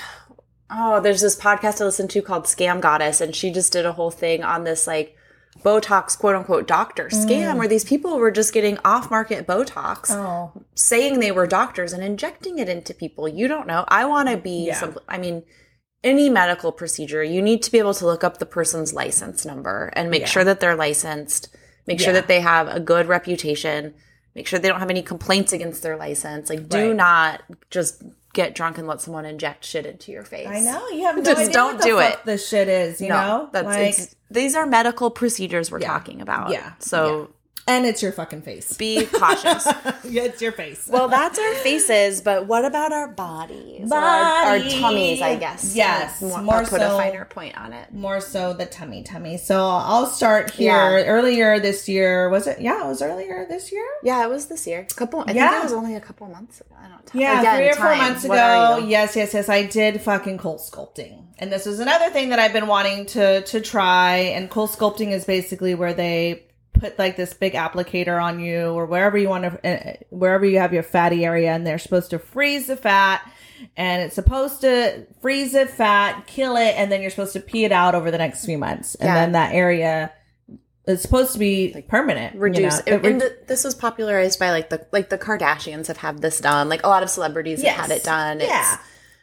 oh, 0.73 1.01
there's 1.01 1.20
this 1.20 1.37
podcast 1.38 1.81
I 1.81 1.85
listen 1.85 2.07
to 2.09 2.23
called 2.23 2.44
Scam 2.44 2.81
Goddess, 2.81 3.20
and 3.20 3.35
she 3.35 3.51
just 3.51 3.73
did 3.73 3.85
a 3.85 3.92
whole 3.92 4.11
thing 4.12 4.44
on 4.44 4.64
this 4.64 4.87
like 4.87 5.16
Botox 5.64 6.16
quote 6.16 6.37
unquote 6.37 6.66
doctor 6.68 7.09
scam 7.09 7.57
where 7.59 7.66
these 7.68 7.85
people 7.85 8.16
were 8.18 8.31
just 8.31 8.55
getting 8.55 8.79
off 8.85 9.11
market 9.11 9.46
Botox 9.46 10.11
Oh. 10.11 10.53
saying 10.75 11.18
they 11.18 11.33
were 11.33 11.46
doctors 11.46 11.92
and 11.92 12.03
injecting 12.05 12.59
it 12.59 12.68
into 12.68 12.94
people. 12.94 13.29
You 13.29 13.49
don't 13.49 13.66
know. 13.66 13.85
I 13.88 14.05
want 14.07 14.29
to 14.31 14.37
be 14.37 14.66
Yeah. 14.68 14.77
some 14.79 14.99
I 15.09 15.18
mean 15.18 15.42
any 16.03 16.29
medical 16.31 16.73
procedure, 16.73 17.23
you 17.23 17.43
need 17.43 17.63
to 17.63 17.71
be 17.71 17.79
able 17.79 17.95
to 17.95 18.07
look 18.07 18.25
up 18.25 18.39
the 18.39 18.47
person's 18.47 18.93
license 18.93 19.45
number 19.45 19.91
and 19.95 20.11
make 20.11 20.23
Yeah. 20.23 20.27
sure 20.29 20.45
that 20.45 20.61
they're 20.61 20.77
licensed, 20.77 21.49
make 21.87 22.01
sure 22.01 22.13
that 22.13 22.27
they 22.29 22.41
have 22.41 22.69
a 22.69 22.81
good 22.81 23.07
reputation, 23.07 23.95
make 24.35 24.47
sure 24.47 24.59
they 24.59 24.69
don't 24.69 24.81
have 24.81 24.91
any 24.91 25.03
complaints 25.03 25.53
against 25.53 25.83
their 25.83 25.97
license. 25.97 26.49
Like 26.49 26.69
do 26.69 26.89
Right. 26.89 26.97
not 26.97 27.43
just 27.71 28.03
get 28.33 28.55
drunk 28.55 28.79
and 28.79 28.87
let 28.87 29.01
someone 29.01 29.25
inject 29.25 29.65
shit 29.65 29.85
into 29.85 30.13
your 30.13 30.23
face. 30.23 30.46
I 30.46 30.61
know 30.61 30.88
you 30.88 31.03
have 31.05 31.17
no 31.19 31.23
Just 31.23 31.40
idea 31.40 31.53
don't 31.53 31.75
what 31.75 31.83
the 31.83 31.88
do 31.88 31.98
it. 31.98 32.19
This 32.25 32.48
shit 32.48 32.69
is, 32.69 33.01
you 33.01 33.09
no, 33.09 33.15
know, 33.27 33.48
that's 33.53 33.67
like, 33.67 34.11
these 34.31 34.55
are 34.55 34.65
medical 34.67 35.11
procedures 35.11 35.71
we're 35.71 35.81
Yeah. 35.81 35.88
talking 35.88 36.21
about. 36.21 36.51
Yeah. 36.51 36.73
So 36.79 37.31
and 37.71 37.87
it's 37.87 38.02
your 38.02 38.12
fucking 38.12 38.42
face. 38.42 38.73
be 38.77 39.06
cautious. 39.06 39.64
yeah, 40.04 40.23
it's 40.25 40.42
your 40.42 40.52
face. 40.52 40.88
Well, 40.90 41.08
that's 41.08 41.38
our 41.38 41.54
faces, 41.56 42.21
but 42.21 42.46
what 42.46 42.64
about 42.64 42.92
our 42.92 43.08
bodies? 43.08 43.90
Or 43.90 43.96
Our, 43.98 44.46
our 44.46 44.58
tummies, 44.58 45.23
I 45.23 45.37
guess. 45.37 45.75
Yes, 45.77 46.21
More, 46.21 46.42
more 46.42 46.60
put 46.64 46.81
a 46.81 46.88
so- 46.90 46.96
finer 46.98 47.25
point 47.25 47.56
on 47.56 47.73
it. 47.73 47.92
more 47.92 48.21
so 48.21 48.52
the 48.54 48.66
tummy 48.66 49.02
tummy. 49.02 49.37
So 49.38 49.56
I'll 49.66 50.06
start 50.06 50.50
here. 50.50 50.71
Yeah. 50.98 51.04
Earlier 51.04 51.60
this 51.60 51.88
year, 51.88 52.29
was 52.29 52.46
it? 52.46 52.60
Yeah, 52.60 52.85
it 52.85 52.88
was 52.88 53.02
earlier 53.02 53.46
this 53.48 53.71
year. 53.73 53.87
Yeah, 54.02 54.25
it 54.25 54.29
was 54.29 54.46
this 54.46 54.66
year. 54.66 54.87
A 54.90 54.94
couple. 54.94 55.21
I 55.27 55.33
Yeah. 55.33 55.50
think 55.50 55.60
it 55.60 55.64
was 55.64 55.73
only 55.73 55.94
a 55.94 56.00
couple 56.00 56.27
months 56.29 56.60
ago. 56.60 56.75
I 56.83 56.88
don't. 56.88 57.06
T- 57.06 57.21
Yeah, 57.21 57.40
Again, 57.40 57.56
three 57.56 57.68
or 57.71 57.75
four 57.75 57.87
time. 57.87 57.98
months 57.98 58.25
What 58.25 58.35
ago. 58.38 58.87
Yes, 58.87 59.16
yes, 59.16 59.35
yes. 59.35 59.48
I 59.48 59.64
did 59.64 60.00
fucking 60.00 60.38
cold 60.38 60.60
sculpting, 60.60 61.25
and 61.38 61.52
this 61.52 61.66
is 61.66 61.81
another 61.81 62.10
thing 62.10 62.29
that 62.31 62.38
I've 62.38 62.52
been 62.52 62.66
wanting 62.66 63.06
to 63.06 63.42
to 63.42 63.60
try. 63.60 64.16
And 64.16 64.48
cold 64.50 64.71
sculpting 64.71 65.10
is 65.12 65.25
basically 65.25 65.75
where 65.75 65.94
they 65.94 66.44
put 66.81 66.98
like 66.98 67.16
this 67.16 67.35
big 67.35 67.52
applicator 67.52 68.20
on 68.22 68.40
you 68.40 68.68
or 68.70 68.87
wherever 68.87 69.16
you 69.18 69.28
want 69.28 69.44
to, 69.44 69.68
uh, 69.68 69.94
wherever 70.10 70.44
you 70.46 70.58
have 70.58 70.72
your 70.72 70.83
fatty 70.83 71.24
area, 71.24 71.52
and 71.52 71.66
they're 71.66 71.78
supposed 71.78 72.10
to 72.10 72.18
freeze 72.18 72.66
the 72.66 72.76
fat. 72.76 73.22
And 73.76 74.00
it's 74.02 74.14
supposed 74.14 74.62
to 74.62 75.06
freeze 75.20 75.52
the 75.52 75.66
fat, 75.66 76.26
kill 76.26 76.56
it, 76.56 76.74
and 76.78 76.90
then 76.90 77.02
you're 77.02 77.10
supposed 77.10 77.35
to 77.35 77.40
pee 77.40 77.64
it 77.64 77.72
out 77.72 77.94
over 77.94 78.10
the 78.10 78.16
next 78.18 78.46
few 78.46 78.56
months. 78.56 78.94
And 78.94 79.06
Yeah. 79.08 79.14
then 79.16 79.33
that 79.33 79.54
area 79.54 80.10
is 80.87 81.02
supposed 81.02 81.35
to 81.35 81.38
be 81.38 81.70
like 81.74 81.87
permanent. 81.87 82.35
you 82.37 82.40
reduce 82.40 82.74
know? 82.78 82.83
It 82.87 82.92
and, 82.94 83.04
re- 83.04 83.10
and 83.12 83.20
th- 83.20 83.33
this 83.48 83.62
was 83.64 83.74
popularized 83.74 84.38
by 84.38 84.50
like 84.50 84.70
the 84.70 84.87
like 84.92 85.10
the 85.10 85.18
Kardashians 85.18 85.88
have 85.88 85.98
had 85.98 86.22
this 86.22 86.40
done 86.40 86.68
like 86.70 86.83
a 86.85 86.88
lot 86.88 87.02
of 87.02 87.10
celebrities 87.10 87.62
Yes. 87.62 87.76
have 87.76 87.87
had 87.90 87.96
it 87.98 88.02
done 88.02 88.40
Yeah. 88.40 88.76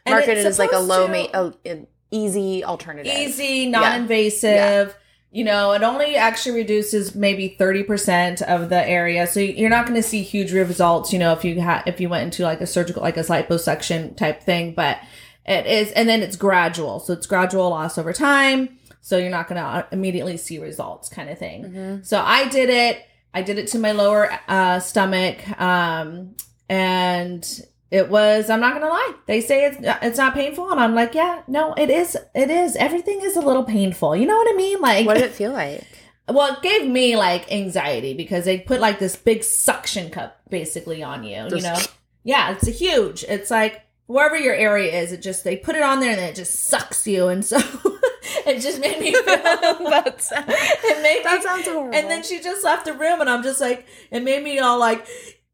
it's 0.06 0.10
marketed 0.10 0.38
it's 0.38 0.46
as 0.46 0.58
like 0.60 0.70
a 0.72 0.78
low 0.78 1.08
to- 1.08 1.12
ma- 1.12 1.28
a, 1.34 1.52
an 1.68 1.86
easy 2.12 2.62
alternative 2.64 3.12
easy, 3.12 3.66
non-invasive. 3.66 4.96
You 5.30 5.44
know, 5.44 5.72
it 5.72 5.82
only 5.82 6.16
actually 6.16 6.56
reduces 6.56 7.14
maybe 7.14 7.48
thirty 7.48 7.82
percent 7.82 8.40
of 8.40 8.70
the 8.70 8.88
area, 8.88 9.26
so 9.26 9.40
you're 9.40 9.68
not 9.68 9.86
going 9.86 10.00
to 10.00 10.08
see 10.08 10.22
huge 10.22 10.52
results. 10.52 11.12
You 11.12 11.18
know, 11.18 11.32
if 11.32 11.44
you 11.44 11.60
had 11.60 11.82
if 11.86 12.00
you 12.00 12.08
went 12.08 12.24
into 12.24 12.44
like 12.44 12.62
a 12.62 12.66
surgical, 12.66 13.02
like 13.02 13.18
a 13.18 13.20
liposuction 13.20 14.16
type 14.16 14.42
thing, 14.42 14.72
but 14.74 14.98
it 15.46 15.66
is, 15.66 15.92
and 15.92 16.08
then 16.08 16.22
it's 16.22 16.36
gradual, 16.36 17.00
so 17.00 17.12
it's 17.12 17.26
gradual 17.26 17.70
loss 17.70 17.98
over 17.98 18.12
time. 18.12 18.78
So 19.00 19.16
you're 19.16 19.30
not 19.30 19.48
going 19.48 19.60
to 19.62 19.86
immediately 19.92 20.36
see 20.36 20.58
results, 20.58 21.08
kind 21.08 21.30
of 21.30 21.38
thing. 21.38 21.72
So 22.04 22.20
I 22.20 22.48
did 22.48 22.68
it. 22.68 23.02
I 23.32 23.42
did 23.42 23.58
it 23.58 23.68
to 23.68 23.78
my 23.78 23.92
lower 23.92 24.30
uh, 24.48 24.80
stomach, 24.80 25.38
um, 25.60 26.36
and 26.68 27.62
it 27.90 28.08
was. 28.08 28.50
I'm 28.50 28.60
not 28.60 28.74
gonna 28.74 28.88
lie. 28.88 29.14
They 29.26 29.40
say 29.40 29.64
it's 29.64 29.78
it's 30.02 30.18
not 30.18 30.34
painful, 30.34 30.70
and 30.70 30.80
I'm 30.80 30.94
like, 30.94 31.14
yeah, 31.14 31.42
no, 31.48 31.72
it 31.74 31.90
is. 31.90 32.16
It 32.34 32.50
is. 32.50 32.76
Everything 32.76 33.20
is 33.22 33.36
a 33.36 33.40
little 33.40 33.64
painful. 33.64 34.16
You 34.16 34.26
know 34.26 34.36
what 34.36 34.52
I 34.52 34.56
mean? 34.56 34.80
Like, 34.80 35.06
what 35.06 35.14
did 35.14 35.24
it 35.24 35.32
feel 35.32 35.52
like 35.52 35.84
well, 36.28 36.54
it 36.54 36.62
gave 36.62 36.86
me 36.86 37.16
like 37.16 37.50
anxiety 37.50 38.14
because 38.14 38.44
they 38.44 38.58
put 38.58 38.80
like 38.80 38.98
this 38.98 39.16
big 39.16 39.42
suction 39.42 40.10
cup 40.10 40.40
basically 40.50 41.02
on 41.02 41.24
you. 41.24 41.46
You 41.50 41.62
know? 41.62 41.78
Yeah, 42.24 42.52
it's 42.52 42.68
a 42.68 42.70
huge. 42.72 43.24
It's 43.24 43.50
like 43.50 43.82
wherever 44.06 44.36
your 44.36 44.54
area 44.54 44.92
is, 45.00 45.12
it 45.12 45.22
just 45.22 45.44
they 45.44 45.56
put 45.56 45.76
it 45.76 45.82
on 45.82 46.00
there 46.00 46.10
and 46.10 46.18
then 46.18 46.30
it 46.30 46.36
just 46.36 46.64
sucks 46.64 47.06
you, 47.06 47.28
and 47.28 47.44
so 47.44 47.56
it 48.46 48.60
just 48.60 48.80
made 48.80 49.00
me 49.00 49.12
feel 49.12 49.24
That's- 49.24 50.30
it 50.32 51.02
made 51.02 51.24
that 51.24 51.38
me, 51.38 51.42
sounds 51.42 51.64
horrible. 51.66 51.94
and 51.94 52.10
then 52.10 52.22
she 52.22 52.40
just 52.40 52.64
left 52.64 52.84
the 52.84 52.92
room, 52.92 53.20
and 53.20 53.30
I'm 53.30 53.42
just 53.42 53.60
like, 53.60 53.86
it 54.10 54.22
made 54.22 54.42
me 54.42 54.58
all 54.58 54.78
like, 54.78 55.06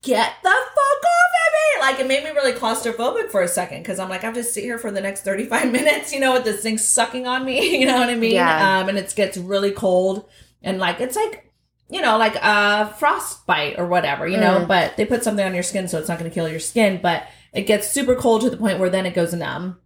get 0.05 0.33
the 0.43 0.49
fuck 0.49 0.55
off 0.55 1.33
of 1.47 1.53
me! 1.53 1.81
Like, 1.81 2.01
it 2.01 2.07
made 2.07 2.25
me 2.25 2.31
really 2.31 2.53
claustrophobic 2.53 3.31
for 3.31 3.43
a 3.43 3.49
second 3.49 3.79
because 3.83 3.99
I'm 3.99 4.09
like, 4.09 4.23
I 4.23 4.27
have 4.27 4.35
to 4.35 4.45
sit 4.45 4.65
here 4.65 4.79
for 4.79 4.91
the 4.91 5.01
next 5.01 5.23
35 5.23 5.73
minutes, 5.79 6.13
you 6.13 6.21
know, 6.21 6.33
with 6.35 6.45
this 6.45 6.63
thing 6.63 6.79
sucking 6.79 7.27
on 7.27 7.45
me, 7.45 7.77
you 7.81 7.87
know 7.87 7.99
what 7.99 8.09
I 8.11 8.15
mean? 8.15 8.33
Yeah. 8.33 8.81
Um, 8.81 8.89
and 8.89 8.99
it 8.99 9.13
gets 9.17 9.37
really 9.37 9.71
cold, 9.73 10.29
and 10.63 10.79
like, 10.79 11.01
it's 11.01 11.17
like, 11.17 11.51
you 11.91 12.01
know, 12.01 12.17
like 12.17 12.35
a 12.37 12.93
frostbite 12.99 13.79
or 13.79 13.87
whatever, 13.87 14.27
you 14.27 14.39
know, 14.39 14.61
Mm. 14.61 14.69
but 14.69 14.97
they 14.97 15.05
put 15.05 15.23
something 15.23 15.45
on 15.45 15.53
your 15.55 15.63
skin 15.63 15.87
so 15.87 15.99
it's 15.99 16.09
not 16.09 16.19
going 16.19 16.31
to 16.31 16.35
kill 16.35 16.49
your 16.49 16.59
skin, 16.61 16.99
but 17.03 17.25
it 17.53 17.63
gets 17.63 17.89
super 17.89 18.15
cold 18.17 18.41
to 18.43 18.51
the 18.51 18.57
point 18.57 18.79
where 18.79 18.89
then 18.91 19.05
it 19.07 19.15
goes 19.15 19.35
numb 19.35 19.79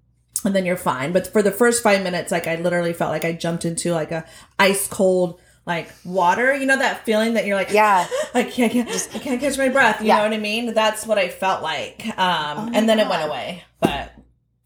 and 0.44 0.54
then 0.54 0.64
you're 0.64 0.76
fine. 0.76 1.12
But 1.12 1.26
for 1.26 1.42
the 1.42 1.50
first 1.50 1.82
five 1.82 2.02
minutes, 2.04 2.30
like 2.30 2.46
I 2.46 2.54
literally 2.54 2.92
felt 2.92 3.10
like 3.10 3.24
I 3.24 3.32
jumped 3.32 3.64
into 3.64 3.92
like 3.92 4.12
a 4.12 4.24
ice 4.60 4.86
cold 4.86 5.40
like 5.68 5.88
water. 6.04 6.52
You 6.54 6.66
know 6.66 6.78
that 6.78 7.04
feeling 7.04 7.34
that 7.34 7.46
you're 7.46 7.54
like, 7.54 7.70
Yeah. 7.70 8.08
I 8.34 8.42
can't, 8.42 8.72
I 8.72 8.82
can't, 8.82 9.08
I 9.14 9.18
can't 9.20 9.40
catch 9.40 9.56
my 9.58 9.68
breath. 9.68 10.00
You 10.00 10.08
Yeah. 10.08 10.16
know 10.16 10.22
what 10.24 10.32
I 10.32 10.38
mean? 10.38 10.74
That's 10.74 11.06
what 11.06 11.18
I 11.18 11.28
felt 11.28 11.62
like. 11.62 12.04
Um, 12.18 12.58
Oh 12.58 12.70
and 12.74 12.88
then 12.88 12.98
it 12.98 13.06
went 13.08 13.24
away. 13.28 13.62
But 13.78 14.12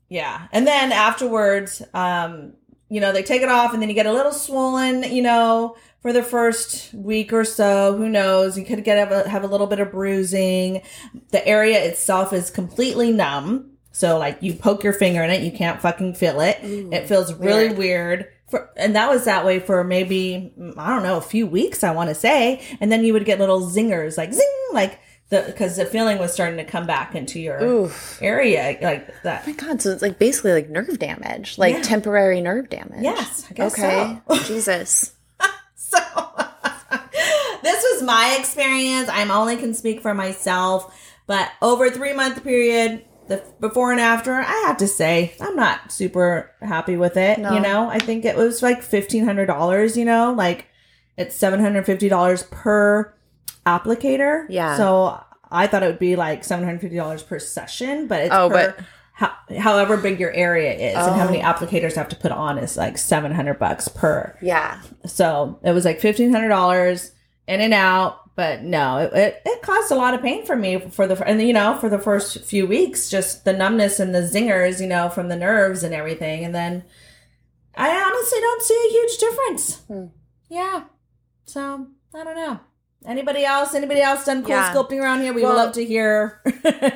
yeah, 0.08 0.46
and 0.52 0.66
then 0.66 0.92
afterwards, 0.92 1.82
um, 1.92 2.54
you 2.88 3.00
know, 3.00 3.12
they 3.12 3.22
take 3.22 3.42
it 3.42 3.48
off, 3.48 3.72
and 3.72 3.80
then 3.82 3.88
you 3.88 3.94
get 3.94 4.06
a 4.06 4.12
little 4.12 4.32
swollen. 4.32 5.02
You 5.02 5.22
know. 5.22 5.76
For 6.02 6.12
the 6.12 6.24
first 6.24 6.92
week 6.94 7.32
or 7.32 7.44
so, 7.44 7.96
who 7.96 8.08
knows? 8.08 8.58
You 8.58 8.64
could 8.64 8.82
get 8.82 8.98
have 8.98 9.12
a, 9.12 9.28
have 9.28 9.44
a 9.44 9.46
little 9.46 9.68
bit 9.68 9.78
of 9.78 9.92
bruising. 9.92 10.82
The 11.30 11.46
area 11.46 11.78
itself 11.84 12.32
is 12.32 12.50
completely 12.50 13.12
numb. 13.12 13.70
So 13.92 14.18
like 14.18 14.38
you 14.42 14.52
poke 14.52 14.82
your 14.82 14.94
finger 14.94 15.22
in 15.22 15.30
it, 15.30 15.42
you 15.42 15.52
can't 15.52 15.80
fucking 15.80 16.14
feel 16.14 16.40
it. 16.40 16.58
it 16.60 17.06
feels 17.06 17.32
really 17.34 17.68
weird. 17.68 17.78
weird. 17.78 18.28
For, 18.52 18.68
and 18.76 18.94
that 18.96 19.08
was 19.08 19.24
that 19.24 19.46
way 19.46 19.60
for 19.60 19.82
maybe 19.82 20.52
I 20.76 20.90
don't 20.90 21.02
know 21.02 21.16
a 21.16 21.22
few 21.22 21.46
weeks 21.46 21.82
I 21.82 21.92
want 21.92 22.10
to 22.10 22.14
say, 22.14 22.60
and 22.82 22.92
then 22.92 23.02
you 23.02 23.14
would 23.14 23.24
get 23.24 23.38
little 23.40 23.62
zingers 23.62 24.18
like 24.18 24.30
zing 24.34 24.52
like 24.74 25.00
the 25.30 25.42
because 25.46 25.76
the 25.76 25.86
feeling 25.86 26.18
was 26.18 26.34
starting 26.34 26.58
to 26.58 26.64
come 26.64 26.86
back 26.86 27.14
into 27.14 27.40
your 27.40 27.62
Oof. 27.62 28.18
area 28.20 28.76
like 28.82 29.22
that. 29.22 29.44
Oh 29.46 29.50
my 29.50 29.56
god, 29.56 29.80
so 29.80 29.90
it's 29.90 30.02
like 30.02 30.18
basically 30.18 30.52
like 30.52 30.68
nerve 30.68 30.98
damage, 30.98 31.56
like 31.56 31.76
Yeah. 31.76 31.80
temporary 31.82 32.42
nerve 32.42 32.68
damage. 32.68 33.02
Yes, 33.02 33.46
I 33.50 33.54
guess 33.54 33.72
okay. 33.72 34.20
so. 34.28 34.36
Jesus. 34.44 35.14
So 35.74 35.96
this 37.62 37.84
was 37.94 38.02
my 38.02 38.36
experience. 38.38 39.08
I'm 39.10 39.30
only 39.30 39.56
can 39.56 39.72
speak 39.72 40.02
for 40.02 40.12
myself, 40.12 40.94
but 41.26 41.50
over 41.62 41.86
a 41.86 41.90
three 41.90 42.12
month 42.12 42.44
period, 42.44 43.06
the 43.28 43.42
before 43.60 43.92
and 43.92 44.00
after, 44.00 44.34
I 44.34 44.64
have 44.66 44.76
to 44.78 44.86
say 44.88 45.34
I'm 45.40 45.56
not 45.56 45.92
super 45.92 46.50
happy 46.60 46.96
with 46.96 47.16
it. 47.16 47.38
No. 47.38 47.52
You 47.54 47.60
know, 47.60 47.88
I 47.88 47.98
think 47.98 48.24
it 48.24 48.36
was 48.36 48.62
like 48.62 48.82
fifteen 48.82 49.24
hundred 49.24 49.46
dollars. 49.46 49.96
You 49.96 50.04
know, 50.04 50.32
like 50.32 50.66
it's 51.16 51.34
seven 51.36 51.60
hundred 51.60 51.84
fifty 51.86 52.08
dollars 52.08 52.42
per 52.44 53.12
applicator. 53.66 54.46
Yeah. 54.48 54.76
So 54.76 55.22
I 55.50 55.66
thought 55.66 55.82
it 55.82 55.86
would 55.86 55.98
be 55.98 56.16
like 56.16 56.44
seven 56.44 56.64
hundred 56.64 56.80
fifty 56.80 56.96
dollars 56.96 57.22
per 57.22 57.38
session, 57.38 58.06
but 58.08 58.22
it's 58.22 58.34
Oh, 58.34 58.48
per, 58.48 58.74
but- 58.76 58.84
ho- 59.14 59.56
however 59.58 59.96
big 59.96 60.18
your 60.18 60.32
area 60.32 60.72
is 60.72 60.94
and 60.96 61.14
how 61.16 61.22
Oh. 61.26 61.30
many 61.30 61.40
applicators 61.42 61.94
have 61.94 62.08
to 62.08 62.16
put 62.16 62.32
on 62.32 62.58
is 62.58 62.76
like 62.76 62.98
seven 62.98 63.32
hundred 63.32 63.58
bucks 63.58 63.88
per. 63.88 64.36
Yeah. 64.42 64.80
So 65.06 65.58
it 65.62 65.72
was 65.72 65.84
like 65.84 66.00
fifteen 66.00 66.32
hundred 66.32 66.48
dollars 66.48 67.12
in 67.46 67.60
and 67.60 67.74
out. 67.74 68.18
But 68.34 68.62
no, 68.62 68.96
it, 68.98 69.12
it, 69.12 69.42
it 69.44 69.62
caused 69.62 69.92
a 69.92 69.94
lot 69.94 70.14
of 70.14 70.22
pain 70.22 70.46
for 70.46 70.56
me 70.56 70.78
for 70.78 71.06
the 71.06 71.22
and 71.28 71.40
you 71.42 71.52
know 71.52 71.76
for 71.78 71.90
the 71.90 71.98
first 71.98 72.42
few 72.44 72.66
weeks, 72.66 73.10
just 73.10 73.44
the 73.44 73.52
numbness 73.52 74.00
and 74.00 74.14
the 74.14 74.20
zingers, 74.22 74.80
you 74.80 74.86
know, 74.86 75.10
from 75.10 75.28
the 75.28 75.36
nerves 75.36 75.82
and 75.82 75.94
everything, 75.94 76.42
and 76.44 76.54
then 76.54 76.84
I 77.74 77.90
honestly 77.90 78.40
don't 78.40 78.62
see 78.62 78.86
a 78.88 78.92
huge 78.92 79.18
difference. 79.18 79.80
Hmm. 79.82 80.06
Yeah, 80.48 80.84
so 81.44 81.88
I 82.14 82.24
don't 82.24 82.36
know. 82.36 82.60
Anybody 83.04 83.44
else? 83.44 83.74
Anybody 83.74 84.00
else 84.00 84.24
done 84.24 84.42
cool 84.42 84.50
Yeah. 84.52 84.72
sculpting 84.72 85.00
around 85.02 85.22
here? 85.22 85.32
We 85.32 85.42
would 85.42 85.54
love 85.56 85.72
to 85.74 85.84
hear. 85.84 86.40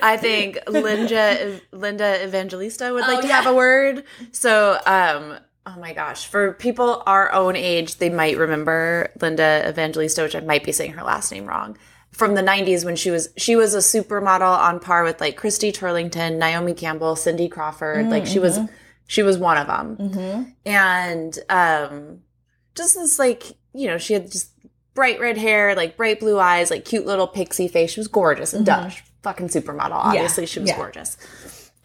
I 0.03 0.17
think 0.17 0.59
Linda 0.69 1.61
Linda 1.73 2.23
Evangelista 2.25 2.93
would 2.95 3.01
like 3.03 3.19
Oh, 3.19 3.23
to 3.23 3.27
yeah. 3.27 3.35
have 3.43 3.47
a 3.47 3.55
word. 3.55 4.05
So, 4.31 4.79
um, 4.87 5.39
oh 5.67 5.79
my 5.79 5.93
gosh, 5.93 6.27
for 6.27 6.53
people 6.53 7.03
our 7.07 7.33
own 7.33 7.57
age, 7.57 7.97
they 7.97 8.09
might 8.09 8.39
remember 8.39 9.11
Linda 9.21 9.69
Evangelista, 9.69 10.23
which 10.23 10.37
I 10.37 10.41
might 10.41 10.65
be 10.65 10.73
saying 10.73 10.93
her 10.93 11.03
last 11.03 11.33
name 11.33 11.47
wrong. 11.47 11.77
From 12.13 12.35
the 12.35 12.43
'90s, 12.43 12.85
when 12.85 12.97
she 12.97 13.11
was 13.11 13.29
she 13.37 13.57
was 13.57 13.75
a 13.75 13.79
supermodel 13.79 14.59
on 14.59 14.81
par 14.81 15.05
with 15.05 15.21
like 15.21 15.37
Christy 15.37 15.73
Turlington, 15.73 16.39
Naomi 16.39 16.73
Campbell, 16.73 17.17
Cindy 17.17 17.49
Crawford. 17.49 18.09
like 18.09 18.27
she 18.27 18.39
was 18.39 18.59
she 19.07 19.23
was 19.23 19.37
one 19.37 19.59
of 19.59 19.67
them, 19.67 19.97
mm-hmm. 19.97 20.51
and 20.65 21.39
um, 21.51 22.21
just 22.75 22.95
this 22.95 23.19
like 23.19 23.57
you 23.75 23.87
know 23.87 23.99
she 23.99 24.15
had 24.15 24.31
just 24.31 24.53
bright 24.95 25.21
red 25.21 25.37
hair, 25.37 25.75
like 25.75 25.97
bright 25.97 26.21
blue 26.21 26.39
eyes, 26.39 26.71
like 26.71 26.85
cute 26.85 27.05
little 27.05 27.27
pixie 27.27 27.69
face. 27.69 27.91
She 27.91 28.01
was 28.01 28.09
gorgeous 28.09 28.55
and 28.55 28.65
duh, 28.65 28.89
she's 28.89 29.03
fucking 29.23 29.49
supermodel. 29.49 29.93
Obviously, 29.93 30.47
she 30.47 30.61
was 30.61 30.71
yeah. 30.71 30.77
gorgeous. 30.77 31.17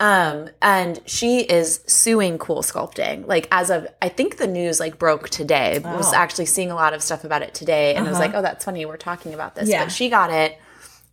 Um, 0.01 0.49
and 0.63 0.99
she 1.05 1.41
is 1.41 1.81
suing 1.85 2.39
Cool 2.39 2.63
Sculpting. 2.63 3.27
Like 3.27 3.47
as 3.51 3.69
of, 3.69 3.87
I 4.01 4.09
think 4.09 4.37
the 4.37 4.47
news 4.47 4.79
like 4.79 4.97
broke 4.97 5.29
today. 5.29 5.79
I 5.85 5.95
was 5.95 6.11
actually 6.11 6.47
seeing 6.47 6.71
a 6.71 6.75
lot 6.75 6.93
of 6.93 7.03
stuff 7.03 7.23
about 7.23 7.43
it 7.43 7.53
today, 7.53 7.93
and 7.93 8.07
I 8.07 8.09
was 8.09 8.17
Uh-huh. 8.19 8.27
like, 8.27 8.35
oh, 8.35 8.41
that's 8.41 8.65
funny. 8.65 8.83
We're 8.85 8.97
talking 8.97 9.33
about 9.35 9.53
this, 9.53 9.69
Yeah. 9.69 9.83
but 9.83 9.91
she 9.91 10.09
got 10.09 10.31
it 10.31 10.57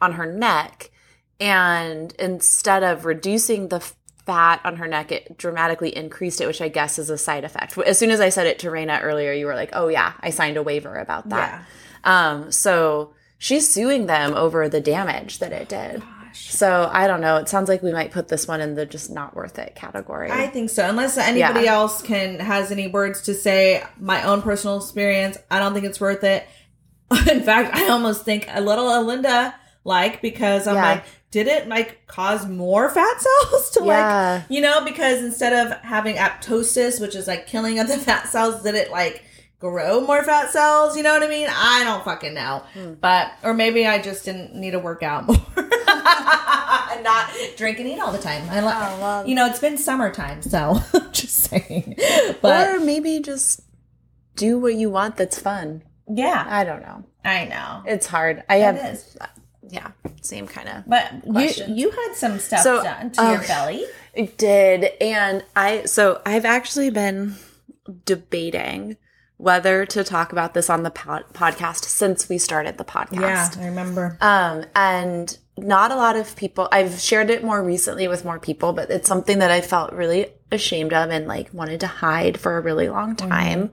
on 0.00 0.14
her 0.14 0.24
neck, 0.24 0.90
and 1.38 2.14
instead 2.18 2.82
of 2.82 3.04
reducing 3.04 3.68
the 3.68 3.80
fat 4.24 4.60
on 4.64 4.76
her 4.76 4.86
neck, 4.88 5.12
it 5.12 5.36
dramatically 5.36 5.94
increased 5.94 6.40
it, 6.40 6.46
which 6.46 6.62
I 6.62 6.68
guess 6.68 6.98
is 6.98 7.10
a 7.10 7.18
side 7.18 7.44
effect. 7.44 7.76
As 7.78 7.98
soon 7.98 8.10
as 8.10 8.20
I 8.20 8.30
said 8.30 8.46
it 8.46 8.58
to 8.60 8.70
Reyna 8.70 9.00
earlier, 9.02 9.32
you 9.34 9.44
were 9.46 9.54
like, 9.54 9.70
oh 9.74 9.88
yeah, 9.88 10.14
I 10.20 10.30
signed 10.30 10.56
a 10.56 10.62
waiver 10.62 10.96
about 10.96 11.28
that. 11.28 11.62
Um, 12.04 12.50
so 12.52 13.12
she's 13.38 13.68
suing 13.70 14.06
them 14.06 14.32
over 14.34 14.66
the 14.68 14.80
damage 14.80 15.40
that 15.40 15.52
it 15.52 15.68
did. 15.68 16.02
So 16.40 16.88
I 16.92 17.06
don't 17.06 17.20
know. 17.20 17.36
It 17.36 17.48
sounds 17.48 17.68
like 17.68 17.82
we 17.82 17.92
might 17.92 18.10
put 18.10 18.28
this 18.28 18.46
one 18.48 18.60
in 18.60 18.74
the 18.74 18.86
just 18.86 19.10
not 19.10 19.34
worth 19.36 19.58
it 19.58 19.74
category. 19.74 20.30
I 20.30 20.46
think 20.46 20.70
so. 20.70 20.88
Unless 20.88 21.18
anybody 21.18 21.64
Yeah. 21.66 21.74
else 21.74 22.02
can 22.02 22.38
has 22.40 22.70
any 22.72 22.86
words 22.86 23.22
to 23.22 23.34
say, 23.34 23.82
my 23.98 24.22
own 24.22 24.42
personal 24.42 24.76
experience, 24.78 25.36
I 25.50 25.58
don't 25.58 25.74
think 25.74 25.84
it's 25.84 26.00
worth 26.00 26.24
it. 26.24 26.46
In 27.30 27.42
fact, 27.42 27.74
I 27.74 27.88
almost 27.88 28.24
think 28.24 28.46
a 28.50 28.60
little 28.60 28.86
Alinda 28.86 29.54
like 29.84 30.20
because 30.22 30.66
I'm 30.66 30.74
Yeah. 30.76 30.82
like, 30.92 31.04
did 31.30 31.46
it 31.46 31.68
like 31.68 32.06
cause 32.06 32.46
more 32.46 32.88
fat 32.98 33.20
cells 33.20 33.70
to 33.72 33.84
Yeah. 33.84 34.32
like 34.40 34.44
you 34.50 34.60
know, 34.60 34.84
because 34.84 35.22
instead 35.22 35.52
of 35.52 35.72
having 35.80 36.16
apoptosis, 36.16 37.00
which 37.00 37.14
is 37.14 37.26
like 37.26 37.46
killing 37.46 37.78
of 37.78 37.88
the 37.88 37.96
fat 37.98 38.28
cells, 38.28 38.62
did 38.62 38.74
it 38.74 38.90
like 38.90 39.22
grow 39.60 40.00
more 40.00 40.22
fat 40.22 40.50
cells? 40.50 40.96
You 40.96 41.02
know 41.02 41.12
what 41.12 41.22
I 41.22 41.28
mean? 41.28 41.48
I 41.50 41.82
don't 41.84 42.04
fucking 42.04 42.32
know. 42.34 42.62
Hmm. 42.74 42.94
But 43.00 43.32
or 43.42 43.54
maybe 43.54 43.86
I 43.86 44.00
just 44.00 44.24
didn't 44.24 44.54
need 44.54 44.70
to 44.72 44.78
work 44.78 45.02
out 45.02 45.26
more. 45.26 45.36
And 46.92 47.04
not 47.04 47.30
drink 47.56 47.78
and 47.78 47.88
eat 47.88 48.00
all 48.00 48.12
the 48.12 48.18
time. 48.18 48.48
I 48.50 48.60
like 48.60 48.74
Oh, 48.76 49.00
well. 49.00 49.26
you 49.26 49.34
know, 49.34 49.46
it's 49.46 49.58
been 49.60 49.78
summertime, 49.78 50.42
so 50.42 50.80
just 51.12 51.34
saying. 51.50 51.96
But 52.42 52.68
or 52.76 52.80
maybe 52.80 53.20
just 53.20 53.60
do 54.36 54.58
what 54.58 54.74
you 54.74 54.90
want 54.90 55.16
that's 55.16 55.38
fun. 55.38 55.82
yeah, 56.08 56.44
I 56.48 56.64
don't 56.64 56.82
know. 56.82 57.04
I 57.24 57.44
know. 57.46 57.82
It's 57.86 58.06
hard. 58.06 58.42
I 58.48 58.56
It 58.56 58.62
have 58.62 58.76
is. 58.94 59.16
yeah, 59.68 59.90
same 60.22 60.46
kind 60.46 60.68
of. 60.68 60.84
But 60.86 61.12
you 61.26 61.74
you 61.74 61.90
had 61.90 62.14
some 62.14 62.38
stuff 62.38 62.60
So, 62.60 62.82
done 62.82 63.10
to 63.12 63.22
your 63.22 63.42
belly. 63.42 63.84
It 64.14 64.36
did. 64.36 64.90
And 65.00 65.44
I, 65.54 65.84
so 65.84 66.20
I've 66.26 66.44
actually 66.44 66.90
been 66.90 67.36
debating 68.04 68.96
whether 69.36 69.86
to 69.86 70.02
talk 70.02 70.32
about 70.32 70.54
this 70.54 70.68
on 70.68 70.82
the 70.82 70.90
pod- 70.90 71.24
podcast 71.32 71.84
since 71.84 72.28
we 72.28 72.38
started 72.38 72.78
the 72.78 72.84
podcast. 72.84 73.20
Yeah, 73.56 73.62
I 73.62 73.66
remember. 73.66 74.18
Um, 74.20 74.64
and 74.74 75.38
not 75.62 75.90
a 75.92 75.96
lot 75.96 76.16
of 76.16 76.34
people, 76.36 76.68
I've 76.72 76.98
shared 77.00 77.30
it 77.30 77.44
more 77.44 77.62
recently 77.62 78.08
with 78.08 78.24
more 78.24 78.38
people, 78.38 78.72
but 78.72 78.90
it's 78.90 79.08
something 79.08 79.38
that 79.40 79.50
I 79.50 79.60
felt 79.60 79.92
really 79.92 80.26
ashamed 80.50 80.92
of 80.92 81.10
and 81.10 81.26
like 81.26 81.52
wanted 81.52 81.80
to 81.80 81.86
hide 81.86 82.38
for 82.40 82.56
a 82.56 82.60
really 82.60 82.88
long 82.88 83.16
time. 83.16 83.70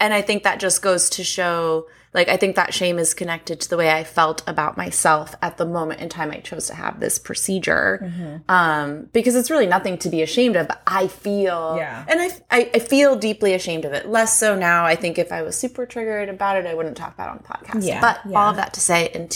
And 0.00 0.12
I 0.12 0.22
think 0.22 0.42
that 0.42 0.58
just 0.58 0.82
goes 0.82 1.08
to 1.10 1.24
show, 1.24 1.86
like, 2.12 2.28
I 2.28 2.36
think 2.36 2.56
that 2.56 2.74
shame 2.74 2.98
is 2.98 3.14
connected 3.14 3.60
to 3.60 3.70
the 3.70 3.76
way 3.76 3.90
I 3.92 4.02
felt 4.02 4.42
about 4.48 4.76
myself 4.76 5.34
at 5.40 5.56
the 5.56 5.64
moment 5.64 6.00
in 6.00 6.08
time 6.08 6.30
I 6.32 6.38
chose 6.40 6.66
to 6.66 6.74
have 6.74 6.98
this 6.98 7.18
procedure. 7.18 8.40
Um, 8.48 9.08
because 9.12 9.36
it's 9.36 9.50
really 9.50 9.66
nothing 9.66 9.96
to 9.98 10.08
be 10.08 10.20
ashamed 10.22 10.56
of, 10.56 10.66
but 10.68 10.82
I 10.86 11.06
feel, 11.06 11.76
Yeah. 11.78 12.04
and 12.08 12.20
I, 12.20 12.30
I, 12.50 12.70
I 12.74 12.78
feel 12.80 13.14
deeply 13.16 13.54
ashamed 13.54 13.84
of 13.84 13.92
it. 13.92 14.08
Less 14.08 14.38
so 14.38 14.56
now. 14.58 14.84
I 14.84 14.96
think 14.96 15.16
if 15.18 15.30
I 15.30 15.42
was 15.42 15.56
super 15.56 15.86
triggered 15.86 16.28
about 16.28 16.56
it, 16.56 16.66
I 16.66 16.74
wouldn't 16.74 16.96
talk 16.96 17.14
about 17.14 17.28
it 17.28 17.30
on 17.30 17.38
the 17.38 17.44
podcast. 17.48 17.86
Yeah, 17.86 18.00
But 18.00 18.20
yeah. 18.28 18.36
all 18.38 18.50
of 18.50 18.56
that 18.56 18.74
to 18.74 18.80
say, 18.80 19.10
in 19.14 19.28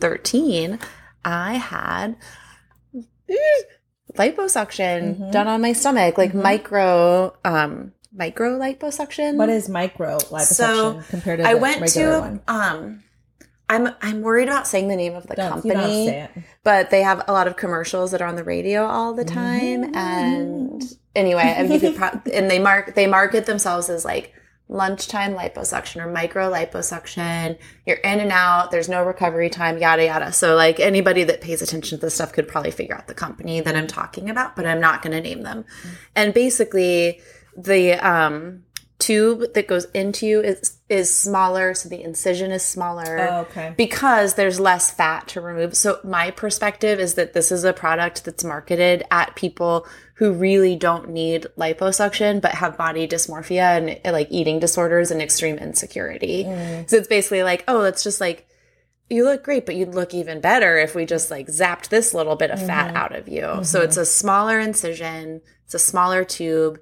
2013, 0.00 0.78
I 1.24 1.54
had 1.54 2.16
liposuction 4.14 5.16
Mm-hmm. 5.16 5.30
done 5.30 5.48
on 5.48 5.60
my 5.60 5.72
stomach, 5.72 6.16
like 6.18 6.34
micro, 6.34 7.36
um, 7.44 7.92
micro 8.12 8.58
liposuction. 8.58 9.36
What 9.36 9.48
is 9.48 9.68
micro 9.68 10.18
liposuction 10.18 10.42
so 10.44 11.02
compared 11.08 11.40
to 11.40 11.46
I 11.48 11.54
the 11.54 11.60
went 11.60 11.88
to 11.88 12.20
one? 12.20 12.40
um. 12.48 13.02
I'm 13.68 13.88
I'm 14.00 14.22
worried 14.22 14.46
about 14.46 14.68
saying 14.68 14.86
the 14.86 14.94
name 14.94 15.16
of 15.16 15.26
the 15.26 15.34
Don't- 15.34 15.50
company, 15.50 16.28
but 16.62 16.90
they 16.90 17.02
have 17.02 17.24
a 17.26 17.32
lot 17.32 17.48
of 17.48 17.56
commercials 17.56 18.12
that 18.12 18.22
are 18.22 18.28
on 18.28 18.36
the 18.36 18.44
radio 18.44 18.86
all 18.86 19.12
the 19.12 19.24
time. 19.24 19.82
Mm-hmm. 19.86 19.96
And 19.96 20.82
anyway, 21.16 21.42
and 21.56 21.72
you 21.74 21.80
could 21.80 21.96
pro- 21.96 22.20
and 22.32 22.48
they 22.48 22.60
mark 22.60 22.94
they 22.94 23.08
market 23.08 23.46
themselves 23.46 23.90
as 23.90 24.04
like 24.04 24.32
lunchtime 24.68 25.34
liposuction 25.34 26.04
or 26.04 26.10
micro 26.10 26.50
liposuction. 26.50 27.56
You're 27.86 27.98
in 27.98 28.20
and 28.20 28.32
out. 28.32 28.70
There's 28.70 28.88
no 28.88 29.04
recovery 29.04 29.48
time. 29.48 29.78
Yada 29.78 30.04
yada. 30.06 30.32
So 30.32 30.54
like 30.56 30.80
anybody 30.80 31.24
that 31.24 31.40
pays 31.40 31.62
attention 31.62 31.98
to 31.98 32.06
this 32.06 32.14
stuff 32.16 32.32
could 32.32 32.48
probably 32.48 32.72
figure 32.72 32.96
out 32.96 33.06
the 33.06 33.14
company 33.14 33.60
that 33.60 33.76
I'm 33.76 33.86
talking 33.86 34.28
about, 34.28 34.56
but 34.56 34.66
I'm 34.66 34.80
not 34.80 35.02
going 35.02 35.12
to 35.16 35.20
name 35.20 35.42
them. 35.42 35.64
And 36.14 36.34
basically, 36.34 37.20
the 37.56 37.92
um 37.94 38.62
tube 38.98 39.52
that 39.52 39.68
goes 39.68 39.84
into 39.92 40.26
you 40.26 40.40
is 40.40 40.78
is 40.88 41.14
smaller 41.14 41.74
so 41.74 41.86
the 41.86 42.02
incision 42.02 42.50
is 42.50 42.62
smaller 42.62 43.18
Oh, 43.30 43.40
okay. 43.40 43.74
because 43.76 44.34
there's 44.34 44.58
less 44.58 44.90
fat 44.90 45.28
to 45.28 45.42
remove 45.42 45.76
so 45.76 46.00
my 46.02 46.30
perspective 46.30 46.98
is 46.98 47.12
that 47.14 47.34
this 47.34 47.52
is 47.52 47.62
a 47.64 47.74
product 47.74 48.24
that's 48.24 48.42
marketed 48.42 49.04
at 49.10 49.36
people 49.36 49.86
who 50.16 50.32
really 50.32 50.76
don't 50.76 51.08
need 51.08 51.46
liposuction 51.56 52.40
but 52.40 52.52
have 52.52 52.76
body 52.76 53.06
dysmorphia 53.06 53.76
and 53.76 54.00
uh, 54.04 54.12
like 54.12 54.28
eating 54.30 54.58
disorders 54.58 55.10
and 55.10 55.22
extreme 55.22 55.58
insecurity 55.58 56.44
mm. 56.44 56.88
so 56.88 56.96
it's 56.96 57.08
basically 57.08 57.42
like 57.42 57.64
oh 57.68 57.82
it's 57.82 58.02
just 58.02 58.20
like 58.20 58.46
you 59.08 59.24
look 59.24 59.44
great, 59.44 59.66
but 59.66 59.76
you'd 59.76 59.94
look 59.94 60.14
even 60.14 60.40
better 60.40 60.78
if 60.78 60.94
we 60.94 61.06
just 61.06 61.30
like 61.30 61.46
zapped 61.46 61.88
this 61.88 62.12
little 62.12 62.36
bit 62.36 62.50
of 62.50 62.64
fat 62.64 62.88
mm-hmm. 62.88 62.96
out 62.96 63.14
of 63.14 63.28
you. 63.28 63.42
Mm-hmm. 63.42 63.62
So 63.62 63.80
it's 63.80 63.96
a 63.96 64.04
smaller 64.04 64.58
incision, 64.58 65.42
it's 65.64 65.74
a 65.74 65.78
smaller 65.78 66.24
tube, 66.24 66.80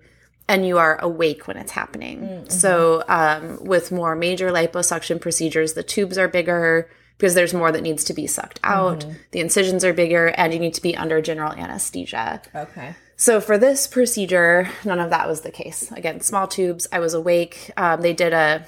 and 0.48 0.66
you 0.66 0.78
are 0.78 0.98
awake 1.00 1.46
when 1.46 1.56
it's 1.56 1.72
happening. 1.72 2.20
Mm, 2.20 2.28
mm-hmm. 2.28 2.48
So 2.48 3.02
um, 3.08 3.62
with 3.64 3.92
more 3.92 4.14
major 4.14 4.50
liposuction 4.50 5.20
procedures, 5.20 5.74
the 5.74 5.82
tubes 5.82 6.16
are 6.16 6.28
bigger 6.28 6.88
because 7.18 7.34
there's 7.34 7.54
more 7.54 7.70
that 7.70 7.82
needs 7.82 8.04
to 8.04 8.14
be 8.14 8.26
sucked 8.26 8.60
out. 8.64 9.06
The 9.30 9.40
incisions 9.40 9.84
are 9.84 9.92
bigger, 9.92 10.28
and 10.28 10.52
you 10.52 10.58
need 10.58 10.74
to 10.74 10.82
be 10.82 10.96
under 10.96 11.22
general 11.22 11.52
anesthesia. 11.52 12.42
Okay. 12.54 12.94
So 13.16 13.40
for 13.40 13.58
this 13.58 13.86
procedure, 13.86 14.68
none 14.84 14.98
of 15.00 15.10
that 15.10 15.28
was 15.28 15.42
the 15.42 15.50
case. 15.50 15.90
Again, 15.92 16.20
small 16.20 16.46
tubes. 16.48 16.86
I 16.92 16.98
was 16.98 17.14
awake. 17.14 17.70
Um, 17.76 18.00
they 18.00 18.12
did 18.12 18.32
a 18.32 18.66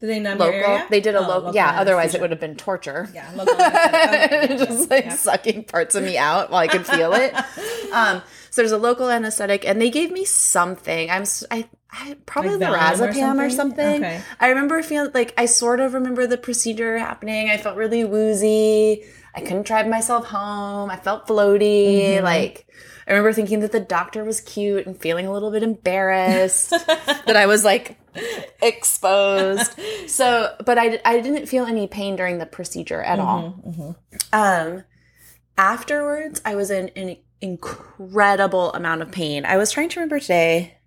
Did 0.00 0.08
they 0.10 0.20
numb 0.20 0.38
your 0.38 0.52
area? 0.52 0.86
They 0.90 1.00
did 1.00 1.14
a 1.14 1.18
Oh, 1.24 1.28
local. 1.28 1.54
Yeah. 1.54 1.80
Otherwise, 1.80 2.14
it 2.14 2.20
would 2.20 2.30
have 2.30 2.40
been 2.40 2.56
torture. 2.56 3.08
Yeah, 3.14 3.30
local 3.34 3.54
anesthesia. 3.60 4.48
Yeah, 4.58 4.64
just 4.66 4.90
like 4.90 5.12
sucking 5.12 5.64
parts 5.64 5.94
of 5.94 6.04
me 6.04 6.18
out 6.18 6.50
while 6.50 6.60
I 6.60 6.68
could 6.68 6.86
feel 6.86 7.12
it. 7.14 7.34
Um, 7.92 8.22
so 8.48 8.62
there's 8.62 8.72
a 8.72 8.78
local 8.78 9.10
anesthetic, 9.10 9.66
and 9.66 9.78
they 9.78 9.90
gave 9.90 10.10
me 10.10 10.24
something. 10.24 11.10
I'm 11.10 11.24
I, 11.50 11.68
I 11.90 12.16
probably 12.24 12.52
Like 12.56 12.60
the 12.60 12.64
Valium 12.64 13.00
or 13.00 13.12
Razapam 13.12 13.46
or 13.46 13.50
something? 13.50 13.50
something. 13.50 14.04
Okay. 14.04 14.22
I 14.40 14.48
remember 14.48 14.82
feeling 14.82 15.10
like 15.12 15.34
I 15.36 15.44
sort 15.44 15.78
of 15.80 15.92
remember 15.92 16.26
the 16.26 16.38
procedure 16.38 16.96
happening. 16.96 17.50
I 17.50 17.58
felt 17.58 17.76
really 17.76 18.02
woozy. 18.04 19.04
I 19.34 19.40
couldn't 19.42 19.66
drive 19.66 19.86
myself 19.88 20.24
home. 20.24 20.88
I 20.88 20.96
felt 20.96 21.26
floaty. 21.28 21.98
Mm-hmm. 22.14 22.24
Like 22.24 22.66
I 23.12 23.16
remember 23.16 23.34
thinking 23.34 23.60
that 23.60 23.72
the 23.72 23.80
doctor 23.80 24.24
was 24.24 24.40
cute 24.40 24.86
and 24.86 24.98
feeling 24.98 25.26
a 25.26 25.32
little 25.32 25.50
bit 25.50 25.62
embarrassed 25.62 26.70
that 26.70 27.36
I 27.36 27.44
was 27.44 27.62
like 27.62 27.98
exposed. 28.62 29.78
So, 30.06 30.54
but 30.64 30.78
I, 30.78 30.98
I 31.04 31.20
didn't 31.20 31.44
feel 31.46 31.66
any 31.66 31.86
pain 31.86 32.16
during 32.16 32.38
the 32.38 32.46
procedure 32.46 33.02
at 33.02 33.18
all. 33.18 33.96
Um, 34.32 34.84
afterwards, 35.58 36.40
I 36.44 36.54
was 36.54 36.70
in 36.70 36.88
an 36.96 37.18
incredible 37.42 38.72
amount 38.72 39.02
of 39.02 39.12
pain. 39.12 39.44
I 39.44 39.58
was 39.58 39.70
trying 39.70 39.90
to 39.90 40.00
remember 40.00 40.18
today. 40.18 40.78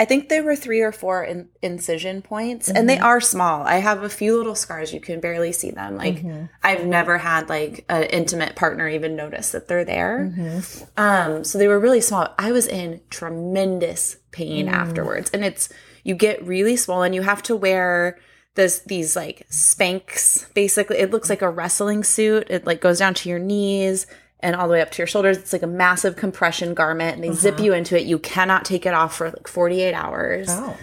I 0.00 0.06
think 0.06 0.30
there 0.30 0.42
were 0.42 0.56
three 0.56 0.80
or 0.80 0.92
four 0.92 1.22
in, 1.22 1.50
incision 1.60 2.22
points, 2.22 2.70
and 2.70 2.88
they 2.88 2.96
mm-hmm. 2.96 3.04
are 3.04 3.20
small. 3.20 3.64
I 3.64 3.80
have 3.80 4.02
a 4.02 4.08
few 4.08 4.34
little 4.34 4.54
scars; 4.54 4.94
you 4.94 5.00
can 5.00 5.20
barely 5.20 5.52
see 5.52 5.72
them. 5.72 5.98
Like 5.98 6.22
mm-hmm. 6.22 6.46
I've 6.62 6.86
never 6.86 7.18
had 7.18 7.50
like 7.50 7.84
an 7.90 8.04
intimate 8.04 8.56
partner 8.56 8.88
even 8.88 9.14
notice 9.14 9.52
that 9.52 9.68
they're 9.68 9.84
there. 9.84 10.32
Mm-hmm. 10.34 10.84
Um, 10.96 11.44
so 11.44 11.58
they 11.58 11.68
were 11.68 11.78
really 11.78 12.00
small. 12.00 12.34
I 12.38 12.50
was 12.50 12.66
in 12.66 13.02
tremendous 13.10 14.16
pain 14.30 14.68
mm. 14.68 14.72
afterwards, 14.72 15.28
and 15.34 15.44
it's 15.44 15.68
you 16.02 16.14
get 16.14 16.46
really 16.46 16.76
swollen. 16.76 17.12
You 17.12 17.20
have 17.20 17.42
to 17.42 17.54
wear 17.54 18.18
this 18.54 18.78
these 18.78 19.14
like 19.16 19.46
Spanx. 19.50 20.50
Basically, 20.54 20.96
it 20.96 21.10
looks 21.10 21.28
like 21.28 21.42
a 21.42 21.50
wrestling 21.50 22.04
suit. 22.04 22.46
It 22.48 22.64
like 22.64 22.80
goes 22.80 23.00
down 23.00 23.12
to 23.12 23.28
your 23.28 23.38
knees 23.38 24.06
and 24.42 24.56
all 24.56 24.66
the 24.66 24.72
way 24.72 24.80
up 24.80 24.90
to 24.92 24.98
your 24.98 25.06
shoulders. 25.06 25.38
It's 25.38 25.52
like 25.52 25.62
a 25.62 25.66
massive 25.66 26.16
compression 26.16 26.74
garment, 26.74 27.16
and 27.16 27.24
they 27.24 27.32
zip 27.32 27.60
you 27.60 27.72
into 27.72 27.98
it. 27.98 28.04
You 28.06 28.18
cannot 28.18 28.64
take 28.64 28.86
it 28.86 28.94
off 28.94 29.16
for 29.16 29.30
like 29.30 29.48
forty 29.48 29.82
eight 29.82 29.94
hours. 29.94 30.48
Oh. 30.50 30.76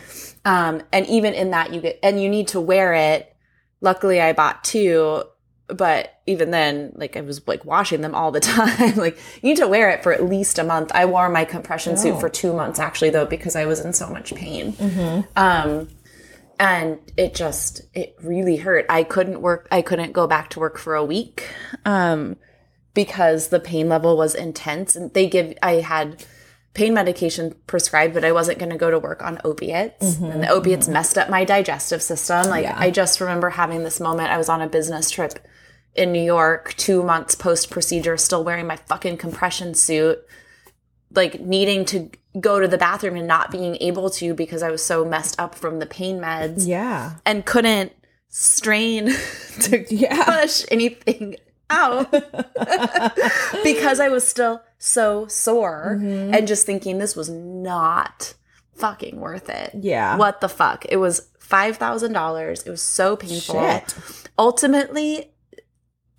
Um, 0.46 0.82
and 0.94 1.06
even 1.08 1.34
in 1.34 1.52
that, 1.52 1.74
you 1.74 1.82
get 1.82 2.00
and 2.04 2.22
you 2.22 2.30
need 2.30 2.50
to 2.50 2.62
wear 2.62 2.94
it. 2.94 3.36
Luckily, 3.82 4.22
I 4.22 4.34
bought 4.34 4.64
two, 4.64 5.24
but 5.68 6.14
even 6.26 6.52
then, 6.52 6.94
like 6.96 7.18
I 7.18 7.22
was 7.22 7.46
like 7.48 7.66
washing 7.66 8.02
them 8.02 8.16
all 8.16 8.32
the 8.32 8.40
time. 8.42 8.96
like 8.96 9.18
you 9.42 9.50
need 9.50 9.58
to 9.58 9.68
wear 9.68 9.90
it 9.90 10.04
for 10.04 10.14
at 10.14 10.24
least 10.24 10.58
a 10.60 10.64
month. 10.64 10.92
I 10.94 11.06
wore 11.06 11.30
my 11.30 11.46
compression 11.46 11.98
suit 11.98 12.20
for 12.20 12.30
two 12.30 12.54
months 12.54 12.80
actually, 12.80 13.10
though, 13.10 13.26
because 13.26 13.56
I 13.56 13.66
was 13.66 13.80
in 13.82 13.94
so 13.94 14.10
much 14.10 14.34
pain. 14.34 14.76
Um, 15.36 15.90
and 16.60 17.00
it 17.18 17.36
just 17.36 17.82
it 17.94 18.16
really 18.24 18.56
hurt. 18.56 18.86
I 18.90 19.04
couldn't 19.04 19.42
work. 19.42 19.68
I 19.72 19.82
couldn't 19.82 20.14
go 20.14 20.28
back 20.28 20.50
to 20.52 20.60
work 20.60 20.78
for 20.78 20.96
a 20.96 21.04
week. 21.06 21.48
Um, 21.86 22.38
because 22.98 23.50
the 23.50 23.60
pain 23.60 23.88
level 23.88 24.18
was 24.18 24.34
intense. 24.34 24.96
And 24.96 25.14
they 25.14 25.28
give 25.28 25.54
I 25.62 25.74
had 25.74 26.26
pain 26.74 26.96
medication 26.96 27.54
prescribed 27.68 28.16
but 28.16 28.26
I 28.26 28.32
wasn't 28.32 28.58
going 28.58 28.72
to 28.72 28.78
go 28.78 28.90
to 28.90 28.98
work 28.98 29.22
on 29.24 29.40
opiates. 29.46 30.16
And 30.16 30.32
mm-hmm. 30.32 30.42
the 30.42 30.50
opiates 30.50 30.88
mm-hmm. 30.88 30.94
messed 30.94 31.16
up 31.16 31.30
my 31.30 31.46
digestive 31.46 32.02
system. 32.02 32.48
Like 32.48 32.66
I 32.66 32.90
just 32.90 33.22
remember 33.22 33.52
having 33.52 33.84
this 33.84 34.00
moment. 34.00 34.32
I 34.32 34.38
was 34.40 34.50
on 34.50 34.64
a 34.64 34.68
business 34.68 35.12
trip 35.12 35.38
in 35.94 36.12
New 36.12 36.24
York 36.24 36.74
2 36.78 37.04
months 37.04 37.36
post 37.36 37.70
procedure 37.70 38.18
still 38.18 38.44
wearing 38.44 38.66
my 38.66 38.78
fucking 38.78 39.18
compression 39.18 39.76
suit 39.76 40.18
like 41.14 41.40
needing 41.40 41.86
to 41.86 42.10
go 42.40 42.60
to 42.60 42.68
the 42.68 42.80
bathroom 42.80 43.16
and 43.16 43.28
not 43.28 43.52
being 43.52 43.78
able 43.80 44.10
to 44.10 44.34
because 44.34 44.64
I 44.64 44.72
was 44.72 44.84
so 44.84 45.06
messed 45.06 45.40
up 45.40 45.54
from 45.54 45.78
the 45.78 45.86
pain 45.86 46.20
meds. 46.20 46.68
Yeah. 46.68 47.14
and 47.28 47.46
couldn't 47.46 47.94
strain 48.30 49.06
to 49.62 49.86
Yeah. 49.94 50.24
push 50.26 50.66
anything 50.72 51.38
out 51.70 52.12
because 53.64 54.00
I 54.00 54.10
was 54.10 54.28
still 54.28 54.62
so 54.78 55.28
sore 55.28 55.98
Mm-hmm. 56.00 56.34
and 56.34 56.48
just 56.48 56.66
thinking 56.66 56.98
this 56.98 57.16
was 57.16 57.30
not 57.30 58.34
fucking 58.76 59.20
worth 59.20 59.50
it. 59.50 59.72
Yeah. 59.80 60.18
What 60.18 60.42
the 60.42 60.50
fuck? 60.50 60.86
It 60.90 60.98
was 60.98 61.28
$5,000. 61.42 62.66
It 62.68 62.70
was 62.70 62.82
so 62.82 63.16
painful. 63.16 63.60
Shit. 63.60 63.96
Ultimately, 64.38 65.32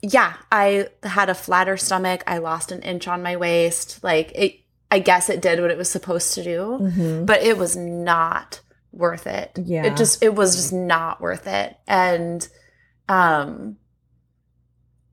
yeah, 0.02 0.34
I 0.50 0.88
had 1.02 1.28
a 1.30 1.34
flatter 1.34 1.76
stomach. 1.76 2.22
I 2.26 2.38
lost 2.38 2.72
an 2.72 2.82
inch 2.82 3.06
on 3.08 3.22
my 3.22 3.36
waist. 3.36 4.02
Like 4.02 4.32
it 4.34 4.60
I 4.90 5.00
guess 5.00 5.28
it 5.28 5.42
did 5.42 5.60
what 5.60 5.70
it 5.70 5.76
was 5.76 5.90
supposed 5.90 6.32
to 6.34 6.42
do, 6.42 7.22
but 7.26 7.42
it 7.42 7.58
was 7.58 7.76
not 7.76 8.60
worth 8.90 9.26
it. 9.26 9.52
Mm-hmm. 9.54 9.70
Yeah. 9.70 9.84
It 9.86 9.96
just 9.98 10.22
it 10.22 10.34
was 10.34 10.56
just 10.56 10.72
not 10.72 11.20
worth 11.20 11.46
it. 11.46 11.76
And 11.86 12.46
um 13.08 13.76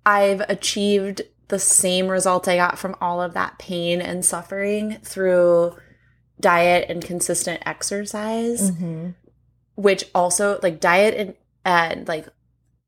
I've 0.05 0.41
achieved 0.41 1.21
the 1.47 1.59
same 1.59 2.07
result 2.07 2.47
I 2.47 2.57
got 2.57 2.77
from 2.79 2.95
all 2.99 3.21
of 3.21 3.33
that 3.33 3.59
pain 3.59 4.01
and 4.01 4.25
suffering 4.25 4.97
through 5.03 5.75
diet 6.39 6.87
and 6.89 7.03
consistent 7.03 7.61
exercise, 7.65 8.71
Mm-hmm. 8.71 9.09
which 9.75 10.05
also 10.13 10.59
like 10.63 10.79
diet 10.79 11.15
and 11.15 11.35
and 11.63 12.07
like 12.07 12.27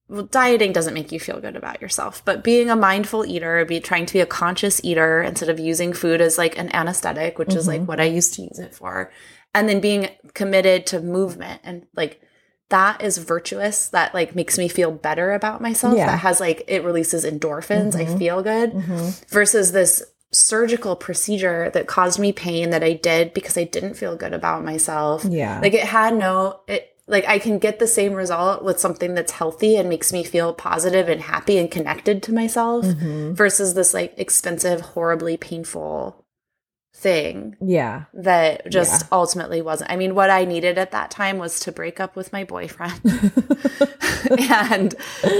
well, 0.09 0.23
dieting 0.23 0.71
doesn't 0.71 0.93
make 0.93 1.11
you 1.11 1.19
feel 1.19 1.41
good 1.41 1.57
about 1.57 1.81
yourself, 1.81 2.23
but 2.23 2.43
being 2.43 2.69
a 2.69 2.77
mindful 2.77 3.25
eater, 3.25 3.65
be 3.65 3.81
trying 3.81 4.05
to 4.05 4.13
be 4.13 4.21
a 4.21 4.25
conscious 4.25 4.79
eater 4.83 5.21
instead 5.21 5.49
of 5.49 5.59
using 5.59 5.91
food 5.91 6.21
as 6.21 6.37
like 6.37 6.57
an 6.57 6.73
anesthetic, 6.73 7.37
which 7.37 7.53
is 7.53 7.67
like 7.67 7.85
what 7.85 7.99
I 7.99 8.05
used 8.05 8.33
to 8.35 8.41
use 8.43 8.57
it 8.57 8.73
for, 8.73 9.11
and 9.53 9.67
then 9.67 9.81
being 9.81 10.07
committed 10.33 10.85
to 10.87 11.01
movement 11.01 11.59
and 11.63 11.87
like 11.93 12.21
that 12.69 13.01
is 13.03 13.17
virtuous. 13.17 13.89
That 13.89 14.13
like 14.13 14.35
makes 14.35 14.57
me 14.57 14.67
feel 14.67 14.91
better 14.91 15.31
about 15.31 15.61
myself. 15.61 15.95
Yeah. 15.97 16.07
That 16.07 16.19
has 16.19 16.39
like 16.39 16.63
it 16.67 16.83
releases 16.83 17.25
endorphins. 17.25 17.95
I 17.95 18.05
feel 18.17 18.43
good 18.43 18.73
versus 19.29 19.71
this 19.71 20.03
surgical 20.31 20.95
procedure 20.95 21.69
that 21.73 21.87
caused 21.87 22.19
me 22.19 22.33
pain 22.33 22.69
that 22.71 22.83
I 22.83 22.93
did 22.93 23.33
because 23.33 23.57
I 23.57 23.63
didn't 23.63 23.93
feel 23.93 24.15
good 24.17 24.33
about 24.33 24.65
myself. 24.65 25.23
Yeah. 25.25 25.59
Like 25.61 25.73
it 25.73 25.85
had 25.85 26.15
no 26.15 26.59
it 26.67 26.93
like 27.09 27.25
I 27.25 27.39
can 27.39 27.57
get 27.57 27.79
the 27.79 27.87
same 27.87 28.11
result 28.11 28.63
with 28.65 28.81
something 28.81 29.13
that's 29.13 29.31
healthy 29.31 29.77
and 29.77 29.87
makes 29.87 30.11
me 30.11 30.25
feel 30.25 30.53
positive 30.53 31.07
and 31.07 31.21
happy 31.21 31.57
and 31.57 31.71
connected 31.71 32.21
to 32.23 32.33
myself 32.33 32.83
Mm-hmm. 32.85 33.33
versus 33.33 33.73
this 33.75 33.93
like 33.93 34.13
expensive, 34.17 34.81
horribly 34.81 35.37
painful 35.37 36.25
thing 36.99 37.55
Yeah. 37.61 38.05
that 38.15 38.69
just 38.71 39.05
ultimately 39.11 39.61
wasn't. 39.61 39.91
I 39.91 39.95
mean, 39.97 40.15
what 40.15 40.29
I 40.31 40.45
needed 40.45 40.77
at 40.79 40.91
that 40.91 41.11
time 41.11 41.37
was 41.37 41.59
to 41.61 41.71
break 41.71 41.99
up 41.99 42.15
with 42.15 42.33
my 42.33 42.43
boyfriend 42.43 42.99
and 44.39 44.95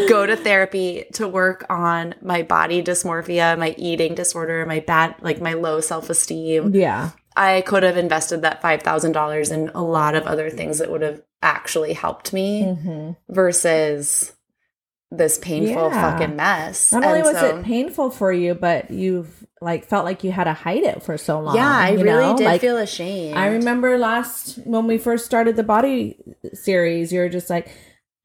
go 0.08 0.26
to 0.26 0.36
therapy 0.36 1.05
to 1.14 1.28
work 1.28 1.66
on 1.70 2.16
my 2.22 2.43
body 2.43 2.84
dysmorphia, 2.84 3.58
my 3.58 3.74
eating 3.78 4.16
disorder, 4.16 4.66
my 4.66 4.80
bad, 4.82 5.16
like 5.22 5.41
my 5.41 5.53
low 5.53 5.82
self 5.82 6.10
esteem. 6.10 6.74
Yeah. 6.76 7.12
I 7.36 7.62
could 7.62 7.84
have 7.84 7.97
invested 7.97 8.41
that 8.41 8.62
$5,000 8.64 9.51
in 9.51 9.70
a 9.70 9.84
lot 9.84 10.16
of 10.16 10.26
other 10.26 10.49
things 10.49 10.80
that 10.80 10.89
would 10.89 11.01
have 11.03 11.22
actually 11.41 11.93
helped 11.93 12.34
me 12.34 12.64
Mm-hmm. 12.64 13.12
versus 13.34 14.34
this 15.12 15.38
painful 15.38 15.89
Yeah. 15.89 16.12
fucking 16.18 16.36
mess. 16.36 16.91
Not 16.91 17.03
only 17.05 17.20
And 17.20 17.28
was 17.28 17.38
so- 17.38 17.58
it 17.58 17.64
painful 17.64 18.12
for 18.12 18.32
you, 18.32 18.53
but 18.53 18.91
you've 18.91 19.45
like 19.62 19.86
felt 19.86 20.03
like 20.05 20.24
you 20.24 20.32
had 20.32 20.43
to 20.43 20.53
hide 20.53 20.84
it 20.84 21.01
for 21.01 21.18
so 21.18 21.39
long. 21.39 21.55
yeah, 21.55 21.66
I 21.78 21.91
really 21.93 22.05
know? 22.26 22.38
did 22.38 22.43
Like, 22.45 22.62
feel 22.62 22.78
ashamed. 22.78 23.38
I 23.38 23.47
remember 23.47 23.97
last 23.97 24.60
when 24.66 24.86
we 24.86 24.97
first 24.97 25.26
started 25.26 25.55
the 25.55 25.64
body 25.64 26.18
series, 26.53 27.12
you 27.14 27.20
were 27.22 27.30
just 27.30 27.49
like, 27.49 27.70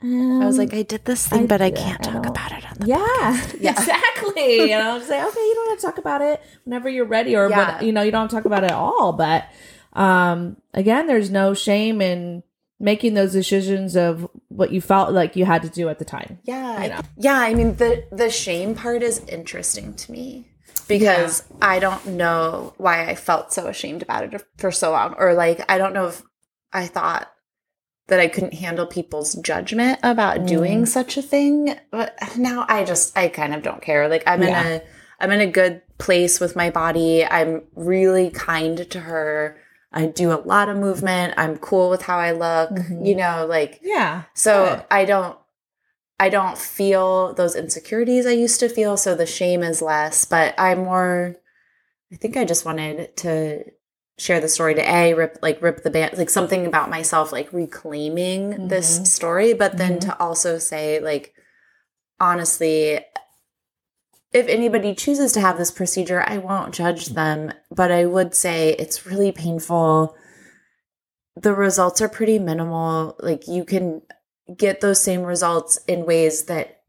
I 0.03 0.07
was 0.45 0.59
um, 0.59 0.67
like, 0.67 0.75
I 0.75 0.83
did 0.83 1.05
this 1.05 1.29
thing, 1.29 1.45
I- 1.45 1.47
but 1.47 1.63
I 1.63 1.67
I 1.67 1.71
can't 1.71 2.03
talk 2.03 2.27
about 2.27 2.51
it 2.51 2.65
on 2.69 2.77
the 2.81 2.87
yeah, 2.89 3.41
Yeah. 3.61 3.71
exactly. 3.71 4.57
You 4.71 4.77
know, 4.79 4.99
just 4.99 5.09
like, 5.11 5.25
okay, 5.25 5.41
you 5.41 5.55
don't 5.55 5.71
have 5.71 5.79
to 5.79 5.87
talk 5.87 5.99
about 5.99 6.21
it 6.23 6.43
whenever 6.65 6.89
you're 6.89 7.05
ready, 7.07 7.37
or 7.37 7.49
Yeah. 7.49 7.81
you 7.81 7.93
know, 7.93 8.03
you 8.03 8.11
don't 8.11 8.29
talk 8.29 8.45
about 8.45 8.65
it 8.65 8.73
at 8.73 8.77
all. 8.77 9.13
But 9.13 9.45
um, 9.93 10.57
again, 10.75 11.07
there's 11.07 11.31
no 11.31 11.55
shame 11.55 12.01
in 12.03 12.43
making 12.83 13.15
those 13.15 13.33
decisions 13.33 13.97
of 13.97 14.29
what 14.49 14.73
you 14.73 14.81
felt 14.83 15.13
like 15.13 15.37
you 15.37 15.45
had 15.47 15.63
to 15.63 15.71
do 15.71 15.89
at 15.89 15.99
the 15.99 16.05
time. 16.05 16.39
Yeah. 16.43 16.83
You 16.83 16.89
know. 16.91 17.01
Yeah, 17.17 17.39
I 17.39 17.55
mean 17.55 17.77
the 17.77 18.05
the 18.13 18.29
shame 18.29 18.75
part 18.75 19.03
is 19.03 19.21
interesting 19.27 19.95
to 19.95 20.13
me 20.13 20.49
because 20.89 21.45
I 21.63 21.79
don't 21.79 22.05
know 22.07 22.75
why 22.77 23.09
I 23.09 23.15
felt 23.15 23.53
so 23.53 23.69
ashamed 23.69 24.03
about 24.03 24.25
it 24.35 24.43
for 24.59 24.71
so 24.73 24.91
long 24.91 25.15
or 25.17 25.33
like 25.33 25.65
I 25.71 25.79
don't 25.79 25.95
know 25.95 26.09
if 26.09 26.23
I 26.73 26.87
thought 26.87 27.29
that 28.09 28.19
I 28.19 28.27
couldn't 28.27 28.55
handle 28.55 28.85
people's 28.87 29.35
judgment 29.37 30.01
about 30.03 30.41
Mm. 30.41 30.49
doing 30.49 30.87
such 30.87 31.17
a 31.17 31.23
thing, 31.23 31.79
but 31.93 32.19
now 32.37 32.67
I 32.69 32.85
just 32.85 33.17
I 33.17 33.29
kind 33.29 33.55
of 33.55 33.63
don't 33.63 33.81
care. 33.81 34.09
Like 34.09 34.25
I'm 34.27 34.43
Yeah. 34.43 34.61
in 34.61 34.67
a 34.73 34.83
I'm 35.21 35.31
in 35.31 35.41
a 35.41 35.47
good 35.47 35.83
place 35.99 36.41
with 36.41 36.57
my 36.57 36.69
body. 36.71 37.25
I'm 37.25 37.63
really 37.77 38.31
kind 38.31 38.91
to 38.91 38.99
her. 39.01 39.57
I 39.93 40.07
do 40.07 40.33
a 40.33 40.41
lot 40.45 40.69
of 40.69 40.77
movement. 40.77 41.35
I'm 41.37 41.59
cool 41.59 41.91
with 41.91 42.03
how 42.03 42.19
I 42.19 42.33
look. 42.33 42.71
Mhm. 42.71 43.07
You 43.07 43.15
know, 43.17 43.47
like 43.49 43.81
Yeah. 43.83 44.23
so 44.35 44.77
Good. 44.77 44.85
I 44.91 45.05
don't 45.05 45.39
I 46.21 46.29
don't 46.29 46.57
feel 46.57 47.35
those 47.35 47.57
insecurities 47.57 48.27
I 48.27 48.31
used 48.31 48.61
to 48.61 48.69
feel, 48.69 48.97
so 48.97 49.15
the 49.17 49.27
shame 49.27 49.63
is 49.65 49.83
less, 49.83 50.25
but 50.25 50.55
I'm 50.59 50.85
more 50.85 51.37
I 52.13 52.17
think 52.17 52.37
I 52.37 52.45
just 52.45 52.65
wanted 52.65 53.17
to 53.19 53.65
share 54.19 54.39
the 54.41 54.49
story 54.49 54.75
to 54.75 54.83
A, 54.89 55.15
rip 55.15 55.39
like 55.43 55.61
rip 55.63 55.83
the 55.83 55.91
band 55.91 56.17
like 56.19 56.31
something 56.31 56.67
about 56.67 56.91
myself, 56.91 57.33
like 57.33 57.53
reclaiming 57.53 58.69
this 58.69 59.01
Mhm. 59.01 59.07
story, 59.07 59.53
but 59.55 59.79
then 59.79 59.95
Mhm. 59.97 60.01
to 60.03 60.21
also 60.21 60.59
say, 60.59 61.01
like, 61.01 61.33
honestly, 62.21 63.01
if 64.33 64.49
anybody 64.49 64.95
chooses 64.95 65.33
to 65.33 65.41
have 65.41 65.59
this 65.59 65.71
procedure, 65.71 66.23
I 66.27 66.39
won't 66.39 66.75
judge 66.75 67.07
them, 67.09 67.53
but 67.71 67.91
I 67.93 68.07
would 68.07 68.35
say 68.35 68.71
it's 68.79 69.07
really 69.07 69.33
painful. 69.33 70.17
The 71.37 71.55
results 71.55 72.01
are 72.01 72.09
pretty 72.09 72.39
minimal. 72.39 73.17
Like 73.21 73.47
you 73.49 73.65
can 73.65 74.03
get 74.57 74.81
those 74.81 75.03
same 75.03 75.23
results 75.23 75.79
in 75.87 76.07
ways 76.07 76.45
that 76.45 76.81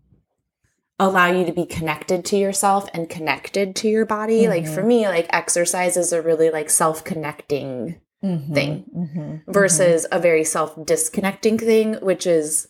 allow 0.99 1.27
you 1.27 1.45
to 1.45 1.51
be 1.51 1.65
connected 1.65 2.23
to 2.25 2.37
yourself 2.37 2.87
and 2.93 3.09
connected 3.09 3.75
to 3.77 3.89
your 3.89 4.05
body. 4.05 4.47
Like 4.47 4.67
for 4.67 4.83
me, 4.83 5.07
like 5.07 5.27
exercise 5.31 5.97
is 5.97 6.13
a 6.13 6.21
really 6.21 6.49
like 6.49 6.69
self-connecting 6.69 7.99
Mhm. 8.23 8.53
thing 8.53 8.85
Mhm. 8.95 9.41
versus 9.53 10.05
a 10.11 10.19
very 10.19 10.45
self-disconnecting 10.45 11.57
thing, 11.57 11.95
which 11.95 12.25
is 12.25 12.67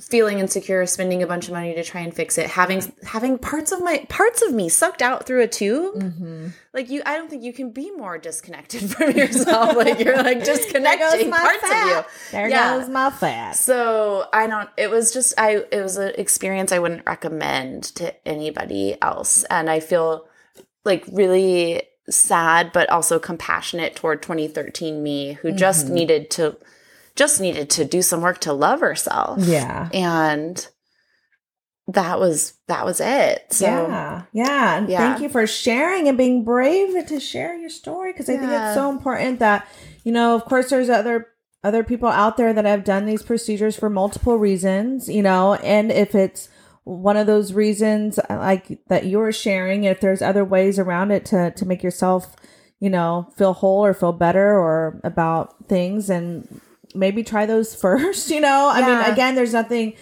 feeling 0.00 0.40
insecure, 0.40 0.84
spending 0.86 1.22
a 1.22 1.26
bunch 1.26 1.46
of 1.46 1.52
money 1.52 1.72
to 1.72 1.84
try 1.84 2.00
and 2.00 2.12
fix 2.12 2.36
it, 2.36 2.48
having 2.50 2.82
having 3.04 3.38
parts 3.38 3.70
of 3.70 3.80
my 3.80 4.04
parts 4.08 4.42
of 4.42 4.52
me 4.52 4.68
sucked 4.68 5.00
out 5.02 5.24
through 5.24 5.40
a 5.42 5.46
tube. 5.46 5.94
Mhm. 5.94 6.50
Like 6.72 6.90
you, 6.90 7.00
I 7.06 7.16
don't 7.16 7.30
think 7.30 7.44
you 7.44 7.52
can 7.52 7.70
be 7.70 7.92
more 7.92 8.18
disconnected 8.18 8.90
from 8.90 9.12
yourself. 9.12 9.76
like 9.76 10.00
you're 10.00 10.16
like 10.20 10.42
disconnecting 10.44 11.30
parts 11.30 11.62
of 11.62 11.70
you. 11.70 11.70
fat. 11.70 12.08
There 12.32 12.48
Yeah. 12.48 12.76
goes 12.78 12.88
my 12.88 13.10
fat. 13.10 13.52
So 13.52 14.26
I 14.32 14.48
don't. 14.48 14.68
It 14.76 14.90
was 14.90 15.12
just 15.12 15.34
I. 15.38 15.64
It 15.70 15.80
was 15.80 15.96
an 15.96 16.12
experience 16.16 16.72
I 16.72 16.80
wouldn't 16.80 17.06
recommend 17.06 17.84
to 17.96 18.12
anybody 18.26 18.96
else, 19.00 19.44
and 19.44 19.70
I 19.70 19.78
feel 19.78 20.26
like 20.84 21.04
really 21.12 21.82
sad, 22.10 22.70
but 22.72 22.90
also 22.90 23.18
compassionate 23.18 23.96
toward 23.96 24.22
2013 24.22 25.02
me, 25.02 25.34
who 25.34 25.52
just 25.52 25.86
Mm-hmm. 25.86 25.94
needed 25.94 26.30
to, 26.32 26.56
just 27.16 27.40
needed 27.40 27.70
to 27.70 27.84
do 27.84 28.02
some 28.02 28.20
work 28.20 28.38
to 28.40 28.52
love 28.52 28.80
herself. 28.80 29.38
Yeah. 29.40 29.88
and 29.92 30.66
that 31.86 32.18
was 32.18 32.54
that 32.66 32.84
was 32.86 32.98
it. 33.00 33.44
So 33.52 33.66
yeah, 33.66 34.22
yeah, 34.32 34.78
and 34.78 34.88
Yeah. 34.88 34.98
thank 34.98 35.22
you 35.22 35.28
for 35.28 35.46
sharing 35.46 36.08
and 36.08 36.16
being 36.16 36.42
brave 36.42 37.06
to 37.08 37.20
share 37.20 37.54
your 37.58 37.68
story 37.68 38.12
because 38.12 38.28
I 38.30 38.38
think 38.38 38.50
it's 38.50 38.74
so 38.74 38.90
important 38.90 39.38
that 39.40 39.66
you 40.02 40.10
know. 40.12 40.34
Of 40.34 40.46
course, 40.46 40.70
there's 40.70 40.88
other 40.88 41.26
other 41.62 41.84
people 41.84 42.08
out 42.08 42.36
there 42.38 42.54
that 42.54 42.64
have 42.64 42.84
done 42.84 43.04
these 43.04 43.22
procedures 43.22 43.76
for 43.76 43.90
multiple 43.90 44.38
reasons, 44.38 45.08
you 45.10 45.22
know, 45.22 45.54
and 45.56 45.92
if 45.92 46.14
it's 46.14 46.48
one 46.84 47.16
of 47.18 47.26
those 47.26 47.52
reasons 47.52 48.18
uh, 48.18 48.24
like 48.30 48.78
that 48.88 49.06
you're 49.06 49.32
sharing, 49.32 49.84
if 49.84 50.00
there's 50.00 50.22
other 50.22 50.44
ways 50.44 50.78
around 50.78 51.10
it 51.10 51.26
to 51.26 51.50
to 51.50 51.66
make 51.66 51.82
yourself, 51.82 52.34
you 52.80 52.88
know, 52.88 53.28
feel 53.36 53.52
whole 53.52 53.84
or 53.84 53.92
feel 53.92 54.12
better 54.12 54.58
or 54.58 55.00
about 55.04 55.66
things, 55.68 56.08
and 56.08 56.48
maybe 56.94 57.22
try 57.22 57.46
those 57.46 57.74
first. 57.84 58.30
You 58.30 58.40
know, 58.40 58.70
I 58.72 58.80
Yeah. 58.80 58.86
mean, 59.02 59.12
again, 59.12 59.34
there's 59.34 59.52
nothing 59.52 59.94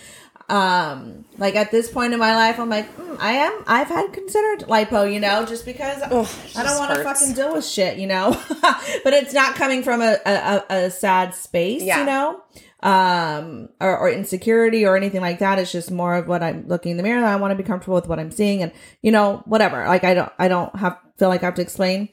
um 0.48 1.24
like 1.38 1.54
at 1.54 1.70
this 1.70 1.88
point 1.88 2.12
in 2.12 2.18
my 2.18 2.34
life 2.34 2.58
i'm 2.58 2.68
like 2.68 2.94
mm, 2.96 3.16
i 3.20 3.32
am 3.32 3.62
i've 3.68 3.86
had 3.86 4.12
considered 4.12 4.58
lipo 4.68 5.10
you 5.10 5.20
know 5.20 5.46
just 5.46 5.64
because 5.64 6.02
i 6.02 6.08
don't 6.08 6.78
want 6.78 6.90
to 6.92 7.02
fucking 7.04 7.32
deal 7.32 7.54
with 7.54 7.64
shit 7.64 7.96
you 7.96 8.08
know 8.08 8.30
but 9.04 9.12
it's 9.14 9.32
not 9.32 9.54
coming 9.54 9.82
from 9.84 10.02
a 10.02 10.18
a, 10.26 10.32
a 10.32 10.64
a 10.86 10.90
sad 10.90 11.32
space 11.32 11.82
Yeah. 11.82 12.00
you 12.00 12.04
know 12.06 12.42
um 12.82 13.68
or, 13.80 13.96
or 13.96 14.10
insecurity 14.10 14.84
or 14.84 14.96
anything 14.96 15.20
like 15.20 15.38
that 15.38 15.58
it's 15.60 15.72
just 15.72 15.90
more 15.92 16.16
of 16.16 16.26
what 16.26 16.42
i'm 16.42 16.66
looking 16.66 16.90
in 16.90 16.96
the 16.96 17.02
mirror 17.04 17.24
i 17.24 17.36
want 17.36 17.52
to 17.52 17.56
be 17.56 17.62
comfortable 17.66 17.94
with 17.94 18.08
what 18.08 18.18
i'm 18.18 18.32
seeing 18.32 18.62
and 18.62 18.72
you 19.00 19.12
know 19.12 19.42
whatever 19.46 19.86
like 19.86 20.02
i 20.04 20.12
don't 20.12 20.32
i 20.40 20.48
don't 20.48 20.74
have 20.76 20.98
feel 21.18 21.28
like 21.28 21.42
i 21.44 21.46
have 21.46 21.54
to 21.54 21.62
explain 21.62 22.08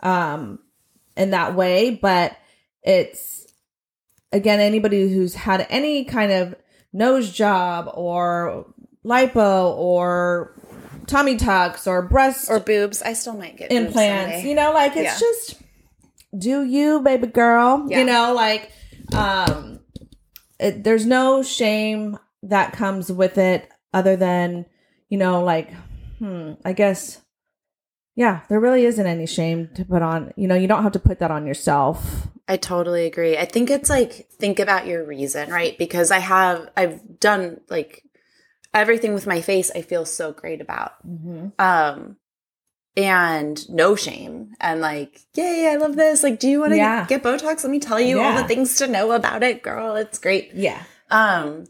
um 0.00 0.58
in 1.18 1.30
that 1.30 1.54
way 1.54 1.90
but 1.90 2.34
it's 2.82 3.43
again 4.34 4.60
anybody 4.60 5.08
who's 5.12 5.34
had 5.34 5.66
any 5.70 6.04
kind 6.04 6.32
of 6.32 6.54
nose 6.92 7.30
job 7.32 7.90
or 7.94 8.66
lipo 9.04 9.74
or 9.76 10.54
tummy 11.06 11.36
tucks 11.36 11.86
or 11.86 12.02
breast 12.02 12.50
or 12.50 12.58
boobs. 12.60 13.00
I 13.02 13.12
still 13.12 13.36
might 13.36 13.56
get 13.56 13.70
implants 13.72 14.44
you 14.44 14.54
know 14.54 14.72
like 14.72 14.96
it's 14.96 15.04
Yeah. 15.04 15.18
just 15.18 15.62
do 16.36 16.64
you 16.64 17.00
baby 17.00 17.26
girl 17.28 17.86
Yeah. 17.88 18.00
you 18.00 18.04
know 18.04 18.34
like 18.34 18.70
um 19.14 19.80
it, 20.58 20.82
there's 20.84 21.06
no 21.06 21.42
shame 21.42 22.18
that 22.42 22.72
comes 22.72 23.10
with 23.12 23.38
it 23.38 23.68
other 23.92 24.16
than 24.16 24.66
you 25.08 25.18
know 25.18 25.42
like 25.44 25.72
hmm 26.18 26.52
i 26.64 26.72
guess 26.72 27.20
yeah 28.16 28.40
there 28.48 28.60
really 28.60 28.84
isn't 28.84 29.06
any 29.06 29.26
shame 29.26 29.68
to 29.74 29.84
put 29.84 30.02
on 30.02 30.32
you 30.36 30.46
know 30.48 30.54
you 30.54 30.66
don't 30.68 30.82
have 30.82 30.92
to 30.92 30.98
put 31.00 31.18
that 31.18 31.30
on 31.30 31.46
yourself 31.46 32.28
I 32.46 32.58
totally 32.58 33.06
agree. 33.06 33.38
I 33.38 33.46
think 33.46 33.70
it's 33.70 33.88
like 33.88 34.28
think 34.32 34.60
about 34.60 34.86
your 34.86 35.02
reason, 35.02 35.48
right? 35.50 35.78
Because 35.78 36.10
I 36.10 36.18
have 36.18 36.68
I've 36.76 37.18
done 37.18 37.60
like 37.70 38.02
everything 38.74 39.14
with 39.14 39.26
my 39.26 39.40
face 39.40 39.70
I 39.74 39.80
feel 39.80 40.04
so 40.04 40.30
great 40.32 40.60
about. 40.60 40.92
Um 41.58 42.16
and 42.96 43.68
no 43.70 43.96
shame 43.96 44.52
and 44.60 44.80
like, 44.82 45.20
yay, 45.34 45.68
I 45.72 45.76
love 45.76 45.96
this. 45.96 46.22
Like, 46.22 46.38
do 46.38 46.46
you 46.48 46.60
want 46.60 46.72
to 46.72 46.76
Yeah. 46.76 47.06
get 47.08 47.22
Botox? 47.22 47.64
Let 47.64 47.70
me 47.70 47.80
tell 47.80 47.98
you 47.98 48.20
all 48.20 48.36
the 48.36 48.44
things 48.46 48.76
to 48.76 48.86
know 48.86 49.12
about 49.12 49.42
it, 49.42 49.62
girl. 49.62 49.96
It's 49.96 50.18
great. 50.18 50.50
yeah 50.54 50.82
Um, 51.10 51.64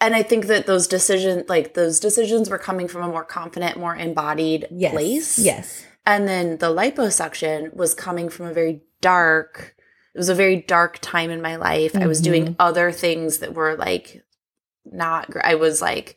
and 0.00 0.14
I 0.14 0.22
think 0.22 0.46
that 0.46 0.66
those 0.66 0.86
decisions, 0.86 1.48
like 1.48 1.74
those 1.74 1.98
decisions, 2.00 2.48
were 2.48 2.58
coming 2.58 2.88
from 2.88 3.02
a 3.02 3.08
more 3.08 3.24
confident, 3.24 3.78
more 3.78 3.96
embodied 3.96 4.68
Yes. 4.70 4.92
place. 4.92 5.38
Yes. 5.38 5.84
And 6.06 6.28
then 6.28 6.58
the 6.58 6.74
liposuction 6.74 7.74
was 7.74 7.94
coming 7.94 8.28
from 8.28 8.46
a 8.46 8.52
very 8.52 8.82
dark, 9.00 9.74
it 10.14 10.18
was 10.18 10.28
a 10.28 10.34
very 10.34 10.56
dark 10.56 10.98
time 11.00 11.30
in 11.30 11.42
my 11.42 11.56
life. 11.56 11.94
I 11.96 12.06
was 12.06 12.20
doing 12.20 12.44
mm-hmm. 12.44 12.54
other 12.58 12.92
things 12.92 13.38
that 13.38 13.54
were 13.54 13.76
like 13.76 14.22
not, 14.84 15.28
I 15.42 15.56
was 15.56 15.82
like 15.82 16.16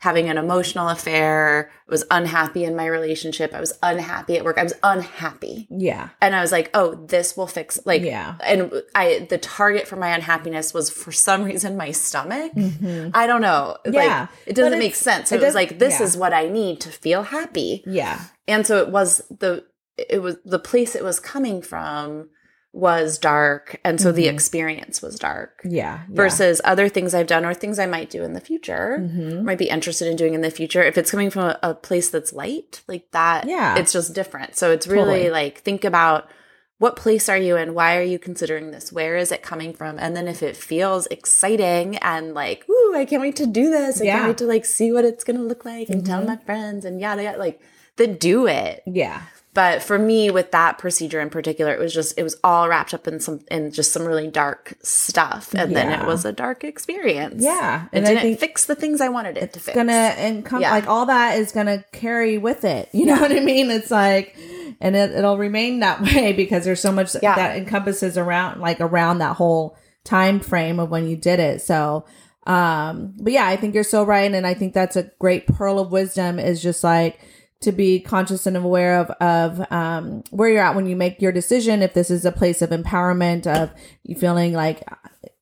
having 0.00 0.28
an 0.28 0.38
emotional 0.38 0.88
affair. 0.88 1.70
I 1.88 1.90
was 1.90 2.04
unhappy 2.10 2.64
in 2.64 2.76
my 2.76 2.86
relationship. 2.86 3.52
I 3.52 3.60
was 3.60 3.76
unhappy 3.82 4.36
at 4.36 4.44
work. 4.44 4.56
I 4.56 4.62
was 4.62 4.74
unhappy. 4.82 5.66
Yeah. 5.70 6.10
And 6.20 6.36
I 6.36 6.40
was 6.40 6.52
like, 6.52 6.70
oh, 6.72 6.94
this 6.94 7.36
will 7.36 7.48
fix, 7.48 7.80
like, 7.84 8.02
Yeah. 8.02 8.36
and 8.44 8.72
I, 8.94 9.26
the 9.28 9.38
target 9.38 9.88
for 9.88 9.96
my 9.96 10.14
unhappiness 10.14 10.72
was 10.72 10.88
for 10.88 11.10
some 11.10 11.42
reason 11.42 11.76
my 11.76 11.90
stomach. 11.90 12.52
I 12.56 13.26
don't 13.26 13.40
know. 13.40 13.76
Mm-hmm. 13.84 13.94
Yeah. 13.94 14.20
Like, 14.20 14.28
it 14.46 14.54
doesn't 14.54 14.78
make 14.78 14.94
sense. 14.94 15.30
So 15.30 15.34
it 15.36 15.42
it, 15.42 15.46
was 15.46 15.54
like, 15.54 15.78
this 15.78 15.98
yeah. 15.98 16.06
is 16.06 16.16
what 16.16 16.32
I 16.32 16.48
need 16.48 16.80
to 16.82 16.90
feel 16.90 17.24
happy 17.24 17.82
Yeah. 17.86 18.20
and 18.46 18.66
so 18.66 18.78
it 18.78 18.90
was 18.90 19.22
the 19.30 19.64
it 19.96 20.22
was 20.22 20.36
the 20.44 20.60
place 20.60 20.94
it 20.94 21.02
was 21.02 21.18
coming 21.18 21.60
from 21.60 22.28
was 22.72 23.18
dark 23.18 23.80
and 23.82 23.98
so 24.00 24.12
the 24.12 24.28
experience 24.28 25.00
was 25.00 25.18
dark 25.18 25.60
Mm-hmm. 25.64 25.74
Yeah. 25.74 26.00
versus 26.10 26.60
other 26.64 26.88
things 26.88 27.14
i've 27.14 27.26
done 27.26 27.44
or 27.44 27.54
things 27.54 27.78
i 27.78 27.86
might 27.86 28.10
do 28.10 28.22
in 28.22 28.34
the 28.34 28.40
future 28.40 28.98
Mhm. 29.00 29.42
might 29.42 29.58
be 29.58 29.70
interested 29.70 30.06
in 30.06 30.16
doing 30.16 30.34
in 30.34 30.42
the 30.42 30.50
future 30.50 30.82
if 30.82 30.98
it's 30.98 31.10
coming 31.10 31.30
from 31.30 31.44
a, 31.44 31.58
a 31.62 31.74
place 31.74 32.10
that's 32.10 32.32
light 32.32 32.82
like 32.86 33.10
that 33.12 33.46
Yeah. 33.48 33.76
it's 33.78 33.92
just 33.92 34.14
different 34.14 34.54
so 34.56 34.70
it's 34.70 34.86
really 34.86 35.22
Totally. 35.24 35.30
like 35.30 35.58
think 35.62 35.82
about 35.84 36.28
what 36.76 36.94
place 36.94 37.28
are 37.28 37.38
you 37.38 37.56
in 37.56 37.72
why 37.74 37.96
are 37.96 38.02
you 38.02 38.18
considering 38.18 38.70
this 38.70 38.92
where 38.92 39.16
is 39.16 39.32
it 39.32 39.42
coming 39.42 39.72
from 39.72 39.98
and 39.98 40.14
then 40.14 40.28
if 40.28 40.42
it 40.42 40.54
feels 40.56 41.06
exciting 41.06 41.96
and 41.96 42.34
like 42.34 42.68
ooh 42.68 42.92
i 42.94 43.04
can't 43.06 43.22
wait 43.22 43.36
to 43.36 43.46
do 43.46 43.70
this 43.70 44.00
i 44.00 44.04
Yeah. 44.04 44.16
can't 44.16 44.28
wait 44.28 44.38
to 44.38 44.44
like 44.46 44.64
see 44.66 44.92
what 44.92 45.04
it's 45.06 45.24
gonna 45.24 45.40
look 45.42 45.64
like 45.64 45.88
and 45.88 46.04
tell 46.04 46.20
Mhm. 46.22 46.26
my 46.26 46.36
friends 46.36 46.84
and 46.84 47.00
yada 47.00 47.22
yada 47.22 47.38
like 47.38 47.60
then 47.96 48.14
do 48.16 48.46
it 48.46 48.82
Yeah. 48.86 49.22
But 49.54 49.82
for 49.82 49.98
me 49.98 50.30
with 50.30 50.50
that 50.52 50.78
procedure 50.78 51.20
in 51.20 51.30
particular 51.30 51.72
it 51.72 51.78
was 51.80 51.92
just 51.92 52.16
it 52.18 52.22
was 52.22 52.36
all 52.44 52.68
wrapped 52.68 52.92
up 52.94 53.08
in 53.08 53.18
some 53.18 53.40
in 53.50 53.70
just 53.72 53.92
some 53.92 54.04
really 54.04 54.28
dark 54.28 54.74
stuff 54.82 55.52
and 55.54 55.74
then 55.74 55.90
it 56.00 56.06
was 56.06 56.24
a 56.24 56.32
dark 56.32 56.62
experience 56.64 57.42
Yeah. 57.42 57.84
it 57.86 57.88
And 57.98 58.04
I 58.06 58.08
didn't 58.10 58.22
think 58.22 58.40
fix 58.40 58.66
the 58.66 58.74
things 58.74 59.00
i 59.00 59.08
wanted 59.08 59.36
it 59.38 59.52
to 59.54 59.60
fix 59.60 59.74
gonna 59.74 59.92
and 59.92 60.44
come 60.44 60.60
Yeah. 60.60 60.70
like 60.70 60.86
all 60.86 61.06
that 61.06 61.38
is 61.38 61.52
gonna 61.52 61.84
carry 61.92 62.38
with 62.38 62.64
it. 62.64 62.88
You 62.98 63.06
know 63.06 63.20
what 63.20 63.32
I 63.32 63.40
mean? 63.40 63.70
It's 63.70 63.90
like, 63.90 64.36
and 64.80 64.94
it, 64.96 65.12
it'll 65.12 65.38
remain 65.38 65.80
that 65.80 66.00
way 66.08 66.32
because 66.32 66.64
there's 66.64 66.80
so 66.80 66.92
much 66.92 67.14
Yeah. 67.22 67.34
that 67.36 67.56
encompasses 67.56 68.16
around 68.18 68.60
like 68.60 68.80
around 68.80 69.18
that 69.18 69.36
whole 69.36 69.76
time 70.04 70.40
frame 70.40 70.78
of 70.80 70.90
when 70.90 71.08
you 71.08 71.16
did 71.16 71.38
it. 71.40 71.62
So, 71.62 72.04
um, 72.46 73.14
but 73.20 73.32
yeah, 73.32 73.46
I 73.46 73.56
think 73.56 73.74
you're 73.74 73.84
so 73.84 74.04
right, 74.04 74.32
and 74.32 74.46
I 74.46 74.54
think 74.54 74.72
that's 74.72 74.96
a 74.96 75.10
great 75.18 75.46
pearl 75.46 75.78
of 75.78 75.92
wisdom 75.92 76.38
is 76.38 76.62
just 76.62 76.82
like 76.82 77.20
to 77.60 77.72
be 77.72 78.00
conscious 78.00 78.46
and 78.46 78.56
aware 78.56 78.98
of 78.98 79.10
of 79.20 79.72
um 79.72 80.22
where 80.30 80.48
you're 80.48 80.62
at 80.62 80.74
when 80.76 80.86
you 80.86 80.94
make 80.94 81.20
your 81.20 81.32
decision 81.32 81.82
if 81.82 81.92
this 81.94 82.10
is 82.10 82.24
a 82.24 82.32
place 82.32 82.62
of 82.62 82.70
empowerment 82.70 83.46
of 83.46 83.70
you 84.04 84.14
feeling 84.14 84.52
like 84.52 84.82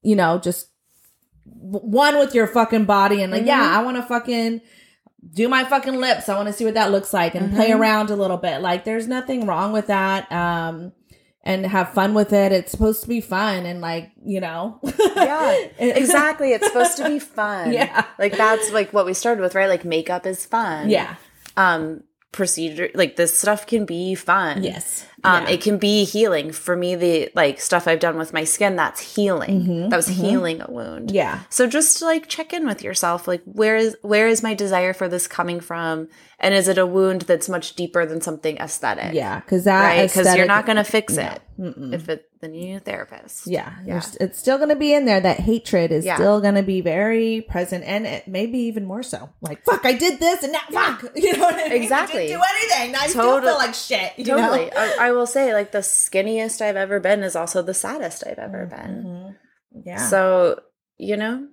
you 0.03 0.17
know 0.17 0.39
just 0.39 0.71
one 1.45 2.19
with 2.19 2.35
your 2.35 2.47
fucking 2.47 2.85
body 2.85 3.23
and 3.23 3.33
like 3.33 3.45
yeah 3.45 3.79
i 3.79 3.83
want 3.83 3.97
to 3.97 4.03
fucking 4.03 4.61
do 5.33 5.49
my 5.49 5.65
fucking 5.65 5.97
lips. 5.97 6.29
I 6.29 6.37
want 6.37 6.49
to 6.49 6.53
see 6.53 6.65
what 6.65 6.75
that 6.75 6.91
looks 6.91 7.13
like 7.13 7.35
and 7.35 7.53
play 7.55 7.73
around 7.73 8.11
a 8.11 8.17
little 8.17 8.37
bit. 8.37 8.61
Like 8.61 8.85
there's 8.85 9.09
nothing 9.09 9.47
wrong 9.47 9.73
with 9.73 9.89
that 9.89 10.31
um 10.31 10.93
and 11.43 11.65
have 11.65 11.93
fun 11.93 12.15
with 12.15 12.33
it. 12.33 12.53
It's 12.53 12.73
supposed 12.73 13.03
to 13.03 13.09
be 13.09 13.21
fun 13.21 13.67
and 13.67 13.81
like 13.81 14.11
you 14.25 14.41
know. 14.41 14.81
Yeah 15.17 15.53
exactly. 15.79 16.53
It's 16.53 16.67
supposed 16.67 16.97
to 16.99 17.09
be 17.09 17.19
fun. 17.39 17.73
Yeah. 17.73 18.05
like 18.19 18.37
that's 18.37 18.71
like 18.73 18.93
what 18.93 19.07
we 19.07 19.15
started 19.15 19.43
with 19.43 19.55
right? 19.55 19.69
Like 19.69 19.85
makeup 19.85 20.27
is 20.27 20.45
fun. 20.45 20.91
Yeah 20.91 21.17
um 21.57 22.03
procedure 22.33 22.91
like 22.95 23.17
this 23.17 23.39
stuff 23.39 23.67
can 23.67 23.87
be 23.87 24.15
fun. 24.15 24.63
Yes. 24.63 25.07
Um 25.25 25.45
Yeah. 25.45 25.51
it 25.51 25.63
can 25.63 25.79
be 25.79 26.05
healing. 26.05 26.53
For 26.53 26.77
me 26.77 26.95
the 26.95 27.31
like 27.35 27.61
stuff 27.61 27.89
i've 27.89 28.01
done 28.01 28.19
with 28.19 28.35
my 28.35 28.45
skin 28.45 28.77
that's 28.77 29.01
healing. 29.15 29.89
That 29.89 29.97
was 29.97 30.07
healing 30.09 30.61
a 30.61 30.71
wound. 30.71 31.09
Mm-hmm. 31.09 31.17
yeah. 31.17 31.41
So 31.49 31.67
just 31.67 32.03
like 32.03 32.29
check 32.29 32.53
in 32.53 32.67
with 32.67 32.83
yourself. 32.83 33.27
Like 33.27 33.43
where 33.47 33.77
is 33.77 33.97
where 34.03 34.29
is 34.29 34.43
my 34.43 34.53
desire 34.53 34.93
for 34.93 35.09
this 35.09 35.27
coming 35.27 35.61
from 35.61 36.09
and 36.39 36.53
is 36.55 36.69
it 36.69 36.77
a 36.79 36.85
wound 36.87 37.23
that's 37.23 37.49
much 37.49 37.75
deeper 37.77 38.05
than 38.05 38.21
something 38.21 38.59
aesthetic 38.59 39.15
yeah 39.15 39.41
because 39.41 39.65
that 39.65 39.83
right 39.83 40.09
because 40.13 40.35
you're 40.37 40.47
not 40.47 40.67
going 40.67 40.77
to 40.77 40.85
fix 40.85 41.17
it 41.17 41.41
if 41.59 42.09
it 42.09 42.29
then 42.43 42.53
you 42.53 42.67
need 42.67 42.75
a 42.77 42.81
therapist 42.81 43.47
yeah, 43.47 43.73
Yeah. 43.87 44.03
it's 44.21 44.39
still 44.39 44.59
going 44.59 44.69
to 44.69 44.77
be 44.77 44.93
in 44.93 45.07
there. 45.07 45.21
That 45.21 45.41
hatred 45.41 45.91
is 45.91 46.05
Yeah. 46.05 46.17
still 46.17 46.43
going 46.43 46.55
to 46.57 46.63
be 46.63 46.83
very 46.83 47.41
present, 47.41 47.83
and 47.85 48.07
it 48.07 48.29
maybe 48.29 48.59
even 48.69 48.85
more 48.85 49.03
so. 49.03 49.31
Like, 49.41 49.65
fuck, 49.65 49.87
I 49.87 49.95
did 49.95 50.21
this, 50.21 50.43
and 50.43 50.53
now 50.53 50.61
fuck, 50.71 51.13
you 51.17 51.33
know 51.33 51.39
what 51.45 51.55
I 51.55 51.71
mean? 51.71 51.83
Exactly. 51.83 52.25
You 52.25 52.37
didn't 52.37 52.41
do 52.43 52.47
anything. 52.77 52.93
Now 52.93 53.03
you 53.05 53.09
still 53.09 53.23
Totally. 53.23 53.51
feel 53.53 53.57
like 53.59 53.75
shit. 53.75 54.13
You 54.19 54.25
know? 54.27 54.37
totally 54.37 54.71
I, 54.77 54.97
I 55.09 55.13
will 55.13 55.27
say 55.27 55.55
like 55.55 55.73
the 55.73 55.79
skinniest 55.79 56.61
i've 56.61 56.77
ever 56.77 57.01
been 57.01 57.23
is 57.23 57.35
also 57.37 57.63
the 57.63 57.73
saddest 57.75 58.23
i've 58.27 58.39
ever 58.39 58.67
been 58.67 59.03
Mhm. 59.05 59.35
Yeah. 59.87 59.97
so 59.97 60.61
you 60.99 61.17
know 61.17 61.49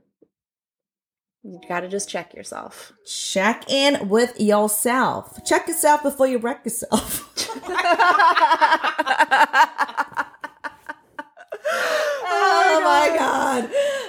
you 1.43 1.59
gotta 1.67 1.87
just 1.87 2.09
check 2.09 2.33
yourself 2.33 2.93
check 3.05 3.69
in 3.69 4.09
with 4.09 4.39
yourself. 4.39 5.43
Check 5.45 5.67
yourself 5.67 6.03
before 6.03 6.27
you 6.27 6.37
wreck 6.37 6.63
yourself. 6.63 7.29
oh 12.25 12.81
my 12.83 13.15
god. 13.17 13.63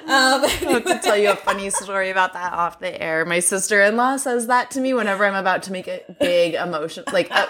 Um, 0.05 0.45
I 0.45 0.72
have 0.72 0.85
to 0.85 0.99
tell 1.03 1.16
you 1.16 1.30
a 1.30 1.37
funny 1.37 1.70
story 1.70 2.11
about 2.11 2.35
that 2.35 2.53
off 2.53 2.78
the 2.78 3.01
air. 3.03 3.24
My 3.24 3.41
sister-in-law 3.41 4.18
says 4.18 4.47
that 4.49 4.70
to 4.72 4.80
me 4.80 4.93
whenever 4.95 5.24
I'm 5.24 5.35
about 5.35 5.62
to 5.64 5.72
make 5.72 5.89
a 5.89 6.03
big 6.20 6.55
emotion. 6.55 7.05
Like, 7.12 7.30
uh, 7.30 7.47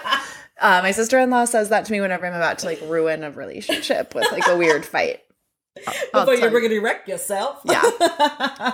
uh, 0.61 0.79
my 0.81 0.91
sister-in-law 0.91 1.45
says 1.45 1.69
that 1.69 1.85
to 1.85 1.91
me 1.91 1.99
whenever 2.01 2.25
I'm 2.25 2.33
about 2.33 2.59
to 2.59 2.65
like 2.65 2.81
ruin 2.83 3.23
a 3.23 3.31
relationship 3.31 4.15
with 4.15 4.31
like 4.31 4.47
a 4.47 4.57
weird 4.57 4.85
fight. 4.85 5.24
Uh, 5.87 5.91
I'll 6.13 6.25
before 6.25 6.49
you're 6.49 6.61
gonna 6.61 6.81
wreck 6.81 7.07
yourself. 7.07 7.61
Yeah. 7.65 7.81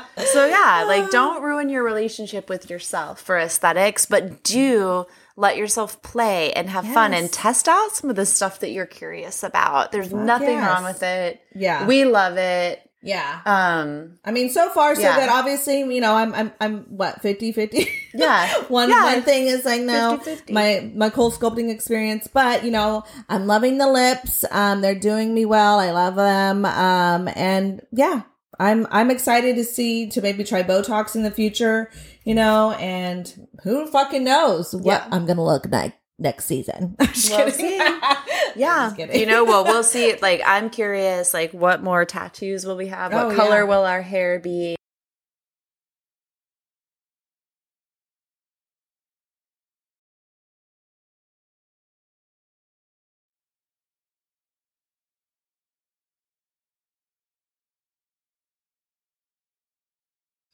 So 0.31 0.45
yeah, 0.45 0.85
like 0.87 1.05
ah. 1.05 1.09
don't 1.11 1.43
ruin 1.43 1.67
your 1.67 1.83
relationship 1.83 2.47
with 2.47 2.69
yourself 2.69 3.19
for 3.19 3.37
aesthetics, 3.37 4.05
but 4.05 4.43
do 4.43 5.07
let 5.35 5.57
yourself 5.57 6.01
play 6.03 6.53
and 6.53 6.69
have 6.69 6.87
fun 6.87 7.13
and 7.13 7.31
test 7.31 7.67
out 7.67 7.91
some 7.91 8.09
of 8.09 8.15
the 8.15 8.25
stuff 8.25 8.59
that 8.59 8.71
you're 8.71 8.85
curious 8.85 9.43
about. 9.43 9.91
There's 9.91 10.13
nothing 10.13 10.57
yes. 10.57 10.67
wrong 10.67 10.83
with 10.83 11.03
it. 11.03 11.41
Yeah. 11.55 11.85
We 11.87 12.05
love 12.05 12.37
it. 12.37 12.87
Yeah. 13.03 13.41
Um 13.45 14.19
I 14.23 14.31
mean, 14.31 14.49
so 14.49 14.69
far 14.69 14.95
so 14.95 15.01
Yeah. 15.01 15.19
good. 15.19 15.29
Obviously, 15.29 15.79
you 15.79 16.01
know, 16.01 16.13
I'm 16.15 16.33
I'm 16.33 16.51
I'm 16.59 16.77
what 16.97 17.21
50-50? 17.21 17.87
Yeah. 18.13 18.53
one 18.67 18.89
Yeah. 18.89 19.03
one 19.13 19.21
thing 19.23 19.47
is 19.47 19.65
like 19.65 19.81
no 19.81 20.19
50-50. 20.23 20.51
my 20.51 20.91
my 20.95 21.09
cold 21.09 21.33
sculpting 21.33 21.69
experience, 21.69 22.27
but 22.31 22.63
you 22.63 22.71
know, 22.71 23.03
I'm 23.29 23.47
loving 23.47 23.77
the 23.77 23.87
lips. 23.91 24.45
Um, 24.51 24.81
they're 24.81 24.95
doing 24.95 25.33
me 25.33 25.45
well. 25.45 25.79
I 25.79 25.91
love 25.91 26.15
them. 26.15 26.65
Um, 26.65 27.27
and 27.35 27.81
yeah, 27.91 28.21
I'm 28.59 28.85
I'm 28.91 29.09
excited 29.11 29.55
to 29.55 29.63
see 29.63 30.07
to 30.11 30.21
maybe 30.21 30.43
try 30.43 30.61
Botox 30.63 31.15
in 31.15 31.23
the 31.23 31.31
future. 31.31 31.89
You 32.23 32.35
know, 32.35 32.71
and 32.73 33.47
who 33.63 33.87
fucking 33.87 34.23
knows 34.23 34.75
what 34.75 34.85
Yeah. 34.85 35.07
I'm 35.11 35.25
gonna 35.25 35.43
look 35.43 35.65
like 35.71 35.95
next 36.21 36.45
season. 36.45 36.95
I'm 36.99 37.07
just 37.07 37.31
We'll 37.31 37.47
kidding. 37.51 37.53
see. 37.55 37.79
I'm 37.81 38.55
Yeah. 38.55 38.95
just. 38.95 39.13
You 39.15 39.25
know, 39.25 39.43
well, 39.45 39.65
we'll 39.65 39.83
see. 39.83 40.15
Like, 40.21 40.41
I'm 40.45 40.69
curious, 40.69 41.33
like, 41.33 41.53
what 41.53 41.83
more 41.83 42.05
tattoos 42.05 42.65
will 42.65 42.77
we 42.77 42.87
have? 42.87 43.13
What 43.13 43.27
Oh, 43.27 43.35
color 43.35 43.61
yeah. 43.61 43.63
will 43.65 43.85
our 43.85 44.01
hair 44.01 44.39
be? 44.39 44.75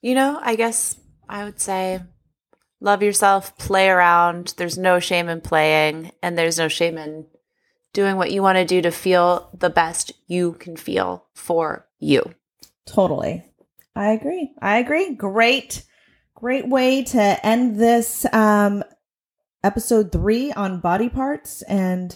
You 0.01 0.15
know, 0.15 0.39
I 0.41 0.55
guess 0.55 0.95
I 1.27 1.43
would 1.43 1.59
say 1.59 2.01
love 2.79 3.01
yourself, 3.03 3.57
play 3.57 3.89
around. 3.89 4.53
There's 4.57 4.77
no 4.77 4.99
shame 4.99 5.29
in 5.29 5.41
playing, 5.41 6.11
and 6.21 6.37
there's 6.37 6.57
no 6.57 6.67
shame 6.67 6.97
in 6.97 7.25
doing 7.93 8.17
what 8.17 8.31
you 8.31 8.41
want 8.43 8.57
to 8.57 8.65
do 8.65 8.81
to 8.81 8.91
feel 8.91 9.49
the 9.57 9.69
best 9.69 10.11
you 10.27 10.53
can 10.53 10.75
feel 10.77 11.25
for 11.33 11.87
you. 11.99 12.33
Totally. 12.85 13.43
I 13.95 14.11
agree. 14.11 14.51
I 14.61 14.77
agree. 14.77 15.15
Great, 15.15 15.83
great 16.35 16.67
way 16.69 17.03
to 17.03 17.45
end 17.45 17.77
this 17.79 18.25
um 18.31 18.83
episode 19.63 20.11
three 20.11 20.51
on 20.51 20.79
body 20.79 21.09
parts. 21.09 21.63
And 21.63 22.15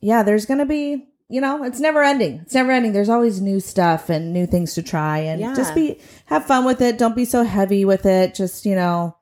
yeah, 0.00 0.22
there's 0.22 0.44
gonna 0.46 0.66
be, 0.66 1.08
you 1.28 1.40
know, 1.40 1.64
it's 1.64 1.80
never 1.80 2.02
ending. 2.02 2.40
It's 2.44 2.54
never 2.54 2.70
ending. 2.70 2.92
There's 2.92 3.08
always 3.08 3.40
new 3.40 3.60
stuff 3.60 4.10
and 4.10 4.32
new 4.32 4.46
things 4.46 4.74
to 4.74 4.82
try 4.82 5.18
and 5.20 5.40
Yeah. 5.40 5.54
just 5.54 5.74
be 5.74 5.98
have 6.26 6.44
fun 6.46 6.64
with 6.66 6.82
it. 6.82 6.98
Don't 6.98 7.16
be 7.16 7.24
so 7.24 7.42
heavy 7.44 7.84
with 7.86 8.04
it. 8.04 8.34
Just, 8.34 8.66
you 8.66 8.74
know, 8.74 9.16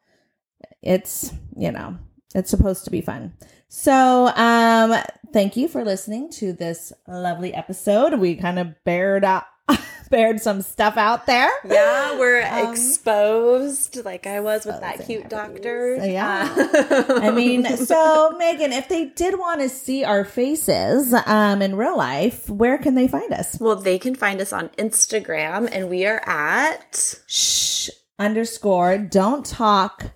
it's 0.82 1.32
you 1.56 1.72
know, 1.72 1.96
it's 2.34 2.50
supposed 2.50 2.84
to 2.84 2.90
be 2.90 3.00
fun. 3.00 3.32
So 3.68 4.28
um 4.34 4.94
thank 5.32 5.56
you 5.56 5.68
for 5.68 5.84
listening 5.84 6.30
to 6.32 6.52
this 6.52 6.92
lovely 7.06 7.52
episode. 7.54 8.18
We 8.18 8.34
kind 8.36 8.58
of 8.58 8.74
bared 8.84 9.24
out 9.24 9.44
bared 10.10 10.40
some 10.40 10.62
stuff 10.62 10.96
out 10.96 11.26
there. 11.26 11.50
Yeah, 11.68 12.18
we're 12.18 12.40
Um, 12.42 12.72
exposed 12.72 14.02
like 14.06 14.26
I 14.26 14.40
was 14.40 14.64
with 14.64 14.80
that 14.80 15.04
cute 15.04 15.28
doctor. 15.28 15.96
Yeah. 15.96 16.48
Uh, 16.56 17.20
I 17.22 17.30
mean, 17.30 17.66
so 17.76 18.34
Megan, 18.38 18.72
if 18.72 18.88
they 18.88 19.04
did 19.06 19.38
want 19.38 19.60
to 19.60 19.68
see 19.68 20.04
our 20.04 20.24
faces 20.24 21.12
um, 21.26 21.60
in 21.60 21.76
real 21.76 21.98
life, 21.98 22.48
where 22.48 22.78
can 22.78 22.94
they 22.94 23.06
find 23.08 23.30
us? 23.34 23.58
well, 23.60 23.76
they 23.76 23.98
can 23.98 24.14
find 24.14 24.40
us 24.40 24.52
on 24.54 24.70
Instagram 24.78 25.68
and 25.70 25.90
we 25.90 26.06
are 26.06 26.22
at 26.26 27.16
Shh 27.26 27.90
underscore 28.18 28.96
don't 28.98 29.44
talk 29.44 30.06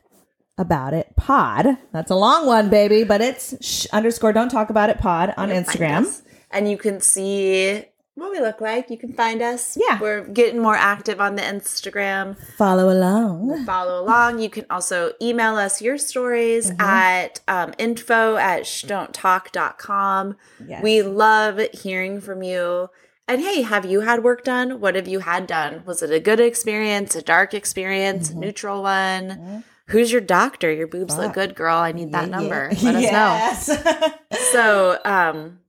about 0.58 0.94
it 0.94 1.14
pod. 1.16 1.78
That's 1.92 2.10
a 2.10 2.14
long 2.16 2.46
one, 2.46 2.68
baby, 2.70 3.04
but 3.04 3.20
it's 3.20 3.54
shh 3.64 3.86
underscore 3.92 4.32
don't 4.32 4.48
talk 4.50 4.70
about 4.70 4.90
it 4.90 4.98
pod 4.98 5.34
on 5.36 5.48
Instagram. 5.50 6.22
And 6.50 6.70
you 6.70 6.76
can 6.76 7.00
see 7.00 7.84
what 8.14 8.30
we 8.30 8.40
look 8.40 8.60
like. 8.60 8.90
You 8.90 8.98
can 8.98 9.14
find 9.14 9.40
us. 9.40 9.78
Yeah. 9.80 9.98
We're 9.98 10.20
getting 10.28 10.60
more 10.60 10.74
active 10.76 11.18
on 11.18 11.36
the 11.36 11.42
Instagram. 11.42 12.36
Follow 12.58 12.90
along. 12.92 13.64
Follow 13.64 14.04
along. 14.04 14.38
You 14.40 14.50
can 14.50 14.66
also 14.68 15.12
email 15.22 15.56
us 15.56 15.80
your 15.80 15.96
stories 15.96 16.70
Mm-hmm. 16.70 16.80
at 16.82 17.40
um, 17.48 17.72
info 17.78 18.36
at 18.36 18.64
shdon'ttalk.com. 18.64 20.36
Yes. 20.66 20.82
We 20.82 21.02
love 21.02 21.60
hearing 21.72 22.20
from 22.20 22.42
you. 22.42 22.90
And 23.28 23.40
hey, 23.40 23.62
have 23.62 23.86
you 23.86 24.00
had 24.00 24.22
work 24.22 24.44
done? 24.44 24.80
What 24.80 24.94
have 24.94 25.08
you 25.08 25.20
had 25.20 25.46
done? 25.46 25.82
Was 25.86 26.02
it 26.02 26.10
a 26.10 26.20
good 26.20 26.40
experience, 26.40 27.14
a 27.14 27.22
dark 27.22 27.54
experience, 27.54 28.28
Mm-hmm. 28.28 28.38
a 28.38 28.40
neutral 28.46 28.82
one? 28.82 29.64
Who's 29.92 30.10
your 30.10 30.20
doctor? 30.20 30.72
Your 30.72 30.86
boobs 30.86 31.16
look 31.16 31.34
good, 31.34 31.54
girl. 31.54 31.76
I 31.76 31.92
need 31.92 32.12
that 32.12 32.28
number. 32.28 32.70
Let 32.82 32.94
us 32.96 33.12
know. 33.12 34.38
So, 34.52 34.98
um, 35.04 35.60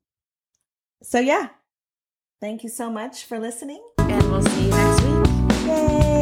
so 1.01 1.19
yeah. 1.19 1.49
Thank 2.41 2.63
you 2.63 2.69
so 2.69 2.89
much 2.89 3.25
for 3.25 3.39
listening. 3.39 3.81
and 3.99 4.31
we'll 4.31 4.41
see 4.41 4.65
you 4.65 4.71
next 4.71 5.01
week. 5.03 5.67
Yay. 5.67 6.12